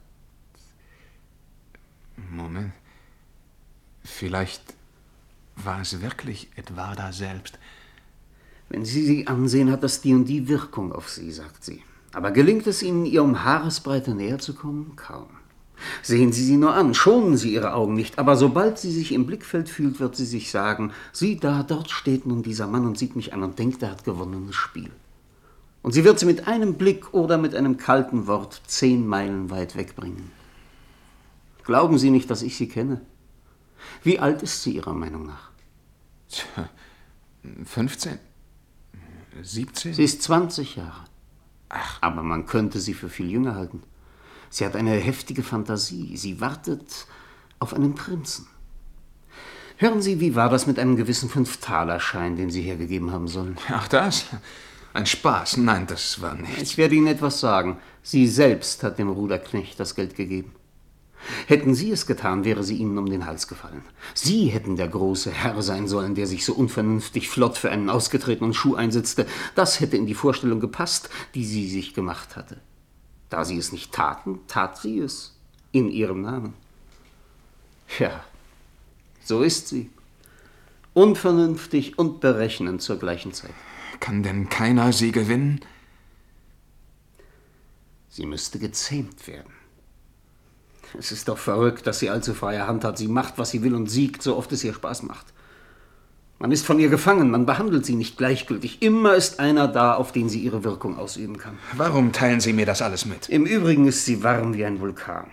Moment. 2.32 2.72
Vielleicht 4.06 4.62
war 5.58 5.82
es 5.82 6.02
wirklich 6.02 6.50
Edwarda 6.56 7.12
selbst. 7.12 7.60
Wenn 8.70 8.86
Sie 8.86 9.06
sie 9.06 9.28
ansehen, 9.28 9.70
hat 9.70 9.84
das 9.84 10.00
die 10.00 10.14
und 10.14 10.26
die 10.26 10.48
Wirkung 10.48 10.94
auf 10.94 11.10
Sie, 11.10 11.30
sagt 11.32 11.66
sie. 11.66 11.84
Aber 12.14 12.32
gelingt 12.32 12.68
es 12.68 12.82
Ihnen, 12.82 13.06
ihr 13.06 13.24
um 13.24 13.44
Haaresbreite 13.44 14.16
näher 14.16 14.40
zu 14.40 14.54
kommen? 14.54 14.96
Kaum. 14.96 15.28
Sehen 16.02 16.32
Sie 16.32 16.44
sie 16.44 16.58
nur 16.58 16.74
an, 16.74 16.94
schonen 16.94 17.38
Sie 17.38 17.54
Ihre 17.54 17.74
Augen 17.74 17.94
nicht, 17.94 18.18
aber 18.18 18.36
sobald 18.36 18.80
sie 18.80 18.92
sich 18.92 19.12
im 19.12 19.26
Blickfeld 19.26 19.70
fühlt, 19.70 20.00
wird 20.00 20.16
sie 20.16 20.26
sich 20.26 20.50
sagen, 20.50 20.92
sieh 21.12 21.38
da, 21.38 21.64
dort 21.64 21.92
steht 21.92 22.26
nun 22.26 22.42
dieser 22.42 22.68
Mann 22.68 22.86
und 22.86 22.98
sieht 22.98 23.16
mich 23.16 23.34
an 23.34 23.44
und 23.44 23.60
denkt, 23.60 23.84
er 23.84 23.92
hat 23.92 24.04
gewonnenes 24.04 24.56
Spiel. 24.56 24.90
Und 25.84 25.92
sie 25.94 26.04
wird 26.04 26.20
sie 26.20 26.26
mit 26.26 26.48
einem 26.48 26.74
Blick 26.74 27.14
oder 27.14 27.38
mit 27.38 27.56
einem 27.56 27.78
kalten 27.78 28.28
Wort 28.28 28.62
zehn 28.68 29.06
Meilen 29.06 29.50
weit 29.50 29.76
wegbringen. 29.76 30.32
Glauben 31.64 31.98
Sie 31.98 32.10
nicht, 32.10 32.30
dass 32.32 32.42
ich 32.42 32.56
sie 32.56 32.70
kenne? 32.70 33.02
Wie 34.02 34.20
alt 34.20 34.42
ist 34.42 34.64
sie 34.64 34.72
Ihrer 34.72 34.94
Meinung 34.94 35.26
nach? 35.26 35.52
Tja, 36.30 36.70
15? 37.66 38.20
17? 39.42 39.94
Sie 39.94 40.04
ist 40.04 40.24
20 40.24 40.78
Jahre. 40.78 41.07
Ach. 41.70 41.98
Aber 42.02 42.24
man 42.24 42.46
könnte 42.46 42.80
sie 42.80 42.94
für 42.94 43.10
viel 43.10 43.30
jünger 43.30 43.56
halten. 43.56 43.84
Sie 44.50 44.66
hat 44.66 44.76
eine 44.76 44.92
heftige 44.92 45.44
Fantasie. 45.44 46.16
Sie 46.18 46.40
wartet 46.40 47.08
auf 47.60 47.74
einen 47.74 47.96
Prinzen. 47.96 48.48
Hören 49.78 50.02
Sie, 50.02 50.20
wie 50.20 50.36
war 50.36 50.50
das 50.50 50.66
mit 50.66 50.80
einem 50.80 50.96
gewissen 50.96 51.30
Fünftalerschein, 51.30 52.36
den 52.36 52.50
Sie 52.50 52.62
hergegeben 52.62 53.12
haben 53.12 53.28
sollen? 53.28 53.58
Ach, 53.70 53.88
das? 53.88 54.26
Ein 54.94 55.06
Spaß? 55.06 55.58
Nein, 55.58 55.86
das 55.86 56.20
war 56.22 56.34
nichts. 56.34 56.62
Ich 56.64 56.78
werde 56.78 56.96
Ihnen 56.96 57.08
etwas 57.08 57.40
sagen. 57.40 57.78
Sie 58.02 58.28
selbst 58.28 58.82
hat 58.82 58.98
dem 58.98 59.10
Ruderknecht 59.10 59.80
das 59.80 59.94
Geld 59.94 60.16
gegeben. 60.16 60.52
Hätten 61.48 61.76
Sie 61.76 61.92
es 61.92 62.06
getan, 62.06 62.46
wäre 62.46 62.64
sie 62.64 62.78
Ihnen 62.78 62.98
um 62.98 63.08
den 63.08 63.26
Hals 63.26 63.48
gefallen. 63.48 63.84
Sie 64.14 64.48
hätten 64.48 64.76
der 64.76 64.88
große 64.88 65.32
Herr 65.32 65.62
sein 65.62 65.88
sollen, 65.88 66.16
der 66.16 66.28
sich 66.28 66.46
so 66.46 66.54
unvernünftig 66.54 67.30
flott 67.30 67.58
für 67.58 67.72
einen 67.72 67.90
ausgetretenen 67.90 68.54
Schuh 68.54 68.76
einsetzte. 68.76 69.26
Das 69.56 69.80
hätte 69.80 69.98
in 69.98 70.06
die 70.06 70.14
Vorstellung 70.14 70.60
gepasst, 70.60 71.10
die 71.36 71.46
sie 71.46 71.70
sich 71.70 71.94
gemacht 71.94 72.36
hatte. 72.36 72.62
Da 73.30 73.44
Sie 73.44 73.58
es 73.58 73.72
nicht 73.72 73.92
taten, 73.92 74.40
tat 74.48 74.78
sie 74.78 75.00
es. 75.00 75.36
In 75.74 75.90
Ihrem 75.90 76.22
Namen. 76.22 76.54
Ja, 78.00 78.24
so 79.24 79.44
ist 79.44 79.68
sie. 79.68 79.90
Unvernünftig 80.94 82.00
und 82.00 82.22
berechnend 82.22 82.82
zur 82.82 82.98
gleichen 82.98 83.34
Zeit. 83.34 83.54
Kann 84.00 84.24
denn 84.24 84.50
keiner 84.50 84.94
sie 84.94 85.12
gewinnen? 85.12 85.60
Sie 88.10 88.26
müsste 88.26 88.58
gezähmt 88.60 89.28
werden. 89.28 89.54
Es 90.98 91.12
ist 91.12 91.28
doch 91.28 91.38
verrückt, 91.38 91.86
dass 91.86 92.00
sie 92.00 92.10
allzu 92.10 92.34
freie 92.34 92.68
Hand 92.68 92.84
hat. 92.84 92.98
Sie 92.98 93.08
macht, 93.08 93.38
was 93.38 93.52
sie 93.52 93.64
will 93.64 93.76
und 93.76 93.90
siegt, 93.90 94.24
so 94.24 94.36
oft 94.36 94.52
es 94.52 94.64
ihr 94.64 94.74
Spaß 94.74 95.04
macht. 95.04 95.28
Man 96.40 96.52
ist 96.52 96.66
von 96.66 96.80
ihr 96.80 96.90
gefangen, 96.90 97.32
man 97.32 97.48
behandelt 97.48 97.86
sie 97.86 97.96
nicht 97.96 98.18
gleichgültig. 98.18 98.82
Immer 98.82 99.16
ist 99.16 99.40
einer 99.40 99.68
da, 99.68 99.96
auf 99.96 100.12
den 100.12 100.30
sie 100.30 100.40
ihre 100.40 100.64
Wirkung 100.64 100.98
ausüben 100.98 101.38
kann. 101.38 101.58
Warum 101.76 102.12
teilen 102.12 102.40
Sie 102.40 102.54
mir 102.54 102.68
das 102.68 102.84
alles 102.84 103.06
mit? 103.06 103.28
Im 103.30 103.46
Übrigen 103.46 103.88
ist 103.88 104.06
sie 104.06 104.24
warm 104.24 104.54
wie 104.54 104.64
ein 104.64 104.80
Vulkan. 104.80 105.32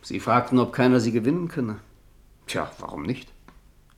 Sie 0.00 0.20
fragten, 0.20 0.58
ob 0.58 0.72
keiner 0.72 1.00
sie 1.00 1.12
gewinnen 1.12 1.48
könne. 1.48 1.80
Tja, 2.46 2.70
warum 2.78 3.02
nicht? 3.02 3.30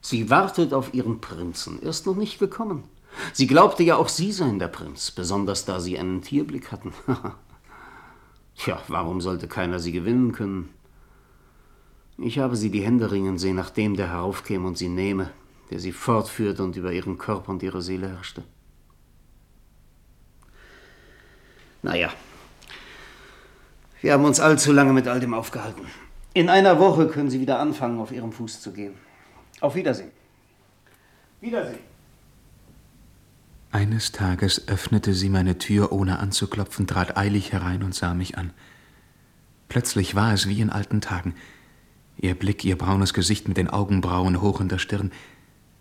Sie 0.01 0.31
wartet 0.31 0.73
auf 0.73 0.95
ihren 0.95 1.21
Prinzen, 1.21 1.81
er 1.83 1.91
ist 1.91 2.07
noch 2.07 2.17
nicht 2.17 2.39
gekommen. 2.39 2.85
Sie 3.33 3.47
glaubte 3.47 3.83
ja 3.83 3.97
auch 3.97 4.09
Sie 4.09 4.33
seien 4.33 4.59
der 4.59 4.69
Prinz, 4.69 5.11
besonders 5.11 5.65
da 5.65 5.81
Sie 5.81 5.99
einen 5.99 6.23
Tierblick 6.23 6.73
hatten. 6.73 6.93
Tja, 8.59 8.83
warum 8.89 9.21
sollte 9.21 9.49
keiner 9.49 9.79
Sie 9.79 9.93
gewinnen 9.93 10.33
können? 10.33 10.69
Ich 12.19 12.41
habe 12.41 12.57
sie 12.57 12.71
die 12.71 12.81
Hände 12.81 13.13
ringen 13.13 13.39
sehen, 13.39 13.55
nachdem 13.55 13.97
der 13.97 14.11
heraufkäme 14.11 14.67
und 14.67 14.77
sie 14.77 14.89
nehme, 14.89 15.31
der 15.71 15.79
sie 15.79 15.93
fortführte 15.93 16.65
und 16.65 16.75
über 16.75 16.93
ihren 16.93 17.17
Körper 17.17 17.51
und 17.51 17.63
ihre 17.63 17.81
Seele 17.81 18.09
herrschte. 18.09 18.43
Naja, 21.83 22.11
wir 24.01 24.13
haben 24.13 24.25
uns 24.25 24.41
allzu 24.41 24.73
lange 24.73 24.93
mit 24.93 25.07
all 25.07 25.21
dem 25.21 25.33
aufgehalten. 25.33 25.87
In 26.35 26.49
einer 26.49 26.81
Woche 26.81 27.07
können 27.07 27.31
Sie 27.31 27.41
wieder 27.41 27.61
anfangen, 27.61 28.01
auf 28.01 28.11
Ihrem 28.11 28.33
Fuß 28.33 28.61
zu 28.61 28.73
gehen. 28.73 28.95
Auf 29.61 29.77
Wiedersehen. 29.77 30.11
Wiedersehen. 31.41 31.79
Eines 33.71 34.13
Tages 34.13 34.67
öffnete 34.67 35.13
sie 35.13 35.29
meine 35.29 35.59
Tür, 35.59 35.93
ohne 35.93 36.19
anzuklopfen, 36.21 36.87
trat 36.87 37.17
eilig 37.17 37.53
herein 37.53 37.83
und 37.83 37.95
sah 37.95 38.15
mich 38.15 38.39
an. 38.39 38.53
Plötzlich 39.69 40.15
war 40.15 40.33
es 40.33 40.49
wie 40.49 40.61
in 40.61 40.71
alten 40.71 41.03
Tagen. 41.03 41.35
Ihr 42.17 42.35
Blick, 42.35 42.65
ihr 42.65 42.79
braunes 42.79 43.13
Gesicht 43.13 43.47
mit 43.47 43.59
den 43.59 43.69
Augenbrauen 43.69 44.41
hoch 44.41 44.61
in 44.61 44.69
der 44.69 44.79
Stirn, 44.79 45.13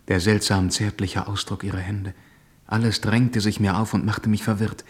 der 0.09 0.19
seltsam 0.19 0.69
zärtliche 0.69 1.27
Ausdruck 1.27 1.63
ihrer 1.63 1.79
Hände. 1.79 2.13
Alles 2.67 2.99
drängte 2.99 3.39
sich 3.39 3.59
mir 3.61 3.77
auf 3.77 3.93
und 3.93 4.05
machte 4.05 4.27
mich 4.27 4.43
verwirrt. 4.43 4.83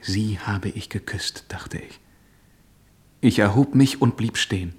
Sie 0.00 0.40
habe 0.40 0.68
ich 0.68 0.88
geküsst, 0.88 1.44
dachte 1.48 1.78
ich. 1.78 2.00
Ich 3.20 3.38
erhob 3.38 3.74
mich 3.74 4.02
und 4.02 4.16
blieb 4.16 4.36
stehen. 4.36 4.74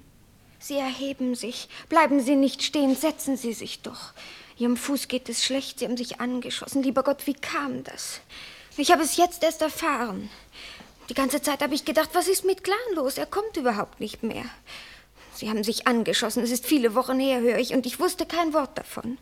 Sie 0.58 0.76
erheben 0.76 1.34
sich. 1.34 1.68
Bleiben 1.88 2.20
Sie 2.20 2.36
nicht 2.36 2.62
stehen, 2.62 2.94
setzen 2.94 3.36
Sie 3.38 3.54
sich 3.54 3.80
doch. 3.80 4.12
Ihrem 4.60 4.76
Fuß 4.76 5.08
geht 5.08 5.30
es 5.30 5.42
schlecht, 5.42 5.78
Sie 5.78 5.86
haben 5.86 5.96
sich 5.96 6.20
angeschossen. 6.20 6.82
Lieber 6.82 7.02
Gott, 7.02 7.26
wie 7.26 7.32
kam 7.32 7.82
das? 7.82 8.20
Ich 8.76 8.92
habe 8.92 9.02
es 9.02 9.16
jetzt 9.16 9.42
erst 9.42 9.62
erfahren. 9.62 10.28
Die 11.08 11.14
ganze 11.14 11.40
Zeit 11.40 11.62
habe 11.62 11.74
ich 11.74 11.86
gedacht, 11.86 12.10
was 12.12 12.28
ist 12.28 12.44
mit 12.44 12.62
Clan 12.62 12.76
los? 12.94 13.16
Er 13.16 13.24
kommt 13.24 13.56
überhaupt 13.56 14.00
nicht 14.00 14.22
mehr. 14.22 14.44
Sie 15.34 15.48
haben 15.48 15.64
sich 15.64 15.86
angeschossen. 15.86 16.42
Es 16.42 16.50
ist 16.50 16.66
viele 16.66 16.94
Wochen 16.94 17.18
her, 17.18 17.40
höre 17.40 17.58
ich, 17.58 17.72
und 17.72 17.86
ich 17.86 17.98
wusste 17.98 18.26
kein 18.26 18.52
Wort 18.52 18.76
davon. 18.76 19.16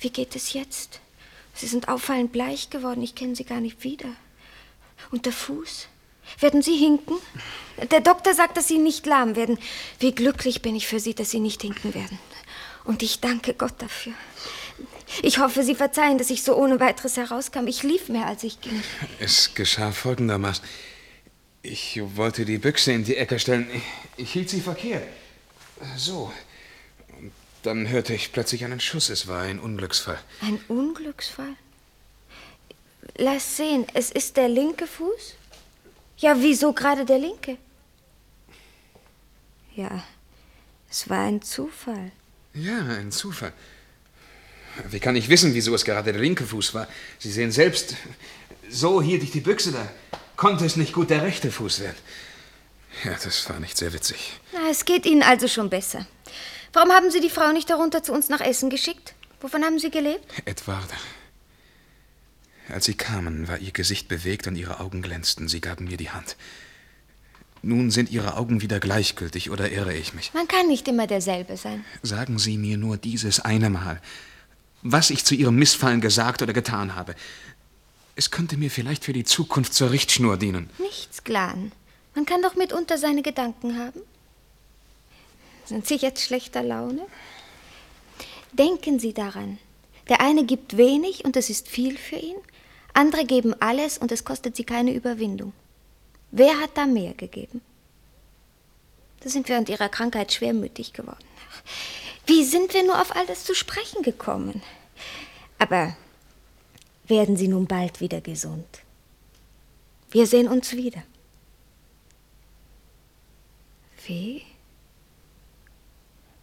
Wie 0.00 0.08
geht 0.08 0.34
es 0.34 0.54
jetzt? 0.54 1.00
Sie 1.52 1.66
sind 1.66 1.88
auffallend 1.88 2.32
bleich 2.32 2.70
geworden. 2.70 3.02
Ich 3.02 3.14
kenne 3.14 3.36
Sie 3.36 3.44
gar 3.44 3.60
nicht 3.60 3.84
wieder. 3.84 4.08
Und 5.10 5.26
der 5.26 5.34
Fuß? 5.34 5.86
Werden 6.40 6.62
Sie 6.62 6.76
hinken? 6.76 7.18
Der 7.90 8.00
Doktor 8.00 8.32
sagt, 8.32 8.56
dass 8.56 8.68
Sie 8.68 8.78
nicht 8.78 9.04
lahm 9.04 9.36
werden. 9.36 9.58
Wie 10.00 10.12
glücklich 10.12 10.62
bin 10.62 10.74
ich 10.74 10.86
für 10.86 10.98
Sie, 10.98 11.14
dass 11.14 11.30
Sie 11.30 11.40
nicht 11.40 11.60
hinken 11.60 11.92
werden. 11.94 12.18
Und 12.86 13.02
ich 13.02 13.20
danke 13.20 13.54
Gott 13.54 13.74
dafür. 13.78 14.14
Ich 15.22 15.38
hoffe, 15.38 15.62
Sie 15.62 15.74
verzeihen, 15.74 16.18
dass 16.18 16.30
ich 16.30 16.42
so 16.42 16.56
ohne 16.56 16.80
weiteres 16.80 17.16
herauskam. 17.16 17.66
Ich 17.66 17.82
lief 17.82 18.08
mehr, 18.08 18.26
als 18.26 18.44
ich 18.44 18.60
ging. 18.60 18.82
Es 19.18 19.54
geschah 19.54 19.92
folgendermaßen. 19.92 20.64
Ich 21.62 22.00
wollte 22.14 22.44
die 22.44 22.58
Büchse 22.58 22.92
in 22.92 23.04
die 23.04 23.16
Ecke 23.16 23.38
stellen. 23.38 23.68
Ich, 23.72 23.82
ich 24.24 24.32
hielt 24.32 24.50
sie 24.50 24.60
verkehrt. 24.60 25.02
So. 25.96 26.32
Und 27.18 27.32
dann 27.62 27.88
hörte 27.88 28.14
ich 28.14 28.32
plötzlich 28.32 28.64
einen 28.64 28.80
Schuss. 28.80 29.08
Es 29.08 29.26
war 29.26 29.42
ein 29.42 29.58
Unglücksfall. 29.58 30.18
Ein 30.42 30.60
Unglücksfall? 30.68 31.56
Lass 33.16 33.56
sehen, 33.56 33.86
es 33.94 34.10
ist 34.10 34.36
der 34.36 34.48
linke 34.48 34.86
Fuß? 34.86 35.34
Ja, 36.18 36.36
wieso 36.38 36.72
gerade 36.72 37.04
der 37.04 37.18
linke? 37.18 37.56
Ja, 39.74 40.04
es 40.90 41.08
war 41.08 41.20
ein 41.20 41.42
Zufall. 41.42 42.12
Ja, 42.56 42.78
ein 42.78 43.12
Zufall. 43.12 43.52
Wie 44.90 45.00
kann 45.00 45.16
ich 45.16 45.28
wissen, 45.28 45.54
wieso 45.54 45.74
es 45.74 45.84
gerade 45.84 46.12
der 46.12 46.20
linke 46.20 46.44
Fuß 46.44 46.74
war? 46.74 46.86
Sie 47.18 47.30
sehen 47.30 47.52
selbst, 47.52 47.94
so 48.68 49.00
hielt 49.00 49.22
ich 49.22 49.30
die 49.30 49.40
Büchse, 49.40 49.72
da 49.72 49.88
konnte 50.36 50.64
es 50.64 50.76
nicht 50.76 50.92
gut 50.92 51.10
der 51.10 51.22
rechte 51.22 51.50
Fuß 51.50 51.80
werden. 51.80 51.96
Ja, 53.04 53.16
das 53.22 53.48
war 53.48 53.60
nicht 53.60 53.76
sehr 53.76 53.92
witzig. 53.92 54.40
Na, 54.52 54.70
es 54.70 54.84
geht 54.84 55.06
Ihnen 55.06 55.22
also 55.22 55.48
schon 55.48 55.70
besser. 55.70 56.06
Warum 56.72 56.90
haben 56.92 57.10
Sie 57.10 57.20
die 57.20 57.30
Frau 57.30 57.52
nicht 57.52 57.70
darunter 57.70 58.02
zu 58.02 58.12
uns 58.12 58.28
nach 58.28 58.40
Essen 58.40 58.70
geschickt? 58.70 59.14
Wovon 59.40 59.64
haben 59.64 59.78
Sie 59.78 59.90
gelebt? 59.90 60.24
Edwarda. 60.46 60.96
Als 62.68 62.86
sie 62.86 62.94
kamen, 62.94 63.48
war 63.48 63.58
ihr 63.58 63.70
Gesicht 63.70 64.08
bewegt 64.08 64.46
und 64.46 64.56
ihre 64.56 64.80
Augen 64.80 65.02
glänzten. 65.02 65.48
Sie 65.48 65.60
gaben 65.60 65.84
mir 65.84 65.96
die 65.96 66.10
Hand. 66.10 66.36
Nun 67.66 67.90
sind 67.90 68.12
Ihre 68.12 68.36
Augen 68.36 68.62
wieder 68.62 68.78
gleichgültig, 68.78 69.50
oder 69.50 69.72
irre 69.72 69.92
ich 69.92 70.14
mich? 70.14 70.32
Man 70.34 70.46
kann 70.46 70.68
nicht 70.68 70.86
immer 70.86 71.08
derselbe 71.08 71.56
sein. 71.56 71.84
Sagen 72.00 72.38
Sie 72.38 72.58
mir 72.58 72.76
nur 72.76 72.96
dieses 72.96 73.40
eine 73.40 73.70
Mal, 73.70 74.00
was 74.82 75.10
ich 75.10 75.24
zu 75.24 75.34
Ihrem 75.34 75.56
Missfallen 75.56 76.00
gesagt 76.00 76.42
oder 76.42 76.52
getan 76.52 76.94
habe. 76.94 77.16
Es 78.14 78.30
könnte 78.30 78.56
mir 78.56 78.70
vielleicht 78.70 79.04
für 79.04 79.12
die 79.12 79.24
Zukunft 79.24 79.74
zur 79.74 79.90
Richtschnur 79.90 80.36
dienen. 80.36 80.70
Nichts, 80.78 81.24
Glan. 81.24 81.72
Man 82.14 82.24
kann 82.24 82.40
doch 82.40 82.54
mitunter 82.54 82.98
seine 82.98 83.22
Gedanken 83.22 83.76
haben. 83.76 84.00
Sind 85.64 85.88
Sie 85.88 85.96
jetzt 85.96 86.22
schlechter 86.22 86.62
Laune? 86.62 87.02
Denken 88.52 89.00
Sie 89.00 89.12
daran. 89.12 89.58
Der 90.08 90.20
eine 90.20 90.44
gibt 90.44 90.76
wenig 90.76 91.24
und 91.24 91.36
es 91.36 91.50
ist 91.50 91.66
viel 91.66 91.98
für 91.98 92.14
ihn. 92.14 92.36
Andere 92.94 93.24
geben 93.24 93.54
alles 93.58 93.98
und 93.98 94.12
es 94.12 94.24
kostet 94.24 94.54
sie 94.54 94.64
keine 94.64 94.94
Überwindung. 94.94 95.52
Wer 96.36 96.60
hat 96.60 96.76
da 96.76 96.84
mehr 96.84 97.14
gegeben? 97.14 97.62
Da 99.20 99.30
sind 99.30 99.48
während 99.48 99.70
ihrer 99.70 99.88
Krankheit 99.88 100.34
schwermütig 100.34 100.92
geworden. 100.92 101.24
Wie 102.26 102.44
sind 102.44 102.74
wir 102.74 102.82
nur 102.82 103.00
auf 103.00 103.16
all 103.16 103.24
das 103.24 103.44
zu 103.44 103.54
sprechen 103.54 104.02
gekommen? 104.02 104.60
Aber 105.58 105.96
werden 107.06 107.38
Sie 107.38 107.48
nun 107.48 107.66
bald 107.66 108.02
wieder 108.02 108.20
gesund. 108.20 108.66
Wir 110.10 110.26
sehen 110.26 110.48
uns 110.48 110.72
wieder. 110.72 111.02
Wie? 114.04 114.42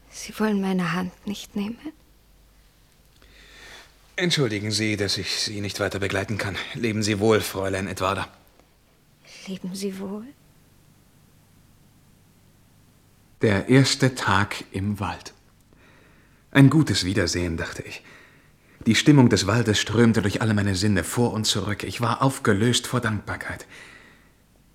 Sie 0.09 0.33
wollen 0.39 0.59
meine 0.59 0.93
Hand 0.93 1.27
nicht 1.27 1.55
nehmen? 1.55 1.93
Entschuldigen 4.15 4.71
Sie, 4.71 4.97
dass 4.97 5.19
ich 5.19 5.39
Sie 5.39 5.61
nicht 5.61 5.79
weiter 5.79 5.99
begleiten 5.99 6.39
kann. 6.39 6.57
Leben 6.73 7.03
Sie 7.03 7.19
wohl, 7.19 7.41
Fräulein 7.41 7.87
Edwarda. 7.87 8.27
Leben 9.47 9.75
Sie 9.75 9.99
wohl? 9.99 10.25
Der 13.41 13.67
erste 13.67 14.15
Tag 14.15 14.63
im 14.71 14.99
Wald. 14.99 15.33
Ein 16.51 16.69
gutes 16.69 17.03
Wiedersehen, 17.03 17.57
dachte 17.57 17.83
ich. 17.83 18.03
Die 18.85 18.95
Stimmung 18.95 19.29
des 19.29 19.47
Waldes 19.47 19.79
strömte 19.79 20.21
durch 20.21 20.41
alle 20.41 20.53
meine 20.53 20.75
Sinne 20.75 21.03
vor 21.03 21.33
und 21.33 21.45
zurück. 21.45 21.83
Ich 21.83 21.99
war 21.99 22.21
aufgelöst 22.21 22.87
vor 22.87 23.01
Dankbarkeit. 23.01 23.65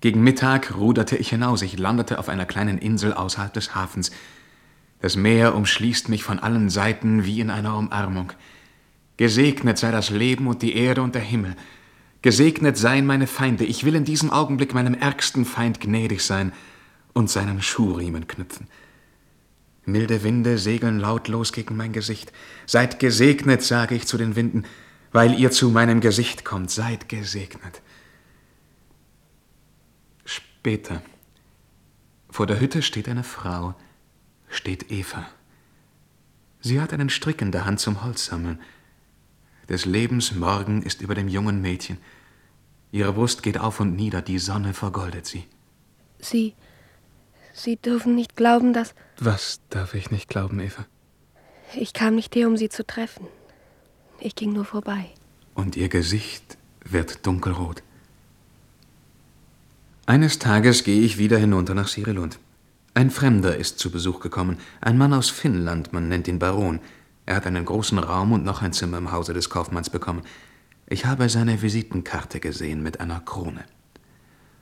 Gegen 0.01 0.23
Mittag 0.23 0.75
ruderte 0.75 1.17
ich 1.17 1.29
hinaus. 1.29 1.61
Ich 1.61 1.77
landete 1.77 2.19
auf 2.19 2.29
einer 2.29 2.45
kleinen 2.45 2.77
Insel 2.77 3.13
außerhalb 3.13 3.53
des 3.53 3.75
Hafens. 3.75 4.11
Das 5.01 5.15
Meer 5.15 5.55
umschließt 5.55 6.09
mich 6.09 6.23
von 6.23 6.39
allen 6.39 6.69
Seiten 6.69 7.25
wie 7.25 7.39
in 7.39 7.49
einer 7.49 7.77
Umarmung. 7.77 8.33
Gesegnet 9.17 9.77
sei 9.77 9.91
das 9.91 10.09
Leben 10.09 10.47
und 10.47 10.61
die 10.61 10.75
Erde 10.75 11.01
und 11.01 11.15
der 11.15 11.21
Himmel. 11.21 11.55
Gesegnet 12.21 12.77
seien 12.77 13.05
meine 13.05 13.27
Feinde. 13.27 13.63
Ich 13.63 13.85
will 13.85 13.95
in 13.95 14.03
diesem 14.03 14.29
Augenblick 14.29 14.73
meinem 14.73 14.93
ärgsten 14.93 15.45
Feind 15.45 15.79
gnädig 15.79 16.21
sein 16.21 16.51
und 17.13 17.29
seinen 17.29 17.61
Schuhriemen 17.61 18.27
knüpfen. 18.27 18.67
Milde 19.85 20.23
Winde 20.23 20.57
segeln 20.57 20.99
lautlos 20.99 21.53
gegen 21.53 21.77
mein 21.77 21.93
Gesicht. 21.93 22.31
Seid 22.65 22.99
gesegnet, 22.99 23.63
sage 23.63 23.95
ich 23.95 24.05
zu 24.05 24.17
den 24.17 24.35
Winden, 24.35 24.65
weil 25.11 25.39
ihr 25.39 25.51
zu 25.51 25.69
meinem 25.69 26.01
Gesicht 26.01 26.45
kommt. 26.45 26.69
Seid 26.69 27.09
gesegnet. 27.09 27.81
Später. 30.25 31.01
Vor 32.29 32.45
der 32.45 32.59
Hütte 32.59 32.81
steht 32.81 33.09
eine 33.09 33.23
Frau, 33.23 33.75
steht 34.49 34.91
Eva. 34.91 35.25
Sie 36.61 36.79
hat 36.79 36.93
einen 36.93 37.09
Strick 37.09 37.41
in 37.41 37.51
der 37.51 37.65
Hand 37.65 37.79
zum 37.79 38.03
Holz 38.03 38.25
sammeln. 38.25 38.59
Des 39.69 39.85
Lebens 39.85 40.33
Morgen 40.33 40.81
ist 40.81 41.01
über 41.01 41.15
dem 41.15 41.27
jungen 41.27 41.61
Mädchen. 41.61 41.97
Ihre 42.91 43.13
Brust 43.13 43.43
geht 43.43 43.59
auf 43.59 43.79
und 43.79 43.95
nieder, 43.95 44.21
die 44.23 44.39
Sonne 44.39 44.73
vergoldet 44.73 45.27
sie. 45.27 45.45
Sie. 46.19 46.55
Sie 47.53 47.75
dürfen 47.75 48.15
nicht 48.15 48.35
glauben, 48.35 48.73
dass. 48.73 48.95
Was 49.19 49.61
darf 49.69 49.93
ich 49.93 50.09
nicht 50.09 50.27
glauben, 50.27 50.59
Eva? 50.59 50.85
Ich 51.75 51.93
kam 51.93 52.15
nicht 52.15 52.35
her, 52.35 52.47
um 52.47 52.57
Sie 52.57 52.69
zu 52.69 52.85
treffen. 52.85 53.27
Ich 54.19 54.35
ging 54.35 54.53
nur 54.53 54.65
vorbei. 54.65 55.11
Und 55.53 55.75
Ihr 55.77 55.89
Gesicht 55.89 56.57
wird 56.83 57.27
dunkelrot. 57.27 57.83
Eines 60.07 60.39
Tages 60.39 60.83
gehe 60.83 61.01
ich 61.01 61.19
wieder 61.19 61.37
hinunter 61.37 61.75
nach 61.75 61.87
Sirilund. 61.87 62.39
Ein 62.95 63.11
Fremder 63.11 63.55
ist 63.55 63.77
zu 63.77 63.91
Besuch 63.91 64.19
gekommen, 64.19 64.57
ein 64.81 64.97
Mann 64.97 65.13
aus 65.13 65.29
Finnland, 65.29 65.93
man 65.93 66.07
nennt 66.07 66.27
ihn 66.27 66.39
Baron. 66.39 66.79
Er 67.29 67.35
hat 67.35 67.45
einen 67.45 67.63
großen 67.63 67.99
Raum 67.99 68.31
und 68.31 68.43
noch 68.43 68.63
ein 68.63 68.73
Zimmer 68.73 68.97
im 68.97 69.11
Hause 69.11 69.33
des 69.33 69.51
Kaufmanns 69.51 69.91
bekommen. 69.91 70.23
Ich 70.87 71.05
habe 71.05 71.29
seine 71.29 71.61
Visitenkarte 71.61 72.39
gesehen 72.39 72.81
mit 72.81 73.01
einer 73.01 73.19
Krone. 73.19 73.65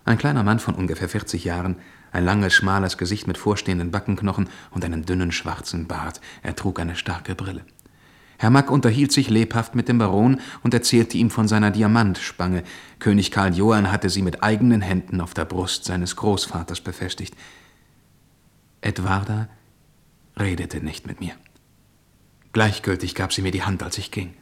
Ein 0.03 0.18
kleiner 0.18 0.43
Mann 0.43 0.59
von 0.59 0.76
ungefähr 0.76 1.07
40 1.07 1.45
Jahren, 1.45 1.78
ein 2.11 2.26
langes, 2.26 2.53
schmales 2.53 2.97
Gesicht 2.97 3.26
mit 3.26 3.38
vorstehenden 3.38 3.91
Backenknochen 3.91 4.49
und 4.72 4.84
einen 4.84 5.05
dünnen 5.05 5.32
schwarzen 5.32 5.88
Bart. 5.88 6.20
Er 6.43 6.57
trug 6.57 6.82
eine 6.82 6.97
starke 6.97 7.36
Brille. 7.36 7.61
Herr 8.38 8.49
Mack 8.49 8.70
unterhielt 8.70 9.13
sich 9.13 9.30
lebhaft 9.30 9.74
mit 9.74 9.88
dem 9.88 9.97
Baron 9.97 10.41
und 10.61 10.74
erzählte 10.74 11.18
ihm 11.18 11.30
von 11.30 11.47
seiner 11.47 11.72
Diamantspange. 11.72 12.63
König 12.99 13.32
Karl 13.32 13.55
Johann 13.55 13.93
hatte 13.93 14.09
sie 14.09 14.22
mit 14.22 14.43
eigenen 14.43 14.82
Händen 14.82 15.22
auf 15.22 15.34
der 15.34 15.45
Brust 15.45 15.86
seines 15.86 16.18
Großvaters 16.18 16.82
befestigt. 16.82 17.34
Edwarda 18.82 19.47
redete 20.38 20.82
nicht 20.82 21.07
mit 21.07 21.22
mir. 21.22 21.32
Gleichgültig 22.53 23.15
gab 23.15 23.33
sie 23.33 23.41
mir 23.41 23.51
die 23.51 23.63
Hand, 23.63 23.83
als 23.83 23.97
ich 23.97 24.11
ging. 24.11 24.33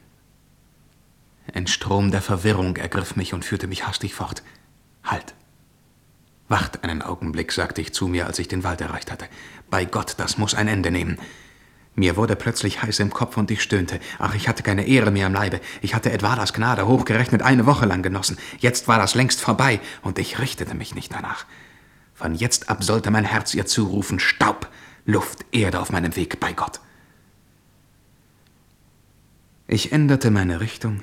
Ein 1.53 1.67
Strom 1.67 2.11
der 2.11 2.21
Verwirrung 2.21 2.77
ergriff 2.77 3.15
mich 3.15 3.33
und 3.33 3.45
führte 3.45 3.67
mich 3.67 3.87
hastig 3.87 4.15
fort. 4.15 4.43
Halt! 5.03 5.35
Wacht 6.47 6.83
einen 6.83 7.01
Augenblick, 7.01 7.51
sagte 7.51 7.81
ich 7.81 7.93
zu 7.93 8.07
mir, 8.07 8.27
als 8.27 8.39
ich 8.39 8.47
den 8.47 8.63
Wald 8.63 8.81
erreicht 8.81 9.11
hatte. 9.11 9.25
Bei 9.69 9.85
Gott, 9.85 10.15
das 10.17 10.37
muss 10.37 10.53
ein 10.53 10.67
Ende 10.67 10.91
nehmen. 10.91 11.17
Mir 11.95 12.17
wurde 12.17 12.35
plötzlich 12.35 12.83
heiß 12.83 12.99
im 12.99 13.09
Kopf 13.09 13.37
und 13.37 13.49
ich 13.49 13.63
stöhnte. 13.63 13.99
Ach, 14.19 14.35
ich 14.35 14.47
hatte 14.47 14.63
keine 14.63 14.85
Ehre 14.85 15.11
mehr 15.11 15.27
im 15.27 15.33
Leibe. 15.33 15.61
Ich 15.81 15.95
hatte 15.95 16.11
Edwardas 16.11 16.53
Gnade 16.53 16.87
hochgerechnet 16.87 17.41
eine 17.41 17.65
Woche 17.65 17.85
lang 17.85 18.03
genossen. 18.03 18.37
Jetzt 18.59 18.87
war 18.87 18.99
das 18.99 19.15
längst 19.15 19.39
vorbei 19.39 19.79
und 20.01 20.19
ich 20.19 20.39
richtete 20.39 20.75
mich 20.75 20.93
nicht 20.93 21.13
danach. 21.13 21.45
Von 22.13 22.35
jetzt 22.35 22.69
ab 22.69 22.83
sollte 22.83 23.11
mein 23.11 23.25
Herz 23.25 23.53
ihr 23.53 23.65
zurufen: 23.65 24.19
Staub, 24.19 24.69
Luft, 25.05 25.45
Erde 25.51 25.79
auf 25.79 25.91
meinem 25.91 26.15
Weg, 26.15 26.39
bei 26.39 26.51
Gott. 26.51 26.81
Ich 29.67 29.91
änderte 29.91 30.29
meine 30.29 30.59
Richtung 30.59 31.01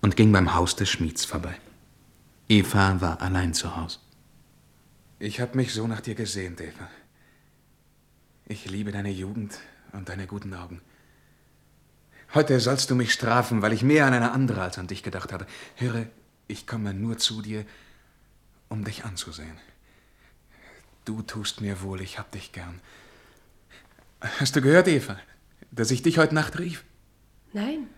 und 0.00 0.14
ging 0.14 0.30
beim 0.30 0.54
Haus 0.54 0.76
des 0.76 0.88
Schmieds 0.90 1.24
vorbei. 1.24 1.56
Eva 2.48 3.00
war 3.00 3.20
allein 3.20 3.52
zu 3.52 3.76
Hause. 3.76 3.98
Ich 5.18 5.40
habe 5.40 5.56
mich 5.56 5.74
so 5.74 5.88
nach 5.88 6.00
dir 6.00 6.14
gesehnt, 6.14 6.60
Eva. 6.60 6.88
Ich 8.46 8.70
liebe 8.70 8.92
deine 8.92 9.10
Jugend 9.10 9.58
und 9.92 10.08
deine 10.08 10.28
guten 10.28 10.54
Augen. 10.54 10.80
Heute 12.32 12.60
sollst 12.60 12.90
du 12.90 12.94
mich 12.94 13.12
strafen, 13.12 13.60
weil 13.60 13.72
ich 13.72 13.82
mehr 13.82 14.06
an 14.06 14.14
eine 14.14 14.30
andere 14.30 14.62
als 14.62 14.78
an 14.78 14.86
dich 14.86 15.02
gedacht 15.02 15.32
habe. 15.32 15.46
Höre, 15.74 16.06
ich 16.46 16.66
komme 16.66 16.94
nur 16.94 17.18
zu 17.18 17.42
dir, 17.42 17.66
um 18.68 18.84
dich 18.84 19.04
anzusehen. 19.04 19.58
Du 21.04 21.22
tust 21.22 21.60
mir 21.60 21.82
wohl, 21.82 22.02
ich 22.02 22.20
hab 22.20 22.30
dich 22.30 22.52
gern. 22.52 22.80
Hast 24.20 24.54
du 24.54 24.62
gehört, 24.62 24.86
Eva, 24.86 25.18
dass 25.72 25.90
ich 25.90 26.02
dich 26.02 26.18
heute 26.18 26.36
Nacht 26.36 26.58
rief? 26.60 26.84
Nein. 27.58 27.88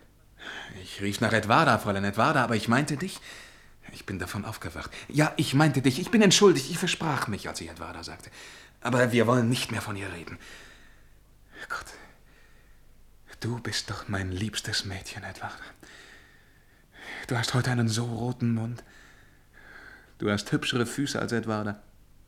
Ich 0.81 1.01
rief 1.01 1.21
nach 1.21 1.33
Edwarda, 1.33 1.77
Fräulein 1.77 2.03
Edwarda, 2.03 2.43
aber 2.43 2.55
ich 2.55 2.67
meinte 2.67 2.97
dich. 2.97 3.19
Ich 3.91 4.07
bin 4.07 4.17
davon 4.17 4.43
aufgewacht. 4.43 4.89
Ja, 5.07 5.33
ich 5.37 5.53
meinte 5.53 5.83
dich. 5.83 5.99
Ich 5.99 6.09
bin 6.09 6.23
entschuldigt. 6.23 6.71
Ich 6.71 6.79
versprach 6.79 7.27
mich, 7.27 7.47
als 7.47 7.61
ich 7.61 7.69
Edwarda 7.69 8.03
sagte. 8.03 8.31
Aber 8.81 9.11
wir 9.11 9.27
wollen 9.27 9.49
nicht 9.49 9.71
mehr 9.71 9.81
von 9.81 9.95
ihr 9.95 10.11
reden. 10.11 10.39
Gott, 11.69 11.85
du 13.41 13.59
bist 13.59 13.91
doch 13.91 14.07
mein 14.07 14.31
liebstes 14.31 14.85
Mädchen, 14.85 15.23
Edwarda. 15.23 15.55
Du 17.27 17.37
hast 17.37 17.53
heute 17.53 17.69
einen 17.69 17.87
so 17.87 18.05
roten 18.05 18.55
Mund. 18.55 18.83
Du 20.17 20.31
hast 20.31 20.51
hübschere 20.51 20.87
Füße 20.87 21.19
als 21.19 21.33
Edwarda. 21.33 21.83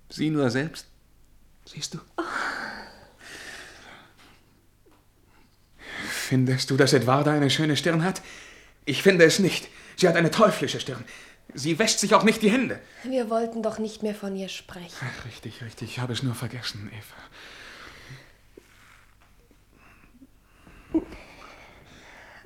Sieh 0.09 0.29
nur 0.29 0.51
selbst. 0.51 0.86
Siehst 1.65 1.95
du? 1.95 1.99
Oh. 2.17 2.53
Findest 6.24 6.69
du, 6.69 6.78
dass 6.78 6.93
Edwarda 6.93 7.34
eine 7.34 7.49
schöne 7.49 7.76
Stirn 7.76 8.01
hat? 8.01 8.21
Ich 8.86 9.03
finde 9.03 9.26
es 9.26 9.39
nicht. 9.39 9.67
Sie 9.97 10.07
hat 10.07 10.15
eine 10.15 10.32
teuflische 10.32 10.80
Stirn. 10.80 11.03
Sie 11.53 11.78
wäscht 11.78 11.99
sich 11.99 12.15
auch 12.15 12.24
nicht 12.24 12.41
die 12.41 12.49
Hände. 12.49 12.80
Wir 13.03 13.30
wollten 13.30 13.61
doch 13.61 13.78
nicht 13.78 14.03
mehr 14.03 14.15
von 14.15 14.34
ihr 14.34 14.47
sprechen. 14.47 14.95
Ach, 15.01 15.26
richtig, 15.26 15.61
richtig. 15.61 15.89
Ich 15.89 15.99
habe 15.99 16.13
es 16.13 16.24
nur 16.24 16.34
vergessen, 16.34 16.89
Eva. 16.97 17.15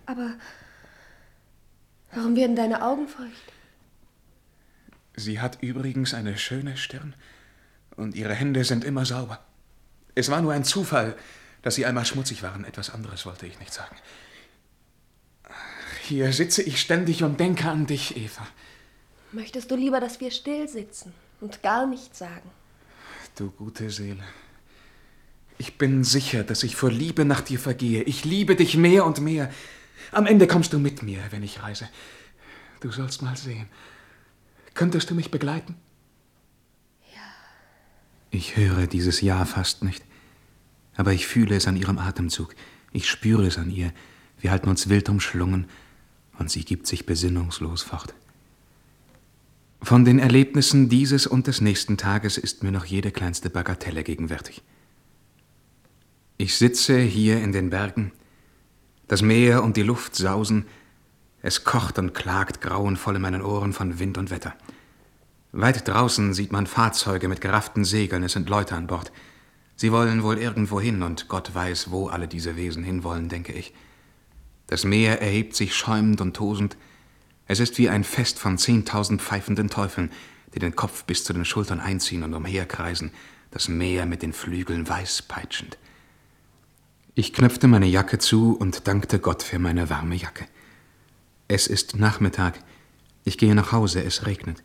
Aber 0.07 0.31
warum 2.13 2.35
werden 2.35 2.55
deine 2.55 2.81
Augen 2.81 3.07
feucht? 3.07 3.53
Sie 5.15 5.39
hat 5.39 5.61
übrigens 5.61 6.15
eine 6.15 6.35
schöne 6.39 6.77
Stirn 6.77 7.13
und 7.95 8.15
ihre 8.15 8.33
Hände 8.33 8.63
sind 8.63 8.83
immer 8.83 9.05
sauber. 9.05 9.45
Es 10.15 10.31
war 10.31 10.41
nur 10.41 10.53
ein 10.53 10.63
Zufall, 10.63 11.15
dass 11.61 11.75
sie 11.75 11.85
einmal 11.85 12.05
schmutzig 12.05 12.43
waren. 12.43 12.65
Etwas 12.65 12.89
anderes 12.89 13.25
wollte 13.25 13.47
ich 13.47 13.59
nicht 13.59 13.73
sagen. 13.73 13.95
Hier 16.03 16.31
sitze 16.31 16.61
ich 16.61 16.79
ständig 16.79 17.23
und 17.23 17.39
denke 17.39 17.69
an 17.69 17.85
dich, 17.85 18.15
Eva. 18.15 18.47
Möchtest 19.31 19.71
du 19.71 19.75
lieber, 19.75 19.99
dass 19.99 20.21
wir 20.21 20.31
still 20.31 20.67
sitzen 20.67 21.13
und 21.41 21.61
gar 21.61 21.85
nichts 21.85 22.19
sagen? 22.19 22.49
Du 23.35 23.51
gute 23.51 23.89
Seele. 23.89 24.23
Ich 25.57 25.77
bin 25.77 26.03
sicher, 26.03 26.43
dass 26.43 26.63
ich 26.63 26.75
vor 26.75 26.91
Liebe 26.91 27.25
nach 27.25 27.41
dir 27.41 27.59
vergehe. 27.59 28.03
Ich 28.03 28.25
liebe 28.25 28.55
dich 28.55 28.77
mehr 28.77 29.05
und 29.05 29.19
mehr. 29.19 29.51
Am 30.11 30.25
Ende 30.25 30.47
kommst 30.47 30.71
du 30.73 30.79
mit 30.79 31.03
mir, 31.03 31.19
wenn 31.31 31.43
ich 31.43 31.61
reise. 31.61 31.89
Du 32.79 32.91
sollst 32.91 33.21
mal 33.21 33.35
sehen. 33.35 33.67
Könntest 34.75 35.09
du 35.09 35.15
mich 35.15 35.31
begleiten? 35.31 35.75
Ja. 37.13 37.21
Ich 38.29 38.55
höre 38.55 38.87
dieses 38.87 39.21
Ja 39.21 39.45
fast 39.45 39.83
nicht. 39.83 40.03
Aber 40.97 41.13
ich 41.13 41.25
fühle 41.25 41.55
es 41.55 41.67
an 41.67 41.77
ihrem 41.77 41.99
Atemzug. 41.99 42.53
Ich 42.91 43.09
spüre 43.09 43.45
es 43.45 43.57
an 43.57 43.69
ihr. 43.69 43.93
Wir 44.41 44.51
halten 44.51 44.69
uns 44.69 44.89
wild 44.89 45.07
umschlungen 45.07 45.67
und 46.37 46.51
sie 46.51 46.65
gibt 46.65 46.87
sich 46.87 47.05
besinnungslos 47.05 47.83
fort. 47.83 48.13
Von 49.81 50.05
den 50.05 50.19
Erlebnissen 50.19 50.89
dieses 50.89 51.27
und 51.27 51.47
des 51.47 51.61
nächsten 51.61 51.97
Tages 51.97 52.37
ist 52.37 52.63
mir 52.63 52.71
noch 52.71 52.85
jede 52.85 53.11
kleinste 53.11 53.49
Bagatelle 53.49 54.03
gegenwärtig. 54.03 54.63
Ich 56.37 56.55
sitze 56.55 56.99
hier 56.99 57.41
in 57.41 57.51
den 57.51 57.69
Bergen, 57.69 58.11
das 59.07 59.21
Meer 59.21 59.63
und 59.63 59.77
die 59.77 59.83
Luft 59.83 60.15
sausen, 60.15 60.65
es 61.41 61.63
kocht 61.63 61.99
und 61.99 62.13
klagt 62.13 62.61
grauenvoll 62.61 63.15
in 63.15 63.21
meinen 63.21 63.41
Ohren 63.41 63.71
von 63.71 63.99
Wind 63.99 64.17
und 64.17 64.31
Wetter. 64.31 64.53
Weit 65.51 65.87
draußen 65.87 66.33
sieht 66.33 66.51
man 66.51 66.67
Fahrzeuge 66.67 67.27
mit 67.27 67.41
gerafften 67.41 67.85
Segeln, 67.85 68.23
es 68.23 68.33
sind 68.33 68.49
Leute 68.49 68.75
an 68.75 68.87
Bord. 68.87 69.11
Sie 69.77 69.91
wollen 69.91 70.23
wohl 70.23 70.37
irgendwo 70.37 70.81
hin 70.81 71.03
und 71.03 71.29
Gott 71.29 71.53
weiß, 71.53 71.91
wo 71.91 72.07
alle 72.07 72.27
diese 72.27 72.55
Wesen 72.55 72.83
hinwollen, 72.83 73.29
denke 73.29 73.53
ich. 73.53 73.73
Das 74.65 74.83
Meer 74.83 75.21
erhebt 75.21 75.55
sich 75.55 75.75
schäumend 75.75 76.19
und 76.19 76.35
tosend, 76.35 76.75
es 77.45 77.61
ist 77.61 77.77
wie 77.77 77.87
ein 77.87 78.03
Fest 78.03 78.39
von 78.39 78.57
zehntausend 78.57 79.21
pfeifenden 79.21 79.69
Teufeln, 79.69 80.11
die 80.53 80.59
den 80.59 80.75
Kopf 80.75 81.05
bis 81.05 81.23
zu 81.23 81.31
den 81.31 81.45
Schultern 81.45 81.79
einziehen 81.79 82.23
und 82.23 82.33
umherkreisen, 82.33 83.11
das 83.51 83.69
Meer 83.69 84.05
mit 84.05 84.21
den 84.21 84.33
Flügeln 84.33 84.89
weiß 84.89 85.21
peitschend. 85.21 85.77
Ich 87.15 87.33
knöpfte 87.33 87.67
meine 87.67 87.85
Jacke 87.85 88.19
zu 88.19 88.55
und 88.57 88.87
dankte 88.87 89.19
Gott 89.19 89.43
für 89.43 89.59
meine 89.59 89.89
warme 89.89 90.15
Jacke. 90.15 90.45
Es 91.47 91.67
ist 91.67 91.95
Nachmittag. 91.95 92.59
Ich 93.23 93.37
gehe 93.37 93.55
nach 93.55 93.71
Hause, 93.71 94.03
es 94.03 94.25
regnet. 94.25 94.61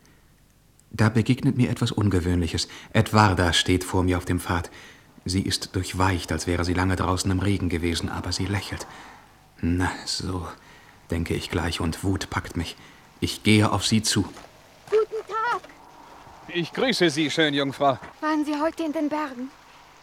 Da 0.90 1.08
begegnet 1.08 1.56
mir 1.56 1.70
etwas 1.70 1.92
Ungewöhnliches. 1.92 2.68
Edwarda 2.92 3.52
steht 3.52 3.84
vor 3.84 4.02
mir 4.02 4.18
auf 4.18 4.24
dem 4.24 4.40
Pfad. 4.40 4.70
Sie 5.24 5.42
ist 5.42 5.76
durchweicht, 5.76 6.32
als 6.32 6.46
wäre 6.46 6.64
sie 6.64 6.74
lange 6.74 6.96
draußen 6.96 7.30
im 7.30 7.38
Regen 7.38 7.68
gewesen, 7.68 8.08
aber 8.08 8.32
sie 8.32 8.46
lächelt. 8.46 8.86
Na, 9.60 9.90
so, 10.04 10.48
denke 11.10 11.34
ich 11.34 11.50
gleich, 11.50 11.80
und 11.80 12.02
Wut 12.02 12.28
packt 12.30 12.56
mich. 12.56 12.76
Ich 13.20 13.44
gehe 13.44 13.70
auf 13.70 13.86
sie 13.86 14.02
zu. 14.02 14.22
Guten 14.90 15.26
Tag. 15.28 15.62
Ich 16.48 16.72
grüße 16.72 17.08
Sie, 17.10 17.30
schön 17.30 17.54
Jungfrau. 17.54 17.98
Waren 18.20 18.44
Sie 18.44 18.60
heute 18.60 18.82
in 18.82 18.92
den 18.92 19.08
Bergen? 19.08 19.50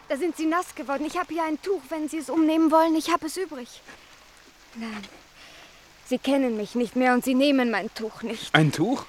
Da 0.07 0.15
sind 0.17 0.37
Sie 0.37 0.45
nass 0.45 0.73
geworden. 0.73 1.05
Ich 1.05 1.17
habe 1.17 1.33
hier 1.33 1.43
ein 1.43 1.61
Tuch, 1.61 1.81
wenn 1.89 2.07
Sie 2.07 2.17
es 2.17 2.29
umnehmen 2.29 2.71
wollen. 2.71 2.95
Ich 2.95 3.11
habe 3.11 3.27
es 3.27 3.35
übrig. 3.35 3.81
Nein, 4.75 5.03
Sie 6.05 6.17
kennen 6.17 6.57
mich 6.57 6.75
nicht 6.75 6.95
mehr 6.95 7.13
und 7.13 7.25
Sie 7.25 7.35
nehmen 7.35 7.69
mein 7.69 7.93
Tuch 7.93 8.23
nicht. 8.23 8.55
Ein 8.55 8.71
Tuch? 8.71 9.05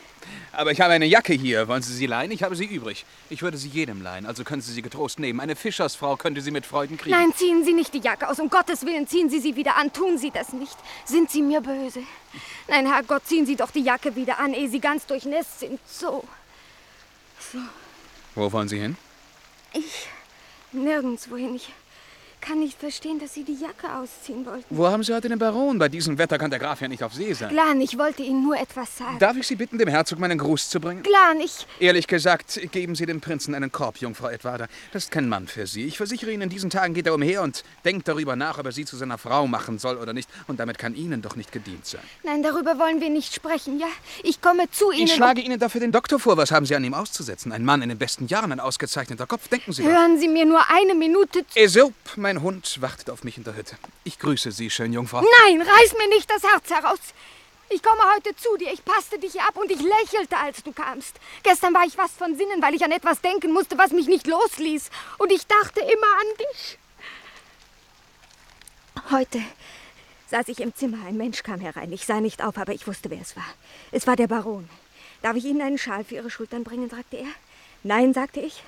Aber 0.53 0.73
ich 0.73 0.81
habe 0.81 0.93
eine 0.93 1.07
Jacke 1.07 1.33
hier. 1.33 1.69
Wollen 1.69 1.83
Sie 1.83 1.95
sie 1.95 2.07
leihen? 2.07 2.31
Ich 2.31 2.43
habe 2.43 2.57
sie 2.57 2.65
übrig. 2.65 3.05
Ich 3.29 3.43
würde 3.43 3.57
sie 3.57 3.69
jedem 3.69 4.03
leihen, 4.03 4.27
also 4.27 4.45
können 4.45 4.63
Sie 4.63 4.73
sie 4.73 4.83
getrost 4.83 5.19
nehmen. 5.19 5.41
Eine 5.41 5.57
Fischersfrau 5.57 6.17
könnte 6.17 6.41
sie 6.41 6.51
mit 6.51 6.67
Freuden 6.67 6.97
kriegen. 6.97 7.17
Nein, 7.17 7.33
ziehen 7.35 7.65
Sie 7.65 7.73
nicht 7.73 7.95
die 7.95 8.01
Jacke 8.01 8.29
aus. 8.29 8.39
Um 8.39 8.51
Gottes 8.51 8.85
Willen, 8.85 9.07
ziehen 9.07 9.31
Sie 9.31 9.41
sie 9.41 9.57
wieder 9.57 9.77
an. 9.77 9.93
Tun 9.93 10.19
Sie 10.19 10.31
das 10.31 10.53
nicht. 10.53 10.77
Sind 11.05 11.31
Sie 11.31 11.43
mir 11.43 11.61
böse? 11.61 12.03
Nein, 12.69 12.87
Herrgott, 12.87 13.27
ziehen 13.27 13.47
Sie 13.47 13.57
doch 13.57 13.71
die 13.71 13.83
Jacke 13.83 14.17
wieder 14.17 14.39
an, 14.39 14.55
ehe 14.55 14.69
Sie 14.69 14.81
ganz 14.81 15.07
durchnässt 15.07 15.61
sind. 15.61 15.81
So. 15.87 16.25
So. 17.53 17.59
Wo 18.35 18.53
wollen 18.53 18.69
Sie 18.69 18.79
hin? 18.79 18.97
Ich. 19.73 20.07
Nirgendwohin. 20.73 21.57
Ich 21.57 21.69
kann 22.41 22.61
nicht 22.61 22.79
verstehen, 22.79 23.19
dass 23.19 23.35
Sie 23.35 23.45
die 23.45 23.55
Jacke 23.55 23.95
ausziehen 23.95 24.45
wollten. 24.47 24.65
Wo 24.71 24.87
haben 24.87 25.03
Sie 25.03 25.15
heute 25.15 25.29
den 25.29 25.39
Baron? 25.39 25.79
Bei 25.79 25.89
diesem 25.89 26.19
Wetter 26.19 26.39
kann 26.39 26.51
der 26.51 26.59
Graf 26.59 26.81
ja 26.81 26.89
nicht 26.89 27.03
auf 27.03 27.15
See 27.15 27.33
sein. 27.33 27.51
Glan, 27.51 27.81
ich 27.81 27.99
wollte 27.99 28.23
Ihnen 28.23 28.43
nur 28.43 28.57
etwas 28.57 28.99
sagen. 28.99 29.19
Darf 29.19 29.37
ich 29.37 29.47
Sie 29.47 29.57
bitten, 29.57 29.79
dem 29.79 29.89
Herzog 29.89 30.19
meinen 30.19 30.39
Gruß 30.39 30.71
zu 30.71 30.81
bringen? 30.81 31.03
Glan, 31.03 31.41
ich... 31.41 31.67
Ehrlich 31.79 32.07
gesagt, 32.07 32.61
geben 32.73 32.95
Sie 32.95 33.07
dem 33.07 33.21
Prinzen 33.21 33.55
einen 33.55 33.71
Korb, 33.71 33.99
Jungfrau 33.99 34.29
Edwarda. 34.29 34.67
Das 34.93 35.05
ist 35.05 35.11
kein 35.11 35.29
Mann 35.29 35.47
für 35.47 35.67
Sie. 35.67 35.85
Ich 35.85 35.97
versichere 35.97 36.33
Ihnen, 36.33 36.43
in 36.43 36.49
diesen 36.49 36.71
Tagen 36.71 36.95
geht 36.95 37.07
er 37.07 37.15
umher 37.15 37.43
und 37.43 37.63
denkt 37.85 38.09
darüber 38.09 38.37
nach, 38.37 38.59
ob 38.59 38.67
er 38.67 38.73
Sie 38.73 38.85
zu 38.85 38.97
seiner 38.97 39.19
Frau 39.19 39.47
machen 39.47 39.79
soll 39.79 39.97
oder 39.97 40.13
nicht. 40.13 40.29
Und 40.47 40.61
damit 40.61 40.79
kann 40.79 40.95
Ihnen 40.95 41.23
doch 41.23 41.37
nicht 41.37 41.53
gedient 41.53 41.87
sein. 41.87 42.03
Nein, 42.23 42.43
darüber 42.43 42.79
wollen 42.79 43.01
wir 43.01 43.11
nicht 43.11 43.35
sprechen, 43.35 43.79
ja? 43.79 43.89
Ich 44.23 44.41
komme 44.41 44.71
zu 44.71 44.91
Ihnen... 44.91 45.05
Ich 45.05 45.15
schlage 45.15 45.41
Ihnen 45.41 45.59
dafür 45.59 45.81
den 45.81 45.93
Doktor 45.93 46.19
vor. 46.19 46.37
Was 46.37 46.51
haben 46.51 46.67
Sie 46.67 46.75
an 46.75 46.85
ihm 46.85 46.95
auszusetzen? 46.95 47.53
Ein 47.53 47.65
Mann 47.65 47.83
in 47.83 47.89
den 47.89 47.99
besten 47.99 48.27
Jahren, 48.27 48.53
ein 48.53 48.61
ausgezeichneter 48.61 49.27
Kopf. 49.27 49.49
Denken 49.49 49.73
Sie 49.73 49.83
doch. 49.83 49.91
Hören 49.91 50.19
Sie 50.19 50.29
mir 50.29 50.47
nur 50.47 50.61
eine 50.71 50.95
Minute 50.95 51.47
zu... 51.47 51.59
Esope, 51.59 51.95
mein 52.17 52.30
Hund, 52.39 52.81
wartet 52.81 53.11
auf 53.11 53.25
mich 53.25 53.37
in 53.37 53.45
der 53.45 53.57
Hütte. 53.57 53.77
Ich 54.05 54.19
grüße 54.19 54.53
Sie, 54.53 54.71
schön 54.71 54.93
Jungfrau. 54.93 55.21
Nein, 55.21 55.61
reiß 55.61 55.95
mir 55.99 56.09
nicht 56.09 56.31
das 56.31 56.43
Herz 56.43 56.71
heraus. 56.71 57.01
Ich 57.73 57.83
komme 57.83 58.01
heute 58.15 58.35
zu 58.35 58.57
dir. 58.57 58.73
Ich 58.73 58.85
passte 58.85 59.19
dich 59.19 59.41
ab 59.41 59.57
und 59.57 59.71
ich 59.71 59.81
lächelte, 59.81 60.37
als 60.37 60.63
du 60.63 60.73
kamst. 60.73 61.17
Gestern 61.45 61.73
war 61.73 61.87
ich 61.87 61.95
fast 61.95 62.19
von 62.19 62.37
Sinnen, 62.37 62.61
weil 62.61 62.75
ich 62.75 62.85
an 62.85 62.91
etwas 62.91 63.21
denken 63.21 63.53
musste, 63.53 63.79
was 63.79 63.93
mich 63.93 64.09
nicht 64.09 64.27
losließ. 64.27 64.91
Und 65.19 65.31
ich 65.31 65.47
dachte 65.47 65.81
immer 65.81 65.91
an 65.91 66.37
dich. 66.39 66.79
Heute 69.11 69.41
saß 70.31 70.49
ich 70.49 70.61
im 70.61 70.75
Zimmer. 70.75 71.05
Ein 71.07 71.17
Mensch 71.17 71.43
kam 71.43 71.61
herein. 71.61 71.93
Ich 71.93 72.07
sah 72.07 72.21
nicht 72.21 72.43
auf, 72.43 72.59
aber 72.59 72.73
ich 72.73 72.87
wusste, 72.87 73.11
wer 73.11 73.21
es 73.21 73.37
war. 73.37 73.47
Es 73.93 74.07
war 74.07 74.17
der 74.17 74.27
Baron. 74.27 74.69
Darf 75.23 75.37
ich 75.37 75.45
Ihnen 75.45 75.63
einen 75.63 75.79
Schal 75.79 76.05
für 76.05 76.17
Ihre 76.17 76.31
Schultern 76.31 76.65
bringen, 76.65 76.91
sagte 76.91 77.19
er. 77.19 77.31
Nein, 77.85 78.15
sagte 78.15 78.41
ich. 78.41 78.65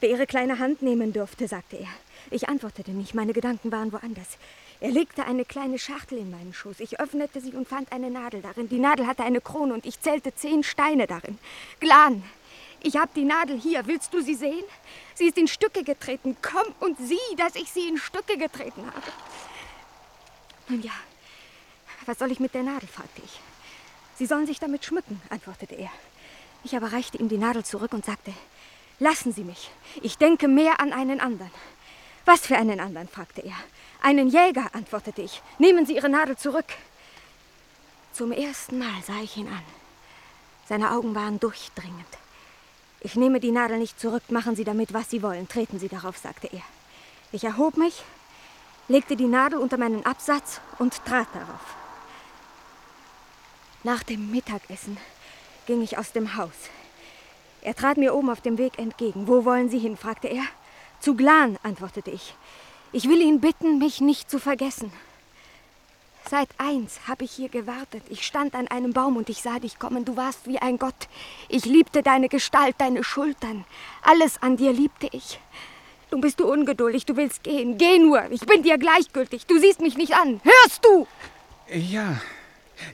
Wer 0.00 0.10
Ihre 0.10 0.26
kleine 0.26 0.58
Hand 0.60 0.82
nehmen 0.82 1.12
dürfte, 1.12 1.48
sagte 1.48 1.78
er. 1.78 1.88
Ich 2.30 2.48
antwortete 2.48 2.90
nicht, 2.90 3.14
meine 3.14 3.32
Gedanken 3.32 3.70
waren 3.70 3.92
woanders. 3.92 4.38
Er 4.80 4.90
legte 4.90 5.24
eine 5.24 5.44
kleine 5.44 5.78
Schachtel 5.78 6.18
in 6.18 6.30
meinen 6.30 6.52
Schoß. 6.52 6.80
Ich 6.80 7.00
öffnete 7.00 7.40
sie 7.40 7.52
und 7.52 7.68
fand 7.68 7.92
eine 7.92 8.10
Nadel 8.10 8.42
darin. 8.42 8.68
Die 8.68 8.78
Nadel 8.78 9.06
hatte 9.06 9.22
eine 9.22 9.40
Krone 9.40 9.72
und 9.74 9.86
ich 9.86 10.00
zählte 10.00 10.34
zehn 10.34 10.62
Steine 10.62 11.06
darin. 11.06 11.38
Glan, 11.80 12.22
ich 12.82 12.96
habe 12.96 13.10
die 13.14 13.24
Nadel 13.24 13.58
hier. 13.58 13.86
Willst 13.86 14.12
du 14.12 14.20
sie 14.20 14.34
sehen? 14.34 14.64
Sie 15.14 15.26
ist 15.26 15.38
in 15.38 15.48
Stücke 15.48 15.82
getreten. 15.82 16.36
Komm 16.42 16.74
und 16.80 16.98
sieh, 16.98 17.36
dass 17.36 17.54
ich 17.56 17.70
sie 17.70 17.88
in 17.88 17.96
Stücke 17.96 18.36
getreten 18.36 18.84
habe. 18.86 19.12
Nun 20.68 20.82
ja, 20.82 20.92
was 22.04 22.18
soll 22.18 22.30
ich 22.32 22.40
mit 22.40 22.54
der 22.54 22.62
Nadel? 22.62 22.88
fragte 22.88 23.22
ich. 23.24 23.40
Sie 24.16 24.26
sollen 24.26 24.46
sich 24.46 24.58
damit 24.58 24.84
schmücken, 24.84 25.20
antwortete 25.30 25.74
er. 25.74 25.90
Ich 26.64 26.76
aber 26.76 26.92
reichte 26.92 27.18
ihm 27.18 27.28
die 27.28 27.38
Nadel 27.38 27.64
zurück 27.64 27.92
und 27.92 28.04
sagte, 28.04 28.32
lassen 28.98 29.32
Sie 29.32 29.44
mich. 29.44 29.70
Ich 30.02 30.18
denke 30.18 30.48
mehr 30.48 30.80
an 30.80 30.92
einen 30.92 31.20
anderen. 31.20 31.50
Was 32.26 32.40
für 32.40 32.56
einen 32.56 32.80
anderen? 32.80 33.08
fragte 33.08 33.40
er. 33.40 33.54
Einen 34.02 34.28
Jäger, 34.28 34.66
antwortete 34.74 35.22
ich. 35.22 35.40
Nehmen 35.58 35.86
Sie 35.86 35.94
Ihre 35.94 36.08
Nadel 36.08 36.36
zurück. 36.36 36.66
Zum 38.12 38.32
ersten 38.32 38.78
Mal 38.78 39.02
sah 39.06 39.22
ich 39.22 39.36
ihn 39.36 39.48
an. 39.48 39.62
Seine 40.68 40.90
Augen 40.90 41.14
waren 41.14 41.38
durchdringend. 41.40 42.06
Ich 43.00 43.14
nehme 43.14 43.38
die 43.38 43.52
Nadel 43.52 43.78
nicht 43.78 44.00
zurück, 44.00 44.24
machen 44.30 44.56
Sie 44.56 44.64
damit, 44.64 44.92
was 44.92 45.08
Sie 45.08 45.22
wollen. 45.22 45.48
Treten 45.48 45.78
Sie 45.78 45.88
darauf, 45.88 46.18
sagte 46.18 46.48
er. 46.48 46.62
Ich 47.30 47.44
erhob 47.44 47.76
mich, 47.76 48.02
legte 48.88 49.16
die 49.16 49.26
Nadel 49.26 49.58
unter 49.58 49.76
meinen 49.76 50.04
Absatz 50.04 50.60
und 50.78 51.04
trat 51.04 51.28
darauf. 51.32 51.76
Nach 53.84 54.02
dem 54.02 54.32
Mittagessen 54.32 54.96
ging 55.66 55.82
ich 55.82 55.98
aus 55.98 56.10
dem 56.10 56.36
Haus. 56.36 56.54
Er 57.62 57.76
trat 57.76 57.98
mir 57.98 58.14
oben 58.14 58.30
auf 58.30 58.40
dem 58.40 58.58
Weg 58.58 58.78
entgegen. 58.78 59.28
Wo 59.28 59.44
wollen 59.44 59.68
Sie 59.68 59.78
hin? 59.78 59.96
fragte 59.96 60.26
er. 60.26 60.44
Zu 61.00 61.14
Glan, 61.14 61.58
antwortete 61.62 62.10
ich. 62.10 62.34
Ich 62.92 63.08
will 63.08 63.20
ihn 63.20 63.40
bitten, 63.40 63.78
mich 63.78 64.00
nicht 64.00 64.30
zu 64.30 64.38
vergessen. 64.38 64.92
Seit 66.28 66.48
eins 66.58 66.98
habe 67.06 67.24
ich 67.24 67.32
hier 67.32 67.48
gewartet. 67.48 68.02
Ich 68.08 68.26
stand 68.26 68.54
an 68.56 68.66
einem 68.66 68.92
Baum 68.92 69.16
und 69.16 69.28
ich 69.28 69.42
sah 69.42 69.60
dich 69.60 69.78
kommen. 69.78 70.04
Du 70.04 70.16
warst 70.16 70.46
wie 70.46 70.58
ein 70.58 70.76
Gott. 70.76 71.08
Ich 71.48 71.64
liebte 71.64 72.02
deine 72.02 72.28
Gestalt, 72.28 72.74
deine 72.78 73.04
Schultern. 73.04 73.64
Alles 74.02 74.42
an 74.42 74.56
dir 74.56 74.72
liebte 74.72 75.08
ich. 75.12 75.38
Nun 76.10 76.20
bist 76.20 76.40
du 76.40 76.50
ungeduldig, 76.50 77.06
du 77.06 77.16
willst 77.16 77.44
gehen. 77.44 77.78
Geh 77.78 77.98
nur, 77.98 78.28
ich 78.30 78.40
bin 78.40 78.62
dir 78.62 78.78
gleichgültig. 78.78 79.46
Du 79.46 79.58
siehst 79.58 79.80
mich 79.80 79.96
nicht 79.96 80.14
an. 80.14 80.40
Hörst 80.42 80.84
du? 80.84 81.06
Ja, 81.68 82.20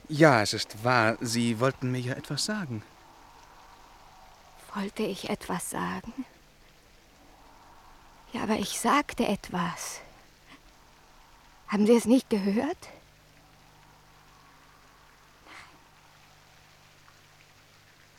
ja, 0.07 0.41
es 0.41 0.53
ist 0.53 0.83
wahr. 0.83 1.17
Sie 1.19 1.59
wollten 1.59 1.91
mir 1.91 2.01
ja 2.01 2.13
etwas 2.13 2.45
sagen. 2.45 2.83
Wollte 4.75 5.03
ich 5.03 5.29
etwas 5.29 5.69
sagen? 5.69 6.25
Ja, 8.33 8.43
aber 8.43 8.57
ich 8.57 8.79
sagte 8.79 9.27
etwas. 9.27 10.01
Haben 11.67 11.85
Sie 11.85 11.95
es 11.95 12.05
nicht 12.05 12.29
gehört? 12.29 12.89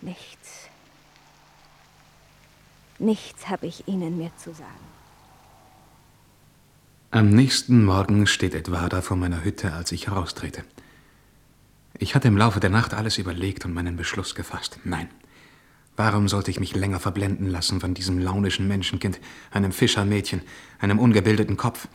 Nichts. 0.00 0.68
Nichts 2.98 3.48
habe 3.48 3.66
ich 3.66 3.88
Ihnen 3.88 4.18
mehr 4.18 4.36
zu 4.36 4.54
sagen. 4.54 4.70
Am 7.10 7.30
nächsten 7.30 7.84
Morgen 7.84 8.26
steht 8.26 8.54
Edwarda 8.54 9.02
vor 9.02 9.16
meiner 9.16 9.44
Hütte, 9.44 9.72
als 9.72 9.92
ich 9.92 10.08
heraustrete. 10.08 10.64
Ich 11.98 12.14
hatte 12.14 12.28
im 12.28 12.36
Laufe 12.36 12.60
der 12.60 12.70
Nacht 12.70 12.92
alles 12.92 13.18
überlegt 13.18 13.64
und 13.64 13.72
meinen 13.72 13.96
Beschluss 13.96 14.34
gefasst. 14.34 14.78
Nein. 14.84 15.08
Warum 15.96 16.28
sollte 16.28 16.50
ich 16.50 16.58
mich 16.58 16.74
länger 16.74 16.98
verblenden 16.98 17.48
lassen 17.48 17.80
von 17.80 17.94
diesem 17.94 18.18
launischen 18.18 18.66
Menschenkind, 18.66 19.20
einem 19.52 19.70
Fischermädchen, 19.70 20.42
einem 20.80 20.98
ungebildeten 20.98 21.56
Kopf? 21.56 21.86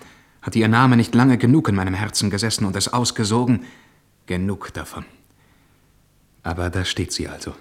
Hat 0.41 0.56
ihr 0.56 0.70
Name 0.70 0.95
nicht 0.95 1.14
lange 1.16 1.38
genug 1.38 1.68
in 1.68 1.76
meinem 1.76 1.93
Herzen 1.93 2.30
gesessen 2.30 2.66
und 2.66 2.76
es 2.76 2.93
ausgesogen? 2.93 3.66
Genug 4.26 4.74
davon. 4.74 5.06
Aber 6.43 6.70
da 6.70 6.86
steht 6.86 7.12
sie 7.12 7.28
also. 7.28 7.54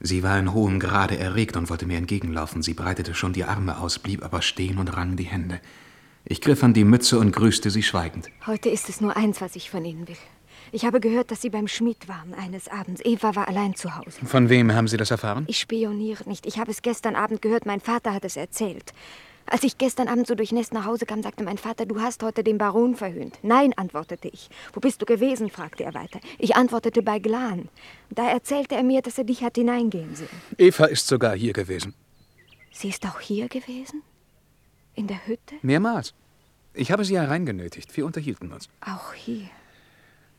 Sie 0.00 0.22
war 0.22 0.38
in 0.38 0.52
hohem 0.52 0.80
Grade 0.80 1.18
erregt 1.18 1.56
und 1.56 1.70
wollte 1.70 1.86
mir 1.86 1.98
entgegenlaufen. 1.98 2.62
Sie 2.62 2.74
breitete 2.74 3.14
schon 3.14 3.32
die 3.32 3.44
Arme 3.44 3.78
aus, 3.78 3.98
blieb 3.98 4.24
aber 4.24 4.42
stehen 4.42 4.78
und 4.78 4.96
rang 4.96 5.16
die 5.16 5.24
Hände. 5.24 5.60
Ich 6.24 6.40
griff 6.40 6.64
an 6.64 6.74
die 6.74 6.84
Mütze 6.84 7.18
und 7.18 7.32
grüßte 7.32 7.70
sie 7.70 7.82
schweigend. 7.82 8.28
Heute 8.46 8.68
ist 8.68 8.88
es 8.88 9.00
nur 9.00 9.16
eins, 9.16 9.40
was 9.40 9.56
ich 9.56 9.70
von 9.70 9.84
Ihnen 9.84 10.08
will. 10.08 10.16
Ich 10.72 10.84
habe 10.84 11.00
gehört, 11.00 11.30
dass 11.30 11.42
Sie 11.42 11.50
beim 11.50 11.66
Schmied 11.66 12.08
waren 12.08 12.34
eines 12.34 12.68
Abends. 12.68 13.00
Eva 13.04 13.34
war 13.34 13.48
allein 13.48 13.74
zu 13.74 13.96
Hause. 13.96 14.24
Von 14.24 14.48
wem 14.48 14.72
haben 14.72 14.88
Sie 14.88 14.96
das 14.96 15.10
erfahren? 15.10 15.44
Ich 15.48 15.58
spioniere 15.58 16.28
nicht. 16.28 16.46
Ich 16.46 16.58
habe 16.58 16.70
es 16.70 16.82
gestern 16.82 17.16
Abend 17.16 17.42
gehört. 17.42 17.66
Mein 17.66 17.80
Vater 17.80 18.14
hat 18.14 18.24
es 18.24 18.36
erzählt. 18.36 18.92
Als 19.46 19.64
ich 19.64 19.78
gestern 19.78 20.06
Abend 20.06 20.28
so 20.28 20.36
durchnässt 20.36 20.72
nach 20.72 20.84
Hause 20.84 21.06
kam, 21.06 21.22
sagte 21.24 21.42
mein 21.42 21.58
Vater, 21.58 21.84
du 21.84 22.00
hast 22.00 22.22
heute 22.22 22.44
den 22.44 22.56
Baron 22.56 22.94
verhöhnt. 22.94 23.38
Nein, 23.42 23.72
antwortete 23.76 24.28
ich. 24.28 24.48
Wo 24.72 24.78
bist 24.78 25.02
du 25.02 25.06
gewesen? 25.06 25.50
fragte 25.50 25.82
er 25.82 25.92
weiter. 25.94 26.20
Ich 26.38 26.54
antwortete 26.54 27.02
bei 27.02 27.18
Glan. 27.18 27.68
Da 28.10 28.28
erzählte 28.30 28.76
er 28.76 28.84
mir, 28.84 29.02
dass 29.02 29.18
er 29.18 29.24
dich 29.24 29.42
hat 29.42 29.56
hineingehen 29.56 30.14
sehen. 30.14 30.28
Eva 30.56 30.84
ist 30.84 31.08
sogar 31.08 31.34
hier 31.34 31.52
gewesen. 31.52 31.94
Sie 32.70 32.90
ist 32.90 33.04
auch 33.06 33.18
hier 33.18 33.48
gewesen? 33.48 34.02
In 34.94 35.08
der 35.08 35.26
Hütte? 35.26 35.56
Mehrmals. 35.62 36.14
Ich 36.72 36.92
habe 36.92 37.04
sie 37.04 37.18
hereingenötigt. 37.18 37.96
Wir 37.96 38.06
unterhielten 38.06 38.52
uns. 38.52 38.68
Auch 38.80 39.12
hier. 39.14 39.48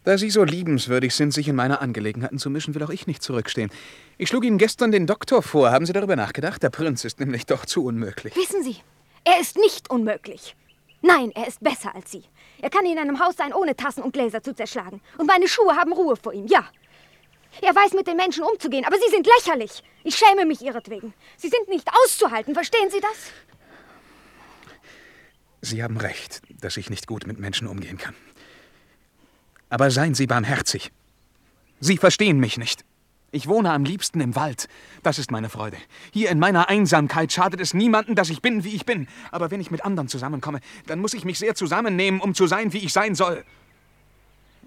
Da 0.04 0.18
Sie 0.18 0.32
so 0.32 0.44
liebenswürdig 0.44 1.14
sind, 1.14 1.32
sich 1.32 1.48
in 1.48 1.56
meine 1.56 1.80
Angelegenheiten 1.80 2.40
zu 2.40 2.50
mischen, 2.50 2.74
will 2.74 2.82
auch 2.82 2.90
ich 2.90 3.06
nicht 3.06 3.22
zurückstehen. 3.22 3.70
Ich 4.18 4.30
schlug 4.30 4.44
Ihnen 4.46 4.58
gestern 4.58 4.92
den 4.92 5.06
Doktor 5.06 5.44
vor. 5.44 5.70
Haben 5.72 5.86
Sie 5.86 5.94
darüber 5.94 6.16
nachgedacht? 6.16 6.64
Der 6.64 6.72
Prinz 6.72 7.06
ist 7.06 7.20
nämlich 7.20 7.46
doch 7.46 7.66
zu 7.68 7.86
unmöglich. 7.86 8.36
Wissen 8.36 8.64
Sie, 8.64 8.78
er 9.24 9.40
ist 9.40 9.58
nicht 9.58 9.92
unmöglich. 9.92 10.56
Nein, 11.04 11.32
er 11.36 11.48
ist 11.48 11.64
besser 11.64 11.94
als 11.94 12.12
Sie. 12.12 12.24
Er 12.62 12.72
kann 12.72 12.86
in 12.86 12.98
einem 12.98 13.20
Haus 13.20 13.36
sein, 13.38 13.54
ohne 13.54 13.76
Tassen 13.76 14.02
und 14.02 14.14
Gläser 14.14 14.42
zu 14.42 14.56
zerschlagen. 14.56 15.02
Und 15.20 15.28
meine 15.28 15.48
Schuhe 15.48 15.76
haben 15.76 15.94
Ruhe 15.94 16.16
vor 16.16 16.34
ihm, 16.34 16.48
ja. 16.48 16.66
Er 17.62 17.76
weiß, 17.76 17.94
mit 17.94 18.08
den 18.08 18.18
Menschen 18.18 18.44
umzugehen, 18.44 18.86
aber 18.86 18.96
Sie 18.96 19.10
sind 19.12 19.28
lächerlich. 19.28 19.84
Ich 20.04 20.16
schäme 20.16 20.46
mich 20.46 20.62
Ihretwegen. 20.62 21.14
Sie 21.38 21.50
sind 21.50 21.68
nicht 21.68 21.88
auszuhalten, 22.04 22.56
verstehen 22.56 22.90
Sie 22.90 23.02
das? 23.02 23.32
Sie 25.62 25.84
haben 25.84 25.98
recht, 25.98 26.42
dass 26.60 26.78
ich 26.78 26.90
nicht 26.90 27.06
gut 27.06 27.28
mit 27.28 27.40
Menschen 27.40 27.68
umgehen 27.68 27.98
kann. 27.98 28.16
Aber 29.72 29.90
seien 29.90 30.14
Sie 30.14 30.28
barmherzig. 30.28 30.92
Sie 31.80 31.98
verstehen 31.98 32.40
mich 32.40 32.58
nicht. 32.58 32.86
Ich 33.32 33.48
wohne 33.48 33.72
am 33.72 33.86
liebsten 33.86 34.20
im 34.20 34.36
Wald. 34.36 34.68
Das 35.02 35.18
ist 35.18 35.32
meine 35.32 35.48
Freude. 35.48 35.78
Hier 36.12 36.30
in 36.30 36.40
meiner 36.40 36.68
Einsamkeit 36.68 37.32
schadet 37.32 37.62
es 37.62 37.74
niemanden, 37.74 38.14
dass 38.14 38.30
ich 38.30 38.42
bin, 38.42 38.66
wie 38.66 38.76
ich 38.76 38.86
bin. 38.86 39.08
Aber 39.32 39.50
wenn 39.50 39.62
ich 39.62 39.72
mit 39.72 39.86
anderen 39.86 40.10
zusammenkomme, 40.10 40.60
dann 40.88 41.00
muss 41.00 41.14
ich 41.14 41.24
mich 41.24 41.40
sehr 41.40 41.56
zusammennehmen, 41.56 42.20
um 42.20 42.36
zu 42.36 42.48
sein, 42.48 42.74
wie 42.74 42.80
ich 42.80 42.92
sein 42.92 43.16
soll. 43.16 43.46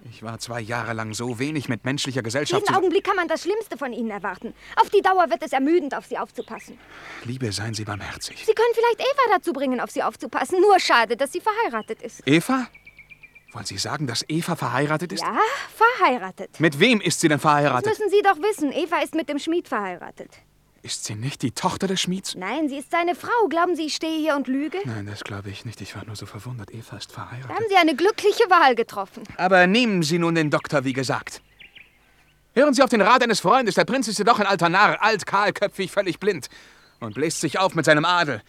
Ich 0.09 0.23
war 0.23 0.39
zwei 0.39 0.59
Jahre 0.59 0.93
lang 0.93 1.13
so 1.13 1.37
wenig 1.37 1.69
mit 1.69 1.85
menschlicher 1.85 2.23
Gesellschaft 2.23 2.63
Jeden 2.63 2.75
Augenblick 2.75 3.03
kann 3.03 3.15
man 3.15 3.27
das 3.27 3.43
Schlimmste 3.43 3.77
von 3.77 3.93
Ihnen 3.93 4.09
erwarten. 4.09 4.55
Auf 4.81 4.89
die 4.89 5.01
Dauer 5.01 5.29
wird 5.29 5.43
es 5.43 5.53
ermüdend, 5.53 5.95
auf 5.95 6.07
Sie 6.07 6.17
aufzupassen. 6.17 6.79
Liebe, 7.23 7.51
seien 7.51 7.75
Sie 7.75 7.85
barmherzig. 7.85 8.43
Sie 8.43 8.53
können 8.53 8.73
vielleicht 8.73 8.99
Eva 8.99 9.35
dazu 9.35 9.53
bringen, 9.53 9.79
auf 9.79 9.91
Sie 9.91 10.01
aufzupassen. 10.01 10.59
Nur 10.61 10.79
schade, 10.79 11.15
dass 11.15 11.31
sie 11.31 11.41
verheiratet 11.41 12.01
ist. 12.01 12.27
Eva? 12.27 12.67
Wollen 13.55 13.65
Sie 13.65 13.77
sagen, 13.77 14.05
dass 14.05 14.25
Eva 14.27 14.57
verheiratet 14.57 15.13
ist? 15.13 15.23
Ja, 15.23 15.37
verheiratet. 15.73 16.59
Mit 16.59 16.77
wem 16.81 16.99
ist 16.99 17.21
sie 17.21 17.29
denn 17.29 17.39
verheiratet? 17.39 17.89
Das 17.89 17.99
müssen 17.99 18.11
Sie 18.11 18.21
doch 18.21 18.35
wissen. 18.39 18.73
Eva 18.73 18.97
ist 19.01 19.15
mit 19.15 19.29
dem 19.29 19.39
Schmied 19.39 19.69
verheiratet. 19.69 20.29
Ist 20.81 21.05
sie 21.05 21.15
nicht 21.15 21.41
die 21.41 21.51
Tochter 21.51 21.87
des 21.87 22.01
Schmieds? 22.01 22.35
Nein, 22.35 22.67
sie 22.67 22.77
ist 22.79 22.91
seine 22.91 23.15
Frau. 23.15 23.47
Glauben 23.49 23.77
Sie, 23.77 23.83
ich 23.85 23.95
stehe 23.95 24.19
hier 24.19 24.35
und 24.35 24.49
lüge? 24.49 24.77
Nein, 24.83 25.05
das 25.05 25.23
glaube 25.23 25.49
ich 25.49 25.63
nicht. 25.63 25.79
Ich 25.79 25.95
war 25.95 26.03
nur 26.05 26.17
so 26.17 26.25
verwundert. 26.25 26.69
Eva 26.73 26.97
ist 26.97 27.11
Da 27.11 27.13
verheiratet. 27.13 27.49
haben 27.55 27.63
Sie 27.69 27.77
eine 27.77 27.95
glückliche 27.95 28.43
Wahl 28.49 28.75
getroffen. 28.75 29.23
Aber 29.37 29.65
nehmen 29.67 30.03
Sie 30.03 30.19
nun 30.19 30.35
den 30.35 30.49
Doktor, 30.51 30.83
wie 30.83 30.93
gesagt. 30.93 31.41
Hören 32.55 32.73
Sie 32.73 32.83
auf 32.83 32.89
den 32.89 33.01
Rat 33.01 33.23
eines 33.23 33.39
Freundes. 33.39 33.75
Der 33.75 33.85
Prinz 33.85 34.09
ist 34.09 34.19
ja 34.19 34.25
doch 34.25 34.37
ein 34.39 34.45
alter 34.47 34.67
Narr, 34.67 35.01
alt, 35.01 35.25
kahlköpfig, 35.25 35.91
völlig 35.91 36.19
blind. 36.19 36.49
Und 36.99 37.15
bläst 37.15 37.39
sich 37.39 37.57
auf 37.57 37.73
mit 37.73 37.85
seinem 37.85 38.03
Adel. 38.03 38.41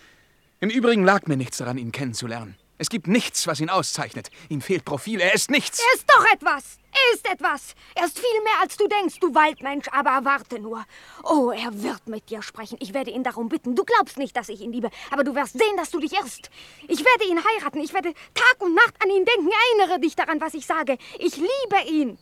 Im 0.59 0.69
Übrigen 0.69 1.05
lag 1.05 1.29
mir 1.29 1.37
nichts 1.37 1.59
daran, 1.59 1.79
ihn 1.79 1.93
kennenzulernen. 1.93 2.57
Es 2.79 2.91
gibt 2.91 3.07
nichts, 3.07 3.47
was 3.47 3.61
ihn 3.61 3.71
auszeichnet. 3.71 4.31
Ihm 4.51 4.61
fehlt 4.61 4.85
Profil. 4.85 5.21
Er 5.21 5.35
ist 5.35 5.51
nichts. 5.51 5.79
Er 5.79 5.95
ist 5.97 6.05
doch 6.11 6.25
etwas. 6.33 6.79
Er 6.93 7.15
ist 7.15 7.31
etwas. 7.31 7.75
Er 7.95 8.05
ist 8.05 8.19
viel 8.19 8.43
mehr, 8.43 8.61
als 8.61 8.77
du 8.77 8.87
denkst, 8.87 9.19
du 9.21 9.35
Waldmensch. 9.35 9.87
Aber 9.93 10.25
warte 10.25 10.59
nur. 10.59 10.85
Oh, 11.23 11.51
er 11.51 11.83
wird 11.83 12.07
mit 12.07 12.29
dir 12.29 12.43
sprechen. 12.43 12.77
Ich 12.81 12.93
werde 12.93 13.11
ihn 13.11 13.23
darum 13.23 13.49
bitten. 13.49 13.75
Du 13.75 13.85
glaubst 13.85 14.19
nicht, 14.19 14.37
dass 14.37 14.51
ich 14.51 14.61
ihn 14.61 14.73
liebe. 14.73 14.91
Aber 15.11 15.25
du 15.25 15.35
wirst 15.35 15.59
sehen, 15.59 15.77
dass 15.77 15.91
du 15.91 16.01
dich 16.01 16.13
irrst. 16.13 16.51
Ich 16.87 16.99
werde 16.99 17.25
ihn 17.31 17.43
heiraten. 17.43 17.81
Ich 17.81 17.95
werde 17.95 18.13
Tag 18.35 18.57
und 18.61 18.75
Nacht 18.75 18.95
an 19.03 19.11
ihn 19.11 19.25
denken. 19.25 19.49
Erinnere 19.79 19.99
dich 20.01 20.15
daran, 20.15 20.41
was 20.41 20.55
ich 20.55 20.67
sage. 20.67 20.99
Ich 21.19 21.37
liebe 21.37 21.91
ihn. 21.91 22.19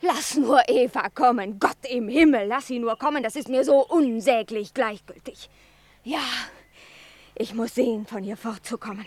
Lass 0.00 0.36
nur 0.36 0.62
Eva 0.68 1.08
kommen. 1.10 1.58
Gott 1.58 1.84
im 1.90 2.08
Himmel, 2.08 2.46
lass 2.46 2.68
sie 2.68 2.78
nur 2.78 2.96
kommen. 2.96 3.22
Das 3.22 3.36
ist 3.36 3.48
mir 3.48 3.64
so 3.64 3.84
unsäglich 3.84 4.72
gleichgültig. 4.72 5.50
Ja, 6.04 6.22
ich 7.34 7.52
muss 7.52 7.74
sehen, 7.74 8.06
von 8.06 8.22
hier 8.22 8.36
fortzukommen. 8.36 9.06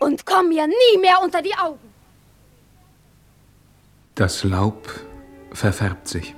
Und 0.00 0.26
komm 0.26 0.48
mir 0.48 0.66
nie 0.66 0.98
mehr 1.00 1.20
unter 1.22 1.42
die 1.42 1.54
Augen. 1.54 1.88
Das 4.14 4.44
Laub 4.44 4.88
verfärbt 5.52 6.08
sich. 6.08 6.34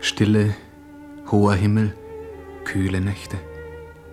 Stille, 0.00 0.54
hoher 1.30 1.54
Himmel, 1.54 1.96
kühle 2.64 3.00
Nächte. 3.00 3.38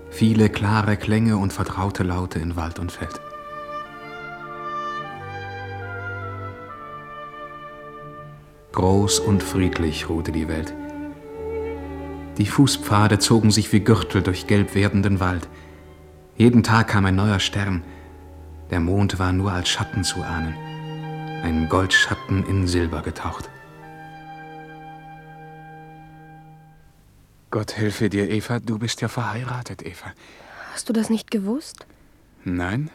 Viele 0.10 0.50
klare 0.50 0.98
Klänge 0.98 1.38
und 1.38 1.52
vertraute 1.52 2.04
Laute 2.04 2.40
in 2.40 2.56
Wald 2.56 2.80
und 2.80 2.92
Feld. 2.92 3.20
Groß 8.72 9.20
und 9.20 9.42
friedlich 9.42 10.10
ruhte 10.10 10.32
die 10.32 10.48
Welt. 10.48 10.74
Die 12.38 12.46
Fußpfade 12.46 13.18
zogen 13.18 13.50
sich 13.50 13.74
wie 13.74 13.80
Gürtel 13.80 14.22
durch 14.22 14.46
gelb 14.46 14.76
werdenden 14.76 15.20
Wald. 15.20 15.48
Jeden 16.36 16.62
Tag 16.62 16.90
kam 16.90 17.06
ein 17.06 17.16
neuer 17.16 17.40
Stern. 17.40 17.84
Der 18.70 18.80
Mond 18.80 19.18
war 19.18 19.32
nur 19.32 19.52
als 19.52 19.70
Schatten 19.70 20.04
zu 20.04 20.22
ahnen. 20.24 20.54
Ein 21.44 21.70
Goldschatten 21.70 22.46
in 22.46 22.68
Silber 22.68 23.02
getaucht. 23.02 23.50
Gott 27.50 27.78
helfe 27.78 28.10
dir, 28.10 28.30
Eva. 28.30 28.60
Du 28.60 28.78
bist 28.78 29.02
ja 29.02 29.08
verheiratet, 29.08 29.86
Eva. 29.86 30.14
Hast 30.74 30.90
du 30.90 30.94
das 30.94 31.10
nicht 31.10 31.32
gewusst? 31.32 31.86
Nein, 32.44 32.90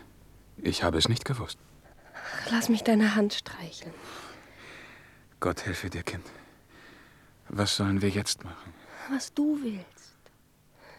ich 0.59 0.83
habe 0.83 0.99
es 0.99 1.09
nicht 1.09 1.25
gewusst. 1.25 1.59
Lass 2.51 2.69
mich 2.69 2.83
deine 2.83 3.15
Hand 3.15 3.33
streicheln. 3.33 3.95
Gott 5.41 5.65
helfe 5.65 5.89
dir, 5.91 6.03
Kind. 6.03 6.25
Was 7.49 7.77
sollen 7.77 8.03
wir 8.03 8.11
jetzt 8.11 8.45
machen? 8.45 8.73
Was 9.11 9.33
du 9.35 9.59
willst. 9.63 10.15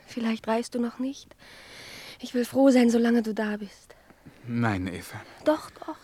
Vielleicht 0.08 0.48
reist 0.48 0.76
du 0.76 0.80
noch 0.80 1.00
nicht. 1.00 1.36
Ich 2.20 2.34
will 2.34 2.46
froh 2.46 2.70
sein, 2.70 2.90
solange 2.90 3.22
du 3.22 3.34
da 3.34 3.58
bist. 3.58 3.83
Nein, 4.46 4.88
Eva. 4.88 5.22
Doch, 5.46 5.70
doch. 5.72 5.98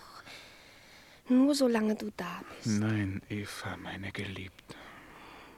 Nur 1.28 1.54
solange 1.54 1.96
du 1.96 2.12
da 2.16 2.42
bist. 2.50 2.80
Nein, 2.80 3.22
Eva, 3.30 3.78
meine 3.78 4.12
Geliebte. 4.12 4.76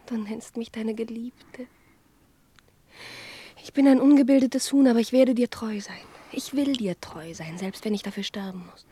Du 0.08 0.18
nennst 0.18 0.58
mich 0.58 0.72
deine 0.72 0.94
Geliebte. 0.94 1.68
Ich 3.64 3.74
bin 3.74 3.88
ein 3.88 4.02
ungebildetes 4.02 4.72
Huhn, 4.72 4.88
aber 4.88 5.00
ich 5.00 5.12
werde 5.12 5.36
dir 5.36 5.50
treu 5.50 5.80
sein. 5.80 5.96
Ich 6.32 6.54
will 6.54 6.74
dir 6.74 7.00
treu 7.00 7.34
sein, 7.34 7.58
selbst 7.58 7.86
wenn 7.86 7.94
ich 7.94 8.04
dafür 8.04 8.24
sterben 8.24 8.66
muss. 8.70 8.86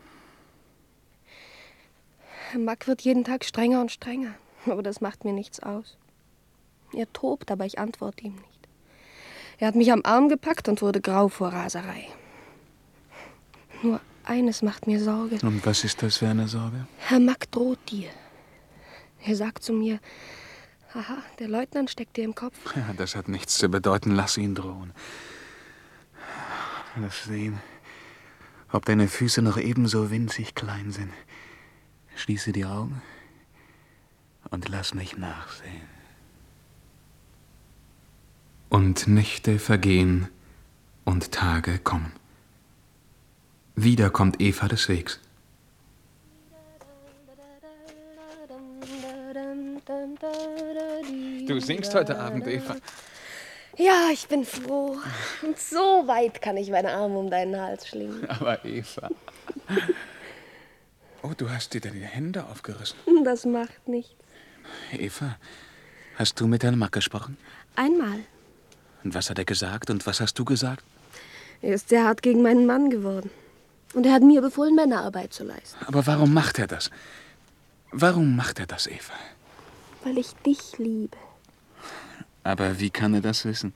Mack 2.58 2.88
wird 2.88 3.02
jeden 3.02 3.24
Tag 3.24 3.46
strenger 3.46 3.82
und 3.82 3.92
strenger, 3.92 4.36
aber 4.66 4.84
das 4.84 5.02
macht 5.02 5.26
mir 5.26 5.34
nichts 5.34 5.60
aus. 5.60 5.98
Er 6.94 7.12
tobt, 7.14 7.52
aber 7.52 7.66
ich 7.66 7.80
antworte 7.80 8.24
ihm 8.24 8.36
nicht. 8.36 8.68
Er 9.58 9.68
hat 9.68 9.76
mich 9.76 9.92
am 9.92 10.02
Arm 10.04 10.30
gepackt 10.30 10.70
und 10.70 10.82
wurde 10.82 11.02
grau 11.02 11.28
vor 11.28 11.50
Raserei. 11.50 12.08
Nur 13.82 14.02
eines 14.24 14.62
macht 14.62 14.88
mir 14.88 15.02
Sorge. 15.02 15.38
Und 15.42 15.66
was 15.66 15.84
ist 15.84 16.04
das 16.04 16.18
für 16.18 16.28
eine 16.28 16.48
Sorge? 16.48 16.88
Herr 16.98 17.20
Mack 17.20 17.52
droht 17.52 17.80
dir. 17.90 18.10
Er 19.26 19.36
sagt 19.36 19.64
zu 19.64 19.74
mir, 19.74 20.00
haha, 20.94 21.18
der 21.40 21.48
Leutnant 21.48 21.90
steckt 21.90 22.18
dir 22.18 22.24
im 22.24 22.36
Kopf. 22.36 22.56
Ja, 22.76 22.94
das 22.96 23.16
hat 23.16 23.28
nichts 23.28 23.58
zu 23.58 23.70
bedeuten. 23.70 24.12
Lass 24.12 24.38
ihn 24.38 24.56
drohen. 24.56 24.94
Lass 26.96 27.24
sehen, 27.24 27.60
ob 28.72 28.86
deine 28.86 29.08
Füße 29.08 29.42
noch 29.42 29.58
ebenso 29.58 30.12
winzig 30.12 30.56
klein 30.56 30.92
sind. 30.92 31.14
Schließe 32.16 32.52
die 32.52 32.66
Augen 32.66 33.02
und 34.50 34.68
lass 34.70 34.94
mich 34.94 35.18
nachsehen. 35.18 35.88
Und 38.70 39.08
Nächte 39.08 39.60
vergehen 39.60 40.28
und 41.06 41.32
Tage 41.32 41.80
kommen. 41.80 42.12
Wieder 43.82 44.10
kommt 44.10 44.42
Eva 44.42 44.68
des 44.68 44.90
Wegs. 44.90 45.22
Du 51.48 51.60
singst 51.62 51.96
heute 51.96 52.20
Abend, 52.20 52.46
Eva. 52.46 52.76
Ja, 53.78 54.10
ich 54.12 54.28
bin 54.28 54.44
froh. 54.44 54.98
Und 55.44 55.58
so 55.58 56.04
weit 56.08 56.42
kann 56.42 56.58
ich 56.58 56.70
meine 56.72 56.92
Arme 56.92 57.18
um 57.20 57.30
deinen 57.30 57.56
Hals 57.56 57.88
schlingen. 57.88 58.30
Aber 58.30 58.66
Eva. 58.66 59.10
Oh, 61.24 61.32
du 61.38 61.50
hast 61.50 61.74
dir 61.74 61.80
deine 61.80 62.02
Hände 62.02 62.48
aufgerissen. 62.48 62.98
Das 63.24 63.46
macht 63.46 63.88
nichts. 63.88 64.14
Eva, 64.92 65.38
hast 66.16 66.38
du 66.42 66.48
mit 66.48 66.64
deinem 66.64 66.80
Mack 66.80 66.92
gesprochen? 66.92 67.38
Einmal. 67.78 68.20
Und 69.06 69.16
was 69.16 69.30
hat 69.30 69.40
er 69.40 69.46
gesagt 69.46 69.90
und 69.90 70.06
was 70.06 70.20
hast 70.20 70.38
du 70.38 70.44
gesagt? 70.44 70.84
Er 71.62 71.76
ist 71.76 71.88
sehr 71.88 72.04
hart 72.04 72.22
gegen 72.22 72.42
meinen 72.42 72.66
Mann 72.66 72.90
geworden. 72.90 73.30
Und 73.94 74.06
er 74.06 74.14
hat 74.14 74.22
mir 74.22 74.42
befohlen, 74.42 74.76
Männerarbeit 74.76 75.34
zu 75.34 75.44
leisten. 75.44 75.84
Aber 75.86 76.06
warum 76.06 76.34
macht 76.34 76.60
er 76.60 76.68
das? 76.68 76.92
Warum 77.92 78.36
macht 78.36 78.60
er 78.60 78.68
das, 78.68 78.88
Eva? 78.88 79.14
Weil 80.04 80.18
ich 80.18 80.34
dich 80.46 80.78
liebe. 80.78 81.18
Aber 82.44 82.80
wie 82.80 82.90
kann 82.90 83.14
er 83.14 83.22
das 83.22 83.46
wissen? 83.46 83.74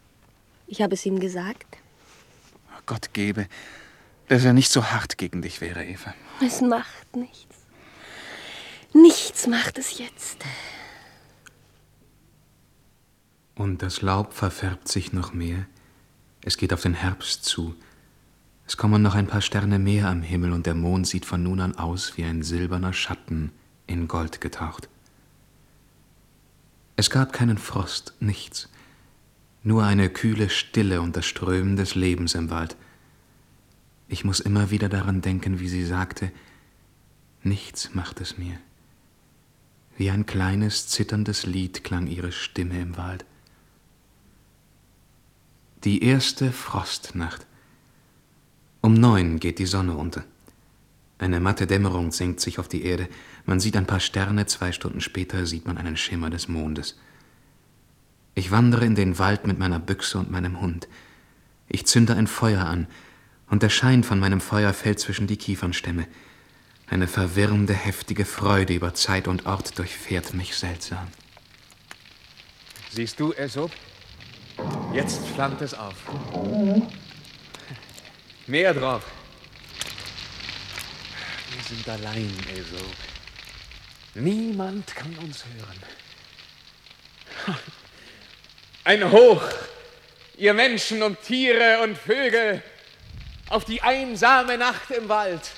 Ich 0.68 0.82
habe 0.82 0.94
es 0.94 1.06
ihm 1.06 1.20
gesagt. 1.20 1.78
Gott 2.86 3.14
gebe, 3.14 3.48
dass 4.28 4.46
er 4.46 4.54
nicht 4.54 4.72
so 4.72 4.86
hart 4.86 5.18
gegen 5.18 5.42
dich 5.42 5.62
wäre, 5.62 5.86
Eva. 5.86 6.14
Es 6.42 6.62
macht 6.62 7.16
nichts. 7.16 7.56
Nichts 8.94 9.48
macht 9.48 9.78
es 9.78 9.98
jetzt. 9.98 10.38
Und 13.56 13.82
das 13.82 14.02
Laub 14.02 14.34
verfärbt 14.34 14.88
sich 14.88 15.14
noch 15.14 15.34
mehr. 15.34 15.66
Es 16.42 16.58
geht 16.58 16.74
auf 16.74 16.82
den 16.82 16.94
Herbst 16.94 17.46
zu. 17.46 17.76
Es 18.66 18.78
kommen 18.78 19.02
noch 19.02 19.16
ein 19.16 19.28
paar 19.28 19.42
Sterne 19.42 19.78
mehr 19.78 20.08
am 20.10 20.22
Himmel 20.22 20.54
und 20.54 20.66
der 20.66 20.76
Mond 20.76 21.08
sieht 21.08 21.26
von 21.26 21.44
nun 21.44 21.60
an 21.60 21.76
aus 21.76 22.18
wie 22.18 22.24
ein 22.24 22.44
silberner 22.44 22.94
Schatten 22.94 23.52
in 23.88 24.08
Gold 24.08 24.42
getaucht. 24.42 24.88
Es 26.96 27.10
gab 27.10 27.34
keinen 27.34 27.58
Frost, 27.58 28.14
nichts. 28.20 28.70
Nur 29.64 29.84
eine 29.84 30.10
kühle 30.10 30.50
Stille 30.50 31.02
und 31.02 31.16
das 31.16 31.26
Strömen 31.26 31.76
des 31.76 31.96
Lebens 31.96 32.36
im 32.36 32.50
Wald. 32.50 32.76
Ich 34.08 34.24
muss 34.24 34.40
immer 34.40 34.70
wieder 34.70 34.90
daran 34.90 35.22
denken, 35.22 35.60
wie 35.60 35.70
sie 35.70 35.86
sagte, 35.86 36.32
nichts 37.42 37.94
macht 37.94 38.22
es 38.22 38.38
mir. 38.38 38.58
Wie 39.98 40.10
ein 40.10 40.26
kleines, 40.26 40.88
zitterndes 40.88 41.46
Lied 41.46 41.84
klang 41.84 42.08
ihre 42.08 42.32
Stimme 42.32 42.80
im 42.80 42.98
Wald. 42.98 43.26
Die 45.84 46.04
erste 46.04 46.52
Frostnacht. 46.52 47.46
Um 48.86 48.96
neun 48.96 49.40
geht 49.40 49.60
die 49.60 49.66
Sonne 49.66 49.96
unter. 49.96 50.26
Eine 51.18 51.40
matte 51.40 51.68
Dämmerung 51.68 52.12
senkt 52.12 52.42
sich 52.42 52.60
auf 52.60 52.68
die 52.68 52.84
Erde. 52.84 53.08
Man 53.46 53.62
sieht 53.62 53.78
ein 53.78 53.88
paar 53.88 54.02
Sterne, 54.02 54.46
zwei 54.46 54.74
Stunden 54.74 55.00
später 55.00 55.46
sieht 55.46 55.66
man 55.66 55.78
einen 55.78 55.96
Schimmer 55.96 56.30
des 56.30 56.50
Mondes. 56.50 57.00
Ich 58.36 58.52
wandere 58.52 58.84
in 58.86 58.96
den 58.96 59.20
Wald 59.20 59.48
mit 59.48 59.58
meiner 59.58 59.80
Büchse 59.80 60.18
und 60.18 60.30
meinem 60.30 60.60
Hund. 60.60 60.90
Ich 61.70 61.86
zünde 61.86 62.16
ein 62.16 62.28
Feuer 62.28 62.66
an, 62.66 62.88
und 63.50 63.64
der 63.64 63.70
Schein 63.70 64.04
von 64.04 64.20
meinem 64.20 64.42
Feuer 64.42 64.74
fällt 64.74 65.00
zwischen 65.00 65.28
die 65.28 65.38
Kiefernstämme. 65.38 66.06
Eine 66.88 67.08
verwirrende, 67.08 67.74
heftige 67.74 68.26
Freude 68.26 68.74
über 68.74 68.94
Zeit 68.94 69.30
und 69.30 69.46
Ort 69.46 69.80
durchfährt 69.80 70.34
mich 70.34 70.58
seltsam. 70.58 71.08
Siehst 72.92 73.18
du, 73.18 73.32
Aesop? 73.32 73.72
Jetzt 74.94 75.26
flammt 75.28 75.62
es 75.62 75.74
auf. 75.74 75.96
Mehr 78.46 78.74
drauf. 78.74 79.04
Wir 81.52 81.64
sind 81.64 81.88
allein, 81.88 82.36
Aesop. 82.54 82.96
Niemand 84.16 84.94
kann 84.94 85.16
uns 85.20 85.46
hören. 87.46 87.58
Ein 88.84 89.10
Hoch, 89.12 89.44
ihr 90.38 90.54
Menschen 90.54 91.04
und 91.04 91.22
Tiere 91.22 91.80
und 91.84 91.98
Vögel, 91.98 92.62
auf 93.48 93.64
die 93.64 93.82
einsame 93.82 94.58
Nacht 94.58 94.92
im 94.92 95.08
Wald. 95.08 95.52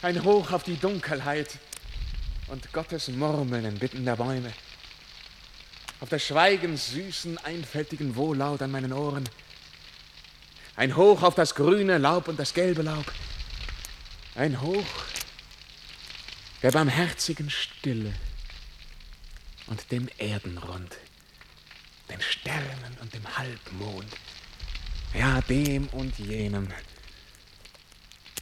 Ein 0.00 0.24
Hoch 0.24 0.52
auf 0.52 0.62
die 0.62 0.76
Dunkelheit 0.76 1.50
und 2.46 2.72
Gottes 2.72 3.08
Murmeln 3.08 3.66
inmitten 3.66 4.06
der 4.06 4.16
Bäume. 4.16 4.54
Auf 6.00 6.08
das 6.08 6.24
Schweigens 6.24 6.92
süßen, 6.92 7.36
einfältigen 7.38 8.16
Wohllaut 8.16 8.62
an 8.62 8.70
meinen 8.70 8.94
Ohren. 8.94 9.28
Ein 10.80 10.96
Hoch 10.96 11.22
auf 11.22 11.34
das 11.34 11.54
grüne 11.54 11.98
Laub 11.98 12.26
und 12.26 12.40
das 12.40 12.54
gelbe 12.54 12.80
Laub. 12.80 13.04
Ein 14.34 14.62
Hoch 14.62 14.86
der 16.62 16.70
barmherzigen 16.70 17.50
Stille 17.50 18.14
und 19.66 19.92
dem 19.92 20.08
Erdenrund, 20.16 20.96
den 22.08 22.22
Sternen 22.22 22.96
und 23.02 23.12
dem 23.12 23.36
Halbmond, 23.36 24.06
ja, 25.12 25.42
dem 25.42 25.86
und 25.88 26.18
jenem. 26.18 26.68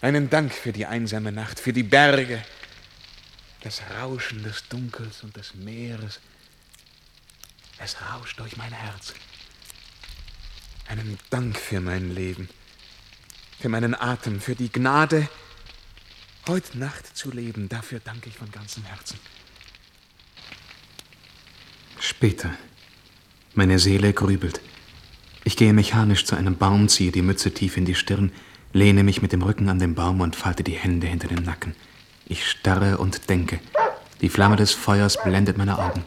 Einen 0.00 0.30
Dank 0.30 0.54
für 0.54 0.72
die 0.72 0.86
einsame 0.86 1.32
Nacht, 1.32 1.58
für 1.58 1.72
die 1.72 1.82
Berge, 1.82 2.40
das 3.62 3.82
Rauschen 4.00 4.44
des 4.44 4.62
Dunkels 4.68 5.24
und 5.24 5.34
des 5.34 5.56
Meeres. 5.56 6.20
Es 7.78 7.96
rauscht 8.00 8.38
durch 8.38 8.56
mein 8.56 8.70
Herz. 8.70 9.12
Einen 10.88 11.18
Dank 11.28 11.58
für 11.58 11.80
mein 11.80 12.14
Leben, 12.14 12.48
für 13.60 13.68
meinen 13.68 13.94
Atem, 13.94 14.40
für 14.40 14.54
die 14.54 14.72
Gnade, 14.72 15.28
heute 16.48 16.78
Nacht 16.78 17.14
zu 17.14 17.30
leben. 17.30 17.68
Dafür 17.68 18.00
danke 18.02 18.30
ich 18.30 18.38
von 18.38 18.50
ganzem 18.50 18.84
Herzen. 18.84 19.18
Später. 22.00 22.50
Meine 23.54 23.78
Seele 23.78 24.14
grübelt. 24.14 24.62
Ich 25.44 25.58
gehe 25.58 25.74
mechanisch 25.74 26.24
zu 26.24 26.36
einem 26.36 26.56
Baum, 26.56 26.88
ziehe 26.88 27.12
die 27.12 27.22
Mütze 27.22 27.52
tief 27.52 27.76
in 27.76 27.84
die 27.84 27.94
Stirn, 27.94 28.32
lehne 28.72 29.04
mich 29.04 29.20
mit 29.20 29.32
dem 29.32 29.42
Rücken 29.42 29.68
an 29.68 29.78
den 29.78 29.94
Baum 29.94 30.22
und 30.22 30.36
falte 30.36 30.64
die 30.64 30.72
Hände 30.72 31.06
hinter 31.06 31.28
den 31.28 31.44
Nacken. 31.44 31.74
Ich 32.24 32.48
starre 32.48 32.96
und 32.96 33.28
denke. 33.28 33.60
Die 34.22 34.30
Flamme 34.30 34.56
des 34.56 34.72
Feuers 34.72 35.22
blendet 35.22 35.58
meine 35.58 35.78
Augen. 35.78 36.02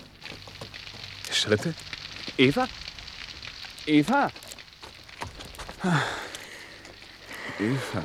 Schritte? 1.31 1.75
Eva? 2.37 2.67
Eva? 3.85 4.31
Eva. 7.59 8.03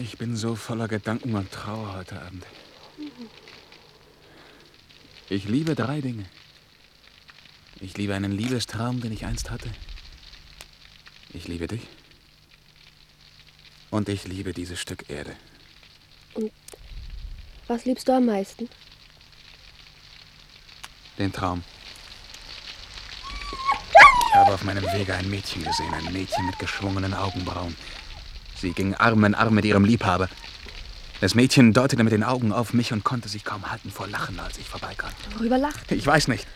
Ich 0.00 0.16
bin 0.16 0.36
so 0.36 0.54
voller 0.54 0.88
Gedanken 0.88 1.34
und 1.34 1.52
Trauer 1.52 1.94
heute 1.94 2.20
Abend. 2.22 2.46
Ich 5.28 5.44
liebe 5.44 5.74
drei 5.74 6.00
Dinge. 6.00 6.24
Ich 7.80 7.96
liebe 7.98 8.14
einen 8.14 8.32
Liebestraum, 8.32 9.02
den 9.02 9.12
ich 9.12 9.26
einst 9.26 9.50
hatte. 9.50 9.70
Ich 11.34 11.46
liebe 11.46 11.66
dich. 11.66 11.82
Und 13.90 14.08
ich 14.08 14.24
liebe 14.24 14.54
dieses 14.54 14.80
Stück 14.80 15.10
Erde. 15.10 15.36
Und 16.32 16.52
was 17.66 17.84
liebst 17.84 18.08
du 18.08 18.12
am 18.12 18.26
meisten? 18.26 18.68
Den 21.18 21.32
Traum. 21.32 21.62
Ich 24.34 24.40
habe 24.40 24.52
auf 24.52 24.64
meinem 24.64 24.82
Wege 24.92 25.14
ein 25.14 25.30
Mädchen 25.30 25.62
gesehen, 25.62 25.94
ein 25.94 26.12
Mädchen 26.12 26.44
mit 26.46 26.58
geschwungenen 26.58 27.14
Augenbrauen. 27.14 27.76
Sie 28.56 28.72
ging 28.72 28.92
Arm 28.96 29.22
in 29.22 29.36
Arm 29.36 29.54
mit 29.54 29.64
ihrem 29.64 29.84
Liebhaber. 29.84 30.28
Das 31.20 31.36
Mädchen 31.36 31.72
deutete 31.72 32.02
mit 32.02 32.12
den 32.12 32.24
Augen 32.24 32.50
auf 32.50 32.72
mich 32.72 32.92
und 32.92 33.04
konnte 33.04 33.28
sich 33.28 33.44
kaum 33.44 33.70
halten 33.70 33.92
vor 33.92 34.08
Lachen, 34.08 34.40
als 34.40 34.58
ich 34.58 34.68
vorbeikam. 34.68 35.12
Worüber 35.36 35.56
lacht? 35.56 35.92
Ich 35.92 36.04
weiß 36.04 36.26
nicht. 36.26 36.48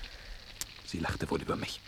Sie 0.86 0.98
lachte 0.98 1.30
wohl 1.30 1.40
über 1.40 1.54
mich. 1.54 1.80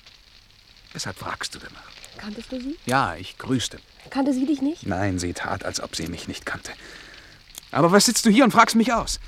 Weshalb 0.93 1.19
fragst 1.19 1.57
du 1.57 1.59
danach? 1.59 1.83
Kanntest 2.19 2.53
du 2.53 2.61
sie? 2.61 2.79
Ja, 2.87 3.17
ich 3.17 3.37
grüßte. 3.37 3.81
Kannte 4.11 4.33
sie 4.33 4.47
dich 4.47 4.63
nicht? 4.63 4.87
Nein, 4.87 5.19
sie 5.19 5.33
tat, 5.33 5.65
als 5.65 5.81
ob 5.81 5.97
sie 5.97 6.07
mich 6.07 6.29
nicht 6.29 6.47
kannte. 6.47 6.71
Aber 7.73 7.91
was 7.91 8.05
sitzt 8.05 8.25
du 8.27 8.31
hier 8.31 8.45
und 8.45 8.53
fragst 8.53 8.77
mich 8.77 8.93
aus? 8.93 9.19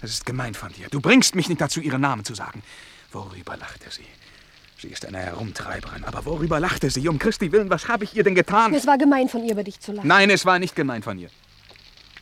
Das 0.00 0.12
ist 0.12 0.24
gemein 0.24 0.54
von 0.54 0.72
dir. 0.72 0.88
Du 0.88 1.02
bringst 1.02 1.34
mich 1.34 1.50
nicht 1.50 1.60
dazu, 1.60 1.82
ihren 1.82 2.00
Namen 2.00 2.24
zu 2.24 2.34
sagen. 2.34 2.62
Worüber 3.12 3.58
lachte 3.58 3.90
sie? 3.90 4.06
Sie 4.78 4.88
ist 4.88 5.06
eine 5.06 5.18
Herumtreiberin. 5.18 6.04
Aber 6.04 6.24
worüber 6.26 6.60
lachte 6.60 6.90
sie? 6.90 7.08
Um 7.08 7.18
Christi 7.18 7.50
willen, 7.50 7.70
was 7.70 7.88
habe 7.88 8.04
ich 8.04 8.14
ihr 8.14 8.24
denn 8.24 8.34
getan? 8.34 8.74
Es 8.74 8.86
war 8.86 8.98
gemein 8.98 9.28
von 9.28 9.42
ihr, 9.42 9.52
über 9.52 9.64
dich 9.64 9.80
zu 9.80 9.92
lachen. 9.92 10.06
Nein, 10.06 10.28
es 10.30 10.44
war 10.44 10.58
nicht 10.58 10.76
gemein 10.76 11.02
von 11.02 11.18
ihr. 11.18 11.30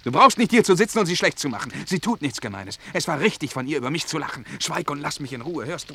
Du 0.05 0.13
brauchst 0.13 0.39
nicht 0.39 0.51
hier 0.51 0.63
zu 0.63 0.77
sitzen 0.77 0.99
und 0.99 1.07
sie 1.07 1.17
schlecht 1.17 1.39
zu 1.39 1.49
machen. 1.49 1.73
Sie 1.87 1.99
tut 1.99 2.23
nichts 2.23 2.41
Gemeines. 2.41 2.79
Es 2.93 3.09
war 3.09 3.19
richtig 3.21 3.53
von 3.53 3.67
ihr, 3.67 3.79
über 3.79 3.91
mich 3.91 4.07
zu 4.07 4.19
lachen. 4.19 4.45
Schweig 4.61 4.91
und 4.91 5.01
lass 5.01 5.19
mich 5.19 5.33
in 5.33 5.41
Ruhe, 5.41 5.65
hörst 5.65 5.91
du? 5.91 5.95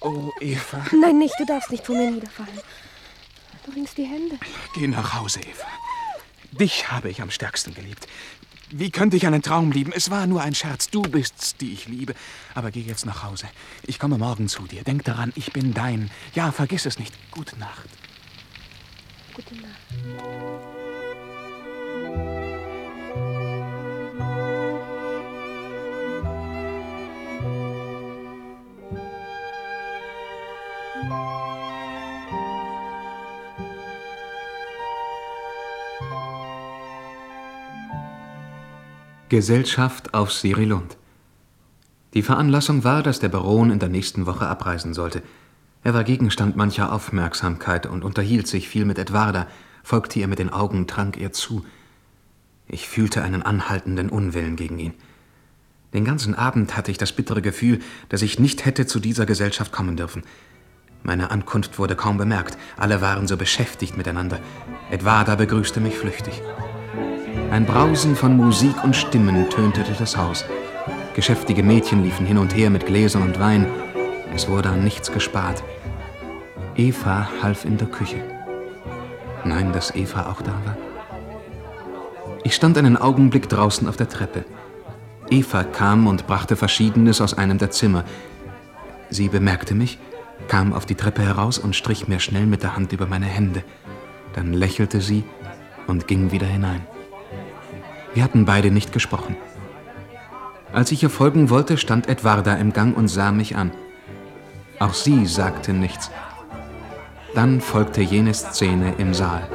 Oh, 0.00 0.30
Eva. 0.40 0.84
Nein, 0.92 1.18
nicht. 1.18 1.34
Du 1.38 1.44
darfst 1.44 1.70
nicht 1.70 1.84
vor 1.84 1.96
mir 1.96 2.10
niederfallen. 2.10 2.58
Du 3.66 3.72
ringst 3.72 3.98
die 3.98 4.04
Hände. 4.04 4.38
Geh 4.74 4.86
nach 4.86 5.14
Hause, 5.14 5.40
Eva. 5.40 5.66
Dich 6.52 6.90
habe 6.90 7.10
ich 7.10 7.20
am 7.20 7.30
stärksten 7.30 7.74
geliebt. 7.74 8.06
Wie 8.70 8.90
könnte 8.90 9.16
ich 9.16 9.26
einen 9.26 9.40
Traum 9.40 9.72
lieben? 9.72 9.92
Es 9.94 10.10
war 10.10 10.26
nur 10.26 10.42
ein 10.42 10.54
Scherz. 10.54 10.90
Du 10.90 11.02
bist's, 11.02 11.56
die 11.56 11.72
ich 11.72 11.88
liebe. 11.88 12.14
Aber 12.54 12.70
geh 12.70 12.80
jetzt 12.80 13.06
nach 13.06 13.22
Hause. 13.22 13.48
Ich 13.86 13.98
komme 13.98 14.18
morgen 14.18 14.48
zu 14.48 14.66
dir. 14.66 14.82
Denk 14.84 15.04
daran, 15.04 15.32
ich 15.36 15.52
bin 15.52 15.72
dein. 15.72 16.10
Ja, 16.34 16.52
vergiss 16.52 16.84
es 16.84 16.98
nicht. 16.98 17.14
Gute 17.30 17.58
Nacht. 17.58 17.88
Gute 19.34 19.54
Nacht. 19.54 20.87
Gesellschaft 39.28 40.14
auf 40.14 40.32
Sirilund. 40.32 40.96
Die 42.14 42.22
Veranlassung 42.22 42.84
war, 42.84 43.02
dass 43.02 43.20
der 43.20 43.28
Baron 43.28 43.70
in 43.70 43.78
der 43.78 43.90
nächsten 43.90 44.24
Woche 44.24 44.46
abreisen 44.46 44.94
sollte. 44.94 45.22
Er 45.84 45.92
war 45.92 46.04
Gegenstand 46.04 46.56
mancher 46.56 46.92
Aufmerksamkeit 46.92 47.86
und 47.86 48.04
unterhielt 48.04 48.48
sich 48.48 48.68
viel 48.68 48.86
mit 48.86 48.98
Edwarda, 48.98 49.46
folgte 49.82 50.18
ihr 50.18 50.28
mit 50.28 50.38
den 50.38 50.50
Augen, 50.50 50.86
trank 50.86 51.18
ihr 51.18 51.32
zu. 51.32 51.64
Ich 52.66 52.88
fühlte 52.88 53.22
einen 53.22 53.42
anhaltenden 53.42 54.08
Unwillen 54.08 54.56
gegen 54.56 54.78
ihn. 54.78 54.94
Den 55.92 56.04
ganzen 56.04 56.34
Abend 56.34 56.76
hatte 56.76 56.90
ich 56.90 56.98
das 56.98 57.12
bittere 57.12 57.42
Gefühl, 57.42 57.80
dass 58.08 58.22
ich 58.22 58.38
nicht 58.38 58.64
hätte 58.64 58.86
zu 58.86 58.98
dieser 58.98 59.26
Gesellschaft 59.26 59.72
kommen 59.72 59.96
dürfen. 59.96 60.22
Meine 61.02 61.30
Ankunft 61.30 61.78
wurde 61.78 61.96
kaum 61.96 62.16
bemerkt, 62.16 62.58
alle 62.76 63.00
waren 63.00 63.28
so 63.28 63.36
beschäftigt 63.36 63.96
miteinander. 63.96 64.40
Edwarda 64.90 65.36
begrüßte 65.36 65.80
mich 65.80 65.96
flüchtig. 65.96 66.42
Ein 67.50 67.64
Brausen 67.64 68.14
von 68.14 68.36
Musik 68.36 68.84
und 68.84 68.94
Stimmen 68.94 69.48
tönte 69.50 69.82
durch 69.82 69.98
das 69.98 70.16
Haus. 70.16 70.44
Geschäftige 71.14 71.62
Mädchen 71.62 72.04
liefen 72.04 72.26
hin 72.26 72.38
und 72.38 72.54
her 72.54 72.70
mit 72.70 72.86
Gläsern 72.86 73.22
und 73.22 73.40
Wein. 73.40 73.66
Es 74.34 74.48
wurde 74.48 74.68
an 74.68 74.84
nichts 74.84 75.10
gespart. 75.10 75.64
Eva 76.76 77.28
half 77.42 77.64
in 77.64 77.76
der 77.76 77.88
Küche. 77.88 78.22
Nein, 79.44 79.72
dass 79.72 79.94
Eva 79.94 80.30
auch 80.30 80.42
da 80.42 80.52
war. 80.64 80.76
Ich 82.44 82.54
stand 82.54 82.78
einen 82.78 82.96
Augenblick 82.96 83.48
draußen 83.48 83.88
auf 83.88 83.96
der 83.96 84.08
Treppe. 84.08 84.44
Eva 85.30 85.64
kam 85.64 86.06
und 86.06 86.26
brachte 86.26 86.54
Verschiedenes 86.54 87.20
aus 87.20 87.34
einem 87.34 87.58
der 87.58 87.70
Zimmer. 87.70 88.04
Sie 89.10 89.28
bemerkte 89.28 89.74
mich, 89.74 89.98
kam 90.46 90.72
auf 90.72 90.86
die 90.86 90.94
Treppe 90.94 91.22
heraus 91.22 91.58
und 91.58 91.74
strich 91.74 92.08
mir 92.08 92.20
schnell 92.20 92.46
mit 92.46 92.62
der 92.62 92.76
Hand 92.76 92.92
über 92.92 93.06
meine 93.06 93.26
Hände. 93.26 93.64
Dann 94.34 94.52
lächelte 94.52 95.00
sie 95.00 95.24
und 95.86 96.06
ging 96.06 96.30
wieder 96.30 96.46
hinein. 96.46 96.86
Wir 98.14 98.24
hatten 98.24 98.44
beide 98.44 98.70
nicht 98.70 98.92
gesprochen. 98.92 99.36
Als 100.72 100.92
ich 100.92 101.02
ihr 101.02 101.10
folgen 101.10 101.50
wollte, 101.50 101.78
stand 101.78 102.08
Edwarda 102.08 102.54
im 102.54 102.72
Gang 102.72 102.96
und 102.96 103.08
sah 103.08 103.32
mich 103.32 103.56
an. 103.56 103.70
Auch 104.78 104.94
sie 104.94 105.26
sagte 105.26 105.72
nichts. 105.72 106.10
Dann 107.34 107.60
folgte 107.60 108.00
jene 108.00 108.34
Szene 108.34 108.94
im 108.98 109.14
Saal. 109.14 109.48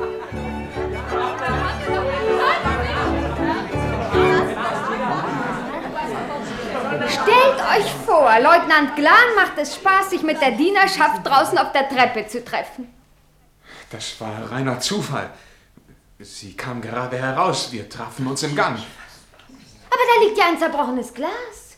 Stellt 7.08 7.60
euch 7.78 7.92
vor, 8.06 8.32
Leutnant 8.40 8.96
Glan 8.96 9.14
macht 9.36 9.58
es 9.58 9.76
Spaß, 9.76 10.10
sich 10.10 10.24
mit 10.24 10.42
der 10.42 10.52
Dienerschaft 10.52 11.26
draußen 11.26 11.58
auf 11.58 11.72
der 11.72 11.90
Treppe 11.90 12.28
zu 12.28 12.44
treffen. 12.44 12.88
Das 13.92 14.20
war 14.20 14.52
reiner 14.52 14.80
Zufall. 14.80 15.30
Sie 16.20 16.56
kam 16.56 16.82
gerade 16.82 17.18
heraus. 17.18 17.72
Wir 17.72 17.90
trafen 17.90 18.28
uns 18.28 18.44
im 18.44 18.56
Gang. 18.56 18.78
Aber 18.78 20.02
da 20.16 20.26
liegt 20.26 20.38
ja 20.38 20.46
ein 20.48 20.58
zerbrochenes 20.60 21.14
Glas. 21.14 21.78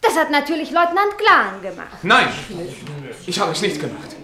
Das 0.00 0.16
hat 0.16 0.30
natürlich 0.30 0.70
Leutnant 0.70 1.18
Glan 1.18 1.60
gemacht. 1.62 1.98
Nein, 2.02 2.28
ich 3.26 3.38
habe 3.38 3.52
es 3.52 3.60
nicht 3.60 3.80
gemacht. 3.80 4.16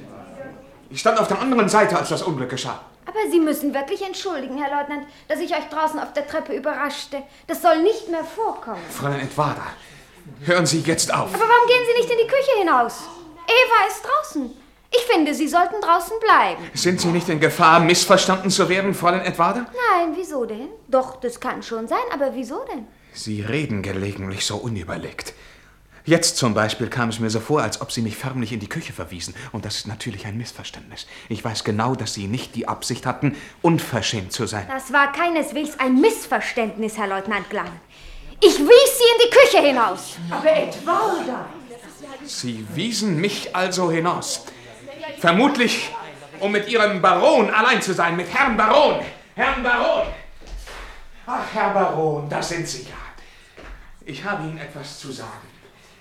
Ich 0.89 1.01
stand 1.01 1.19
auf 1.19 1.29
der 1.29 1.41
anderen 1.41 1.69
Seite, 1.69 1.97
als 1.97 2.09
das 2.09 2.23
Unglück 2.23 2.51
geschah. 2.51 2.81
Aber 3.05 3.19
Sie 3.31 3.41
müssen 3.41 3.75
wirklich 3.75 4.03
entschuldigen, 4.03 4.57
Herr 4.63 4.79
Leutnant, 4.79 5.07
dass 5.29 5.41
ich 5.41 5.53
euch 5.53 5.69
draußen 5.69 5.99
auf 5.99 6.13
der 6.13 6.27
Treppe 6.27 6.55
überraschte. 6.55 7.23
Das 7.47 7.61
soll 7.63 7.83
nicht 7.83 8.09
mehr 8.09 8.25
vorkommen. 8.25 8.83
Fräulein 8.91 9.21
Edwarda, 9.21 9.67
Hören 10.45 10.67
Sie 10.67 10.81
jetzt 10.81 11.13
auf. 11.13 11.33
Aber 11.33 11.41
warum 11.41 11.69
gehen 11.69 11.83
Sie 11.87 12.01
nicht 12.01 12.11
in 12.11 12.19
die 12.19 12.27
Küche 12.27 12.59
hinaus? 12.59 13.05
Eva 13.47 13.87
ist 13.89 14.03
draußen. 14.05 14.66
Ich 14.99 15.05
finde, 15.13 15.35
Sie 15.35 15.49
sollten 15.49 15.81
draußen 15.81 16.17
bleiben. 16.21 16.63
Sind 16.75 17.01
Sie 17.01 17.09
nicht 17.09 17.29
in 17.29 17.41
Gefahr, 17.41 17.81
missverstanden 17.81 18.51
zu 18.51 18.69
werden, 18.69 18.95
Fräulein 18.95 19.23
Edwarda? 19.23 19.67
Nein, 19.91 20.15
wieso 20.15 20.45
denn? 20.45 20.69
Doch, 20.89 21.21
das 21.21 21.41
kann 21.41 21.63
schon 21.63 21.89
sein, 21.89 21.99
aber 22.13 22.35
wieso 22.35 22.65
denn? 22.73 22.87
Sie 23.13 23.41
reden 23.43 23.83
gelegentlich 23.83 24.45
so 24.45 24.57
unüberlegt. 24.57 25.35
Jetzt 26.05 26.37
zum 26.37 26.55
Beispiel 26.55 26.87
kam 26.87 27.09
es 27.09 27.19
mir 27.19 27.31
so 27.31 27.41
vor, 27.41 27.63
als 27.63 27.81
ob 27.81 27.91
Sie 27.91 28.01
mich 28.01 28.17
förmlich 28.17 28.53
in 28.53 28.61
die 28.61 28.69
Küche 28.69 28.93
verwiesen. 28.93 29.35
Und 29.51 29.65
das 29.65 29.77
ist 29.79 29.89
natürlich 29.89 30.25
ein 30.25 30.39
Missverständnis. 30.39 31.07
Ich 31.29 31.45
weiß 31.45 31.65
genau, 31.65 31.97
dass 31.97 32.15
Sie 32.15 32.29
nicht 32.29 32.55
die 32.55 32.69
Absicht 32.69 33.07
hatten, 33.07 33.35
unverschämt 33.61 34.33
zu 34.33 34.47
sein. 34.47 34.67
Das 34.69 34.93
war 34.93 35.11
keineswegs 35.11 35.81
ein 35.81 36.01
Missverständnis, 36.01 36.97
Herr 36.97 37.09
Leutnant 37.09 37.51
Glan. 37.51 37.73
Ich 38.41 38.57
wies 38.57 38.59
Sie 38.61 38.65
in 38.69 39.21
die 39.25 39.37
Küche 39.37 39.67
hinaus. 39.67 40.17
Aber 40.31 40.57
Edwarda! 40.57 41.47
Sie 42.25 42.65
wiesen 42.75 43.21
mich 43.21 43.55
also 43.57 43.91
hinaus. 43.91 44.45
Vermutlich, 45.19 45.91
um 46.41 46.53
mit 46.53 46.69
Ihrem 46.69 47.01
Baron 47.01 47.51
allein 47.51 47.81
zu 47.81 47.95
sein, 47.95 48.17
mit 48.17 48.33
Herrn 48.33 48.57
Baron. 48.57 49.05
Herrn 49.35 49.63
Baron! 49.63 50.07
Ach, 51.27 51.45
Herr 51.53 51.71
Baron, 51.71 52.29
da 52.29 52.43
sind 52.43 52.69
Sie 52.69 52.83
ja. 52.83 52.97
Ich 54.05 54.23
habe 54.25 54.45
Ihnen 54.45 54.59
etwas 54.59 55.01
zu 55.01 55.11
sagen, 55.11 55.49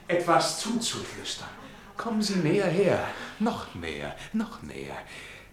etwas 0.08 0.60
zuzuflüstern. 0.60 1.50
Kommen 1.98 2.22
Sie 2.22 2.36
näher 2.36 2.68
her, 2.68 3.08
noch 3.40 3.74
näher, 3.74 4.16
noch 4.34 4.62
näher, 4.62 4.98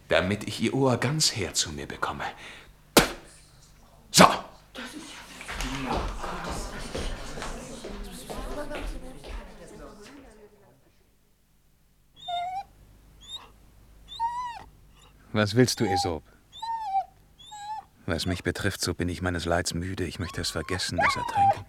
damit 0.08 0.44
ich 0.44 0.60
Ihr 0.60 0.74
Ohr 0.74 0.98
ganz 0.98 1.34
her 1.34 1.54
zu 1.54 1.70
mir 1.70 1.86
bekomme. 1.86 2.24
So. 4.10 4.26
Was 15.32 15.54
willst 15.54 15.80
du, 15.80 15.86
Aesop? 15.86 16.22
Was 18.04 18.26
mich 18.26 18.42
betrifft, 18.42 18.82
so 18.82 18.94
bin 18.94 19.08
ich 19.08 19.22
meines 19.22 19.44
Leids 19.46 19.72
müde. 19.72 20.04
Ich 20.04 20.18
möchte 20.18 20.40
es 20.40 20.50
vergessen, 20.50 20.98
es 20.98 21.16
ertränken. 21.16 21.64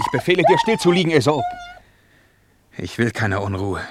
Ich 0.00 0.10
befehle 0.12 0.42
dir, 0.48 0.58
still 0.58 0.78
zu 0.78 0.90
liegen, 0.90 1.10
Aesop. 1.10 1.42
Ich 2.78 2.96
will 2.96 3.10
keine 3.10 3.40
Unruhe. 3.40 3.82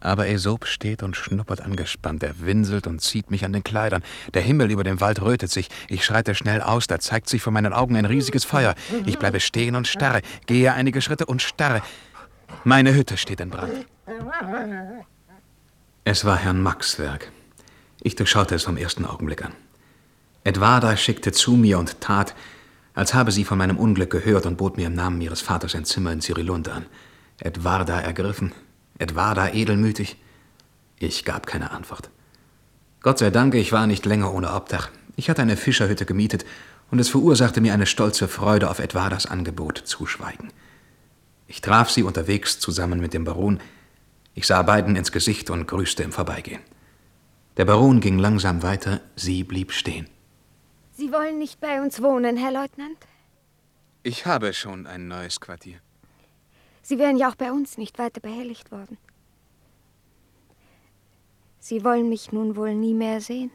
Aber 0.00 0.24
Aesop 0.24 0.66
steht 0.66 1.02
und 1.02 1.16
schnuppert 1.16 1.60
angespannt. 1.60 2.22
Er 2.22 2.38
winselt 2.40 2.86
und 2.86 3.00
zieht 3.00 3.32
mich 3.32 3.44
an 3.44 3.52
den 3.52 3.64
Kleidern. 3.64 4.04
Der 4.32 4.42
Himmel 4.42 4.70
über 4.70 4.84
dem 4.84 5.00
Wald 5.00 5.20
rötet 5.20 5.50
sich. 5.50 5.68
Ich 5.88 6.04
schreite 6.04 6.36
schnell 6.36 6.62
aus. 6.62 6.86
Da 6.86 7.00
zeigt 7.00 7.28
sich 7.28 7.42
vor 7.42 7.52
meinen 7.52 7.72
Augen 7.72 7.96
ein 7.96 8.04
riesiges 8.04 8.44
Feuer. 8.44 8.76
Ich 9.06 9.18
bleibe 9.18 9.40
stehen 9.40 9.74
und 9.74 9.88
starre, 9.88 10.22
gehe 10.46 10.72
einige 10.72 11.00
Schritte 11.00 11.26
und 11.26 11.42
starre. 11.42 11.82
Meine 12.62 12.94
Hütte 12.94 13.16
steht 13.16 13.40
in 13.40 13.50
Brand. 13.50 13.86
Es 16.10 16.24
war 16.24 16.38
Herrn 16.38 16.62
Max 16.62 16.98
Werk. 16.98 17.30
Ich 18.00 18.16
durchschaute 18.16 18.54
es 18.54 18.64
vom 18.64 18.78
ersten 18.78 19.04
Augenblick 19.04 19.44
an. 19.44 19.52
Edwarda 20.42 20.96
schickte 20.96 21.32
zu 21.32 21.52
mir 21.52 21.78
und 21.78 22.00
tat, 22.00 22.34
als 22.94 23.12
habe 23.12 23.30
sie 23.30 23.44
von 23.44 23.58
meinem 23.58 23.76
Unglück 23.76 24.08
gehört 24.08 24.46
und 24.46 24.56
bot 24.56 24.78
mir 24.78 24.86
im 24.86 24.94
Namen 24.94 25.20
ihres 25.20 25.42
Vaters 25.42 25.74
ein 25.74 25.84
Zimmer 25.84 26.10
in 26.12 26.22
Cyrilund 26.22 26.70
an. 26.70 26.86
Edwarda 27.40 28.00
ergriffen, 28.00 28.54
Edwarda 28.98 29.50
edelmütig. 29.50 30.16
Ich 30.98 31.26
gab 31.26 31.46
keine 31.46 31.72
Antwort. 31.72 32.08
Gott 33.02 33.18
sei 33.18 33.28
Dank, 33.28 33.54
ich 33.54 33.72
war 33.72 33.86
nicht 33.86 34.06
länger 34.06 34.32
ohne 34.32 34.54
Obdach. 34.54 34.88
Ich 35.14 35.28
hatte 35.28 35.42
eine 35.42 35.58
Fischerhütte 35.58 36.06
gemietet 36.06 36.46
und 36.90 37.00
es 37.00 37.10
verursachte 37.10 37.60
mir 37.60 37.74
eine 37.74 37.84
stolze 37.84 38.28
Freude, 38.28 38.70
auf 38.70 38.78
Edwardas 38.78 39.26
Angebot 39.26 39.76
zu 39.76 40.06
schweigen. 40.06 40.48
Ich 41.48 41.60
traf 41.60 41.90
sie 41.90 42.02
unterwegs 42.02 42.60
zusammen 42.60 42.98
mit 42.98 43.12
dem 43.12 43.24
Baron. 43.24 43.60
Ich 44.38 44.46
sah 44.46 44.62
beiden 44.62 44.94
ins 44.94 45.10
Gesicht 45.10 45.50
und 45.50 45.66
grüßte 45.66 46.04
im 46.04 46.12
Vorbeigehen. 46.12 46.62
Der 47.56 47.64
Baron 47.64 47.98
ging 47.98 48.20
langsam 48.20 48.62
weiter, 48.62 49.00
sie 49.16 49.42
blieb 49.42 49.72
stehen. 49.72 50.06
Sie 50.92 51.10
wollen 51.10 51.40
nicht 51.40 51.58
bei 51.58 51.82
uns 51.82 52.00
wohnen, 52.00 52.36
Herr 52.36 52.52
Leutnant? 52.52 52.98
Ich 54.04 54.26
habe 54.26 54.52
schon 54.52 54.86
ein 54.86 55.08
neues 55.08 55.40
Quartier. 55.40 55.80
Sie 56.82 57.00
wären 57.00 57.16
ja 57.16 57.28
auch 57.28 57.34
bei 57.34 57.50
uns 57.50 57.78
nicht 57.78 57.98
weiter 57.98 58.20
behelligt 58.20 58.70
worden. 58.70 58.96
Sie 61.58 61.82
wollen 61.82 62.08
mich 62.08 62.30
nun 62.30 62.54
wohl 62.54 62.76
nie 62.76 62.94
mehr 62.94 63.20
sehen. 63.20 63.50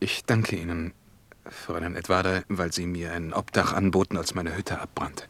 Ich 0.00 0.24
danke 0.24 0.56
Ihnen, 0.56 0.94
Fräulein 1.48 1.94
Edwarda, 1.94 2.42
weil 2.48 2.72
Sie 2.72 2.88
mir 2.88 3.12
ein 3.12 3.32
Obdach 3.32 3.72
anboten, 3.72 4.16
als 4.16 4.34
meine 4.34 4.56
Hütte 4.56 4.80
abbrannte. 4.80 5.26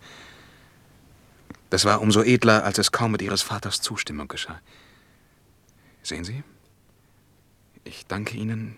Das 1.70 1.84
war 1.84 2.00
umso 2.00 2.22
edler, 2.22 2.64
als 2.64 2.78
es 2.78 2.92
kaum 2.92 3.12
mit 3.12 3.22
Ihres 3.22 3.42
Vaters 3.42 3.80
Zustimmung 3.80 4.28
geschah. 4.28 4.60
Sehen 6.02 6.24
Sie? 6.24 6.44
Ich 7.84 8.06
danke 8.06 8.36
Ihnen 8.36 8.76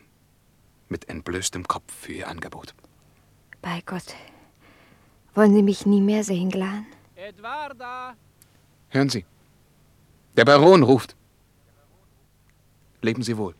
mit 0.88 1.08
entblößtem 1.08 1.68
Kopf 1.68 1.92
für 1.92 2.12
Ihr 2.12 2.28
Angebot. 2.28 2.74
Bei 3.60 3.82
Gott. 3.84 4.14
Wollen 5.34 5.54
Sie 5.54 5.62
mich 5.62 5.86
nie 5.86 6.00
mehr 6.00 6.24
sehen, 6.24 6.50
Glan? 6.50 6.86
Edwarda! 7.14 8.16
Hören 8.88 9.10
Sie. 9.10 9.24
Der 10.36 10.44
Baron 10.44 10.82
ruft. 10.82 11.14
Leben 13.02 13.22
Sie 13.22 13.36
wohl. 13.36 13.54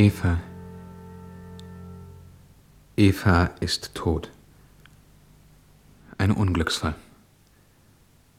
Eva. 0.00 0.40
Eva 2.96 3.50
ist 3.60 3.94
tot. 3.94 4.30
Ein 6.16 6.30
Unglücksfall. 6.30 6.94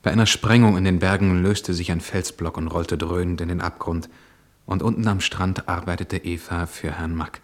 Bei 0.02 0.10
einer 0.10 0.26
Sprengung 0.26 0.76
in 0.76 0.86
den 0.86 0.98
Bergen 0.98 1.44
löste 1.44 1.76
sich 1.76 1.92
ein 1.92 2.02
Felsblock 2.02 2.58
und 2.58 2.68
rollte 2.68 2.98
dröhnend 2.98 3.42
in 3.42 3.50
den 3.50 3.62
Abgrund, 3.62 4.10
und 4.66 4.82
unten 4.82 5.08
am 5.08 5.22
Strand 5.22 5.70
arbeitete 5.70 6.18
Eva 6.18 6.66
für 6.66 6.94
Herrn 6.98 7.14
Mack. 7.14 7.42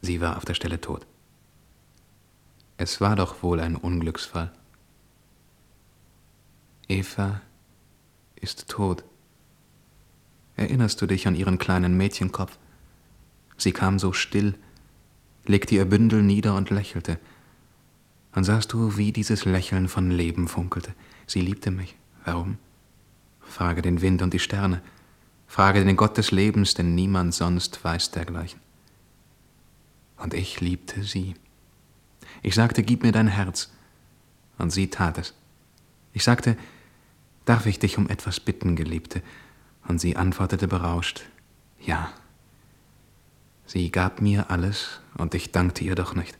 Sie 0.00 0.22
war 0.22 0.38
auf 0.38 0.46
der 0.46 0.54
Stelle 0.54 0.80
tot. 0.80 1.06
Es 2.78 3.02
war 3.02 3.16
doch 3.16 3.42
wohl 3.42 3.60
ein 3.60 3.76
Unglücksfall. 3.76 4.50
Eva 6.88 7.42
ist 8.36 8.68
tot. 8.68 9.04
Erinnerst 10.56 11.02
du 11.02 11.06
dich 11.06 11.28
an 11.28 11.34
ihren 11.34 11.58
kleinen 11.58 11.98
Mädchenkopf? 11.98 12.56
Sie 13.60 13.72
kam 13.72 13.98
so 13.98 14.14
still, 14.14 14.54
legte 15.44 15.74
ihr 15.74 15.84
Bündel 15.84 16.22
nieder 16.22 16.54
und 16.56 16.70
lächelte. 16.70 17.18
Und 18.34 18.44
sahst 18.44 18.72
du, 18.72 18.96
wie 18.96 19.12
dieses 19.12 19.44
Lächeln 19.44 19.88
von 19.88 20.10
Leben 20.10 20.48
funkelte. 20.48 20.94
Sie 21.26 21.42
liebte 21.42 21.70
mich. 21.70 21.94
Warum? 22.24 22.56
Frage 23.40 23.82
den 23.82 24.00
Wind 24.00 24.22
und 24.22 24.32
die 24.32 24.38
Sterne. 24.38 24.80
Frage 25.46 25.84
den 25.84 25.96
Gott 25.96 26.16
des 26.16 26.30
Lebens, 26.30 26.74
denn 26.74 26.94
niemand 26.94 27.34
sonst 27.34 27.84
weiß 27.84 28.12
dergleichen. 28.12 28.60
Und 30.16 30.32
ich 30.32 30.60
liebte 30.60 31.02
sie. 31.02 31.34
Ich 32.42 32.54
sagte, 32.54 32.82
gib 32.82 33.02
mir 33.02 33.12
dein 33.12 33.28
Herz. 33.28 33.70
Und 34.56 34.70
sie 34.70 34.88
tat 34.88 35.18
es. 35.18 35.34
Ich 36.14 36.24
sagte, 36.24 36.56
darf 37.44 37.66
ich 37.66 37.78
dich 37.78 37.98
um 37.98 38.08
etwas 38.08 38.40
bitten, 38.40 38.74
Geliebte? 38.74 39.22
Und 39.86 40.00
sie 40.00 40.16
antwortete 40.16 40.68
berauscht, 40.68 41.24
ja. 41.80 42.10
Sie 43.72 43.92
gab 43.92 44.20
mir 44.20 44.50
alles, 44.50 44.98
und 45.16 45.32
ich 45.32 45.52
dankte 45.52 45.84
ihr 45.84 45.94
doch 45.94 46.16
nicht. 46.16 46.36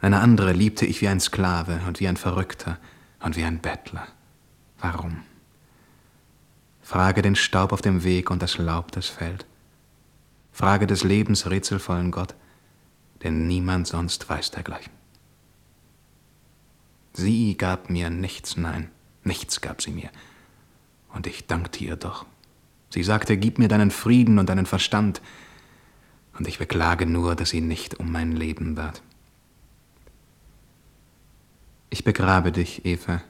Eine 0.00 0.20
andere 0.20 0.54
liebte 0.54 0.86
ich 0.86 1.02
wie 1.02 1.08
ein 1.08 1.20
Sklave 1.20 1.82
und 1.86 2.00
wie 2.00 2.08
ein 2.08 2.16
Verrückter 2.16 2.78
und 3.20 3.36
wie 3.36 3.44
ein 3.44 3.58
Bettler. 3.58 4.08
Warum? 4.80 5.20
Frage 6.80 7.20
den 7.20 7.36
Staub 7.36 7.72
auf 7.72 7.82
dem 7.82 8.04
Weg 8.04 8.30
und 8.30 8.40
das 8.40 8.56
Laub, 8.56 8.90
das 8.92 9.06
fällt. 9.06 9.44
Frage 10.50 10.86
des 10.86 11.04
Lebens 11.04 11.50
rätselvollen 11.50 12.10
Gott, 12.10 12.34
denn 13.22 13.46
niemand 13.46 13.86
sonst 13.86 14.26
weiß 14.26 14.50
dergleichen. 14.50 14.94
Sie 17.12 17.54
gab 17.58 17.90
mir 17.90 18.08
nichts, 18.08 18.56
nein, 18.56 18.90
nichts 19.24 19.60
gab 19.60 19.82
sie 19.82 19.90
mir. 19.90 20.08
Und 21.12 21.26
ich 21.26 21.46
dankte 21.46 21.84
ihr 21.84 21.96
doch. 21.96 22.24
Sie 22.88 23.02
sagte, 23.02 23.36
gib 23.36 23.58
mir 23.58 23.68
deinen 23.68 23.90
Frieden 23.90 24.38
und 24.38 24.48
deinen 24.48 24.64
Verstand, 24.64 25.20
und 26.38 26.48
ich 26.48 26.58
beklage 26.58 27.06
nur, 27.06 27.36
dass 27.36 27.50
sie 27.50 27.60
nicht 27.60 27.98
um 28.00 28.10
mein 28.10 28.32
Leben 28.32 28.74
bat. 28.74 29.02
Ich 31.90 32.04
begrabe 32.04 32.50
dich, 32.50 32.84
Eva, 32.84 33.22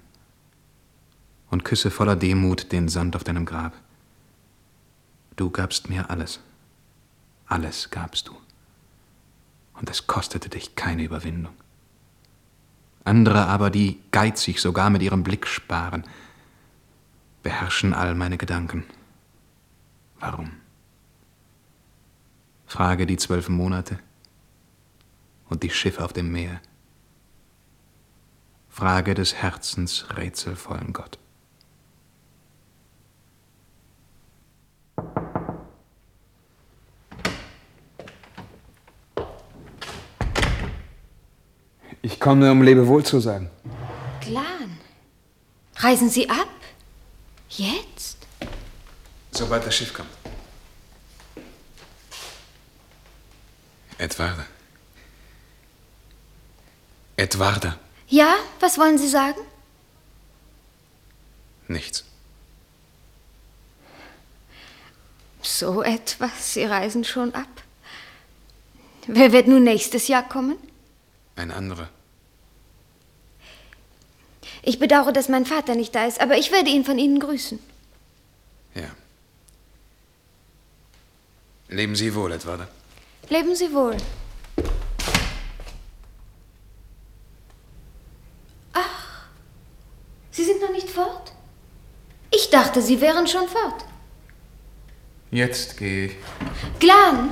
und 1.51 1.65
küsse 1.65 1.91
voller 1.91 2.17
Demut 2.17 2.73
den 2.73 2.89
Sand 2.89 3.15
auf 3.15 3.25
deinem 3.25 3.45
Grab. 3.45 3.75
Du 5.37 5.51
gabst 5.51 5.91
mir 5.91 6.11
alles. 6.11 6.41
Alles 7.47 7.91
gabst 7.91 8.29
du. 8.29 8.37
Und 9.75 9.91
es 9.91 10.07
kostete 10.07 10.49
dich 10.49 10.77
keine 10.77 11.03
Überwindung. 11.03 11.53
Andere 13.05 13.47
aber, 13.47 13.71
die 13.71 14.01
geizig 14.13 14.61
sogar 14.61 14.89
mit 14.89 15.03
ihrem 15.03 15.23
Blick 15.23 15.47
sparen, 15.47 16.05
beherrschen 17.43 17.93
all 17.93 18.15
meine 18.15 18.39
Gedanken. 18.39 18.85
Warum? 20.19 20.53
Frage 22.75 23.07
die 23.07 23.17
zwölf 23.17 23.49
Monate 23.49 24.01
und 25.49 25.63
die 25.63 25.71
Schiffe 25.71 26.05
auf 26.05 26.13
dem 26.13 26.33
Meer. 26.33 26.61
Frage 28.69 29.15
des 29.15 29.33
Herzens 29.33 30.07
rätselvollen 30.17 30.93
Gott. 30.93 31.17
Ich 42.03 42.19
komme, 42.19 42.51
um 42.51 42.61
Lebewohl 42.61 43.05
zu 43.05 43.21
sagen. 43.21 43.51
Glan. 44.21 44.79
Reisen 45.77 46.11
Sie 46.11 46.29
ab? 46.29 46.49
Jetzt? 47.51 48.27
Sobald 49.31 49.65
das 49.65 49.77
Schiff 49.77 49.95
kommt. 49.95 50.24
Edwarda. 54.05 54.45
Edwarda. 57.17 57.79
Ja, 58.09 58.35
was 58.61 58.77
wollen 58.77 58.99
Sie 58.99 59.09
sagen? 59.09 59.41
Nichts. 61.69 62.05
So 65.41 65.83
etwas. 65.83 66.53
Sie 66.53 66.65
reisen 66.65 67.05
schon 67.05 67.35
ab. 67.35 67.49
Wer 69.07 69.33
wird 69.33 69.49
nun 69.49 69.65
nächstes 69.65 70.09
Jahr 70.09 70.29
kommen? 70.29 70.57
Ein 71.37 71.51
anderer. 71.51 71.89
Ich 74.63 74.79
bedauere, 74.79 75.13
dass 75.13 75.29
mein 75.29 75.47
Vater 75.47 75.75
nicht 75.75 75.95
da 75.95 76.07
ist, 76.07 76.21
aber 76.21 76.37
ich 76.37 76.53
werde 76.53 76.69
ihn 76.69 76.85
von 76.85 76.99
Ihnen 76.99 77.21
grüßen. 77.21 77.59
Ja. 78.75 78.91
Leben 81.69 81.97
Sie 81.97 82.15
wohl, 82.15 82.33
Edwarda. 82.33 82.69
Leben 83.29 83.55
Sie 83.55 83.73
wohl. 83.73 83.97
Ach, 88.73 89.27
Sie 90.31 90.45
sind 90.45 90.61
noch 90.61 90.71
nicht 90.71 90.91
fort? 90.91 91.33
Ich 92.31 92.51
dachte, 92.51 92.83
Sie 92.83 93.01
wären 93.01 93.27
schon 93.27 93.49
fort. 93.49 93.85
Jetzt 95.31 95.77
gehe 95.77 96.07
ich. 96.07 96.17
Glan! 96.81 97.31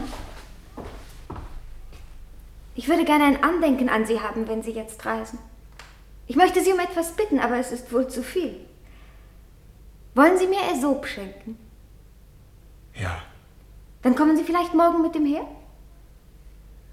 Ich 2.74 2.89
würde 2.89 3.05
gerne 3.05 3.24
ein 3.24 3.43
Andenken 3.44 3.89
an 3.89 4.06
Sie 4.06 4.20
haben, 4.20 4.48
wenn 4.48 4.62
Sie 4.62 4.73
jetzt 4.73 5.05
reisen. 5.05 5.39
Ich 6.27 6.36
möchte 6.36 6.62
Sie 6.62 6.73
um 6.73 6.78
etwas 6.81 7.12
bitten, 7.12 7.39
aber 7.39 7.59
es 7.59 7.70
ist 7.70 7.93
wohl 7.93 8.09
zu 8.09 8.23
viel. 8.23 8.59
Wollen 10.14 10.39
Sie 10.39 10.47
mir 10.47 10.60
Aesop 10.73 11.06
schenken? 11.06 11.59
Ja, 12.94 13.23
Dann 14.02 14.14
kommen 14.14 14.36
Sie 14.36 14.44
vielleicht 14.44 14.74
morgen 14.74 15.02
mit 15.02 15.14
dem 15.14 15.27
her? 15.27 15.47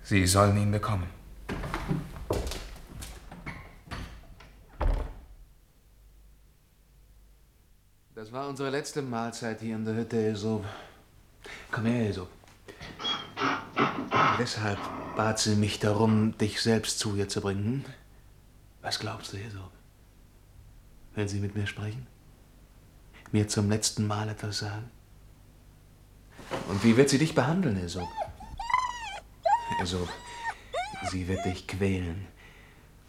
Sie 0.03 0.25
sollen 0.25 0.57
ihn 0.57 0.71
bekommen. 0.71 1.07
Das 8.15 8.31
war 8.33 8.47
unsere 8.47 8.69
letzte 8.69 9.01
Mahlzeit 9.01 9.61
hier 9.61 9.75
in 9.75 9.85
der 9.85 9.95
Hütte, 9.95 10.27
Esop. 10.27 10.65
Komm 11.71 11.85
her, 11.85 12.09
Esop. 12.09 12.29
Weshalb 14.37 14.77
bat 15.15 15.39
sie 15.39 15.55
mich 15.55 15.79
darum, 15.79 16.37
dich 16.37 16.61
selbst 16.61 16.99
zu 16.99 17.15
ihr 17.15 17.27
zu 17.27 17.41
bringen? 17.41 17.85
Was 18.81 18.99
glaubst 18.99 19.33
du, 19.33 19.37
Esop? 19.37 19.71
Will 21.15 21.27
sie 21.27 21.39
mit 21.39 21.55
mir 21.55 21.65
sprechen? 21.65 22.07
Mir 23.31 23.47
zum 23.47 23.69
letzten 23.69 24.05
Mal 24.05 24.29
etwas 24.29 24.59
sagen? 24.59 24.91
Und 26.67 26.83
wie 26.83 26.97
wird 26.97 27.09
sie 27.09 27.17
dich 27.17 27.35
behandeln, 27.35 27.77
Esop? 27.77 28.09
Esop, 29.81 30.09
sie 31.09 31.27
wird 31.27 31.45
dich 31.45 31.67
quälen. 31.67 32.27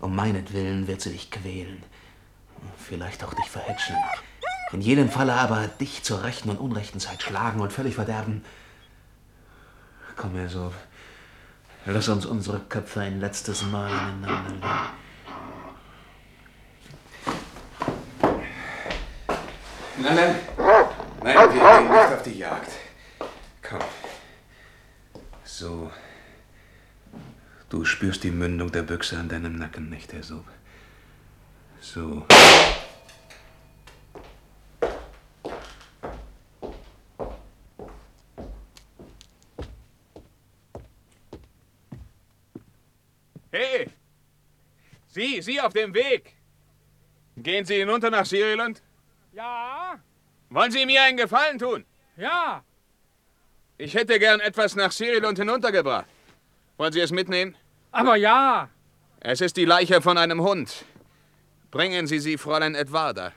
Um 0.01 0.15
meinetwillen 0.15 0.87
wird 0.87 1.01
sie 1.01 1.11
dich 1.11 1.31
quälen. 1.31 1.83
Vielleicht 2.79 3.25
auch 3.25 3.35
dich 3.35 3.49
verhätscheln. 3.51 3.99
In 4.73 4.81
jedem 4.81 5.11
Falle 5.11 5.35
aber 5.35 5.67
dich 5.67 6.03
zur 6.05 6.23
rechten 6.23 6.49
und 6.49 6.59
unrechten 6.59 7.01
Zeit 7.01 7.23
schlagen 7.23 7.61
und 7.61 7.73
völlig 7.73 7.97
verderben. 7.97 8.45
Komm 10.17 10.35
her, 10.37 10.49
so. 10.49 10.73
Lass 11.87 12.09
uns 12.09 12.27
unsere 12.27 12.61
Köpfe 12.61 13.01
ein 13.01 13.21
letztes 13.21 13.63
Mal 13.63 13.91
ineinander 13.91 14.49
legen. 14.49 14.61
Nein, 20.03 20.15
nein. 20.15 20.35
Nein, 21.23 21.37
wir 21.37 21.49
gehen 21.49 21.91
nicht 21.91 22.13
auf 22.13 22.23
die 22.23 22.39
Jagd. 22.39 22.71
Komm. 23.63 23.81
So. 25.45 25.91
Du 27.71 27.85
spürst 27.85 28.25
die 28.25 28.31
Mündung 28.31 28.71
der 28.73 28.83
Büchse 28.83 29.17
an 29.19 29.29
deinem 29.29 29.57
Nacken 29.57 29.89
nicht, 29.89 30.13
Esop. 30.13 30.45
So. 31.81 32.27
Hey! 43.53 43.89
Sie, 45.09 45.43
Sie 45.43 45.61
auf 45.61 45.73
dem 45.73 45.95
Weg! 45.95 46.35
Gehen 47.37 47.65
Sie 47.65 47.77
hinunter 47.77 48.11
nach 48.11 48.27
Siriland? 48.27 48.83
Ja, 49.33 49.99
Wollen 50.51 50.73
Sie 50.73 50.85
mir 50.85 51.03
einen 51.03 51.17
Gefallen 51.17 51.59
tun? 51.59 51.85
ja. 52.17 52.65
Ich 53.79 53.95
hätte 53.95 54.19
gern 54.19 54.41
etwas 54.41 54.77
nach 54.77 54.93
Sirilund 54.93 55.39
hinuntergebracht. 55.39 56.05
Wollen 56.81 56.95
Sie 56.95 57.01
es 57.01 57.13
mitnehmen? 57.13 57.55
Aber 57.93 58.17
ja. 58.17 58.71
Es 59.21 59.43
ist 59.43 59.59
die 59.59 59.67
Leiche 59.67 60.01
von 60.01 60.17
einem 60.17 60.41
Hund. 60.41 60.87
Bringen 61.71 62.07
Sie 62.07 62.19
sie 62.19 62.39
Fräulein 62.39 62.75
Edwarda. 62.75 63.33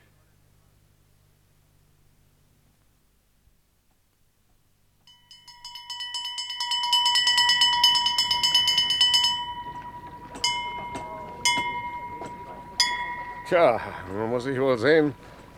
Tja, 13.49 13.81
nun 14.13 14.29
muss 14.29 14.45
ich 14.45 14.57
wohl 14.57 14.77
sehen, 14.77 15.13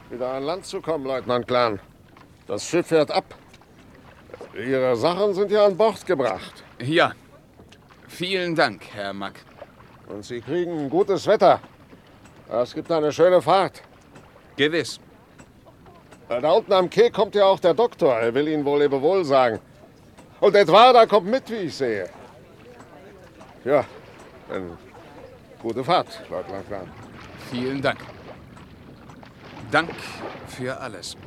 wieder 0.09 0.31
an 0.31 0.41
Land 0.41 0.65
zu 0.65 0.81
kommen, 0.81 1.05
Leutnant 1.05 1.47
Klan. 1.47 1.79
Das 2.47 2.67
Schiff 2.67 2.87
fährt 2.87 3.11
ab. 3.11 3.25
Ihre 4.55 4.95
Sachen 4.95 5.35
sind 5.35 5.51
ja 5.51 5.67
an 5.67 5.77
Bord 5.77 6.03
gebracht. 6.03 6.63
Ja. 6.79 7.13
Vielen 8.15 8.55
Dank, 8.55 8.81
Herr 8.93 9.11
Mack. 9.11 9.41
Und 10.07 10.23
Sie 10.23 10.39
kriegen 10.39 10.89
gutes 10.89 11.27
Wetter. 11.27 11.59
Es 12.49 12.73
gibt 12.73 12.89
eine 12.89 13.11
schöne 13.11 13.41
Fahrt. 13.41 13.81
Gewiss. 14.55 15.01
Da 16.29 16.49
unten 16.53 16.71
am 16.71 16.89
Quai 16.89 17.09
kommt 17.09 17.35
ja 17.35 17.43
auch 17.43 17.59
der 17.59 17.73
Doktor. 17.73 18.13
Er 18.13 18.33
will 18.33 18.47
Ihnen 18.47 18.63
wohl 18.63 18.79
Lebewohl 18.79 19.25
sagen. 19.25 19.59
Und 20.39 20.55
Edwarda 20.55 21.05
kommt 21.07 21.27
mit, 21.27 21.49
wie 21.49 21.67
ich 21.67 21.75
sehe. 21.75 22.09
Ja, 23.65 23.83
dann 24.47 24.77
gute 25.61 25.83
Fahrt, 25.83 26.21
Leutnant 26.29 26.67
Klan. 26.67 26.89
Vielen 27.51 27.81
Dank. 27.81 27.99
Dank 29.71 29.93
für 30.47 30.79
alles. 30.79 31.17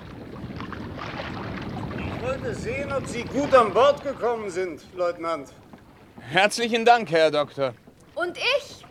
Ich 1.99 2.23
wollte 2.27 2.55
sehen, 2.55 2.91
ob 2.91 3.07
Sie 3.07 3.25
gut 3.25 3.55
an 3.55 3.75
Bord 3.75 4.03
gekommen 4.03 4.49
sind, 4.49 4.81
Leutnant. 4.97 5.51
Herzlichen 6.21 6.85
Dank, 6.85 7.11
Herr 7.11 7.31
Doktor. 7.31 7.75
Und 8.15 8.37
ich? 8.37 8.85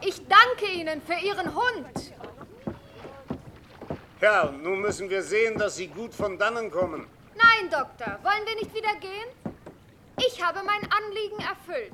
Ich 0.00 0.22
danke 0.26 0.72
Ihnen 0.72 1.00
für 1.02 1.14
Ihren 1.14 1.54
Hund. 1.54 2.12
Ja, 4.20 4.50
nun 4.50 4.80
müssen 4.80 5.08
wir 5.08 5.22
sehen, 5.22 5.58
dass 5.58 5.76
Sie 5.76 5.86
gut 5.86 6.12
von 6.14 6.38
dannen 6.38 6.70
kommen. 6.70 7.06
Nein, 7.36 7.70
Doktor, 7.70 8.18
wollen 8.22 8.46
wir 8.46 8.54
nicht 8.56 8.74
wieder 8.74 8.94
gehen? 9.00 9.54
Ich 10.18 10.42
habe 10.42 10.60
mein 10.64 10.80
Anliegen 10.90 11.38
erfüllt. 11.38 11.92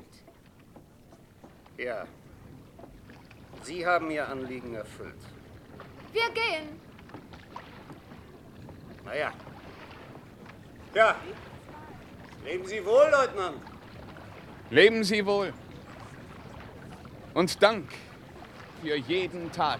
Ja. 1.77 2.05
Sie 3.61 3.85
haben 3.85 4.09
Ihr 4.09 4.27
Anliegen 4.27 4.73
erfüllt. 4.73 5.21
Wir 6.11 6.29
gehen. 6.33 6.79
Naja. 9.03 9.31
Ja. 10.95 11.15
Leben 12.43 12.65
Sie 12.65 12.83
wohl, 12.83 13.07
Leutnant. 13.11 13.74
Leben 14.71 15.03
Sie 15.03 15.25
wohl 15.25 15.53
und 17.35 17.61
Dank 17.61 17.85
für 18.81 18.95
jeden 18.95 19.51
Tag. 19.51 19.79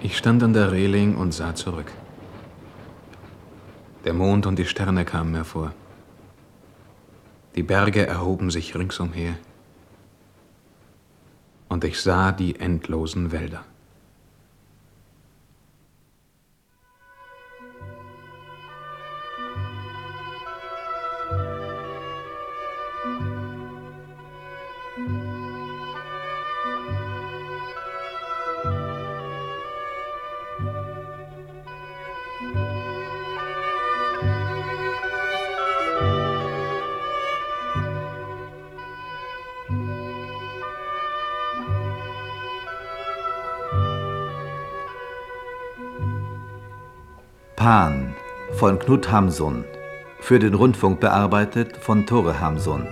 Ich 0.00 0.16
stand 0.16 0.42
an 0.42 0.54
der 0.54 0.72
Reling 0.72 1.16
und 1.16 1.32
sah 1.32 1.54
zurück. 1.54 1.92
Der 4.04 4.14
Mond 4.14 4.46
und 4.46 4.58
die 4.58 4.64
Sterne 4.64 5.04
kamen 5.04 5.32
mir 5.32 5.44
vor. 5.44 5.74
Die 7.54 7.62
Berge 7.62 8.06
erhoben 8.06 8.50
sich 8.50 8.74
ringsumher. 8.74 9.34
Und 11.68 11.84
ich 11.84 12.00
sah 12.00 12.32
die 12.32 12.58
endlosen 12.58 13.30
Wälder. 13.32 13.64
Knut 48.88 49.12
Hamsun. 49.12 49.64
Für 50.18 50.38
den 50.38 50.54
Rundfunk 50.54 50.98
bearbeitet 50.98 51.76
von 51.76 52.06
Tore 52.06 52.40
Hamsun. 52.40 52.88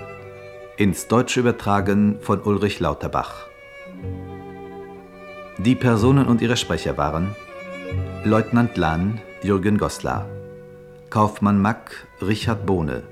Ins 0.77 1.09
Deutsche 1.09 1.41
übertragen 1.41 2.19
von 2.21 2.43
Ulrich 2.43 2.81
Lauterbach. 2.81 3.47
Die 5.57 5.75
Personen 5.75 6.27
und 6.27 6.43
ihre 6.43 6.59
Sprecher 6.59 6.99
waren 6.99 7.35
Leutnant 8.25 8.77
Lahn 8.77 9.23
Jürgen 9.41 9.79
Goslar, 9.79 10.27
Kaufmann 11.09 11.63
Mack 11.63 12.07
Richard 12.21 12.67
Bohne, 12.67 13.03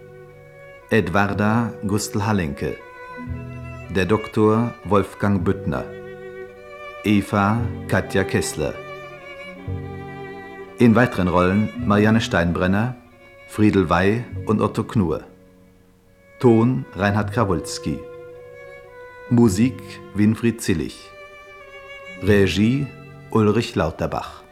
Edwarda 0.91 1.73
Gustl 1.87 2.27
Hallenke, 2.27 2.77
der 3.97 4.05
Doktor 4.05 4.75
Wolfgang 4.85 5.43
Büttner, 5.43 5.87
Eva 7.03 7.63
Katja 7.89 8.25
Kessler. 8.25 8.75
In 10.77 10.97
weiteren 10.97 11.29
Rollen 11.29 11.69
Marianne 11.87 12.21
Steinbrenner, 12.21 12.97
Friedel 13.47 13.89
Wey 13.91 14.25
und 14.47 14.61
Otto 14.61 14.83
Knur. 14.83 15.23
Ton 16.41 16.85
Reinhard 16.97 17.33
Krawolski. 17.33 18.01
Musik 19.31 19.77
Winfried 20.15 20.61
Zillig. 20.61 21.11
Regie 22.23 22.89
Ulrich 23.31 23.77
Lauterbach. 23.77 24.44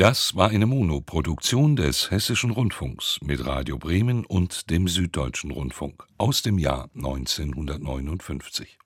Das 0.00 0.34
war 0.34 0.48
eine 0.48 0.64
Monoproduktion 0.64 1.76
des 1.76 2.10
Hessischen 2.10 2.52
Rundfunks 2.52 3.18
mit 3.20 3.44
Radio 3.44 3.76
Bremen 3.76 4.24
und 4.24 4.70
dem 4.70 4.88
Süddeutschen 4.88 5.50
Rundfunk 5.50 6.06
aus 6.16 6.40
dem 6.40 6.58
Jahr 6.58 6.88
1959. 6.94 8.78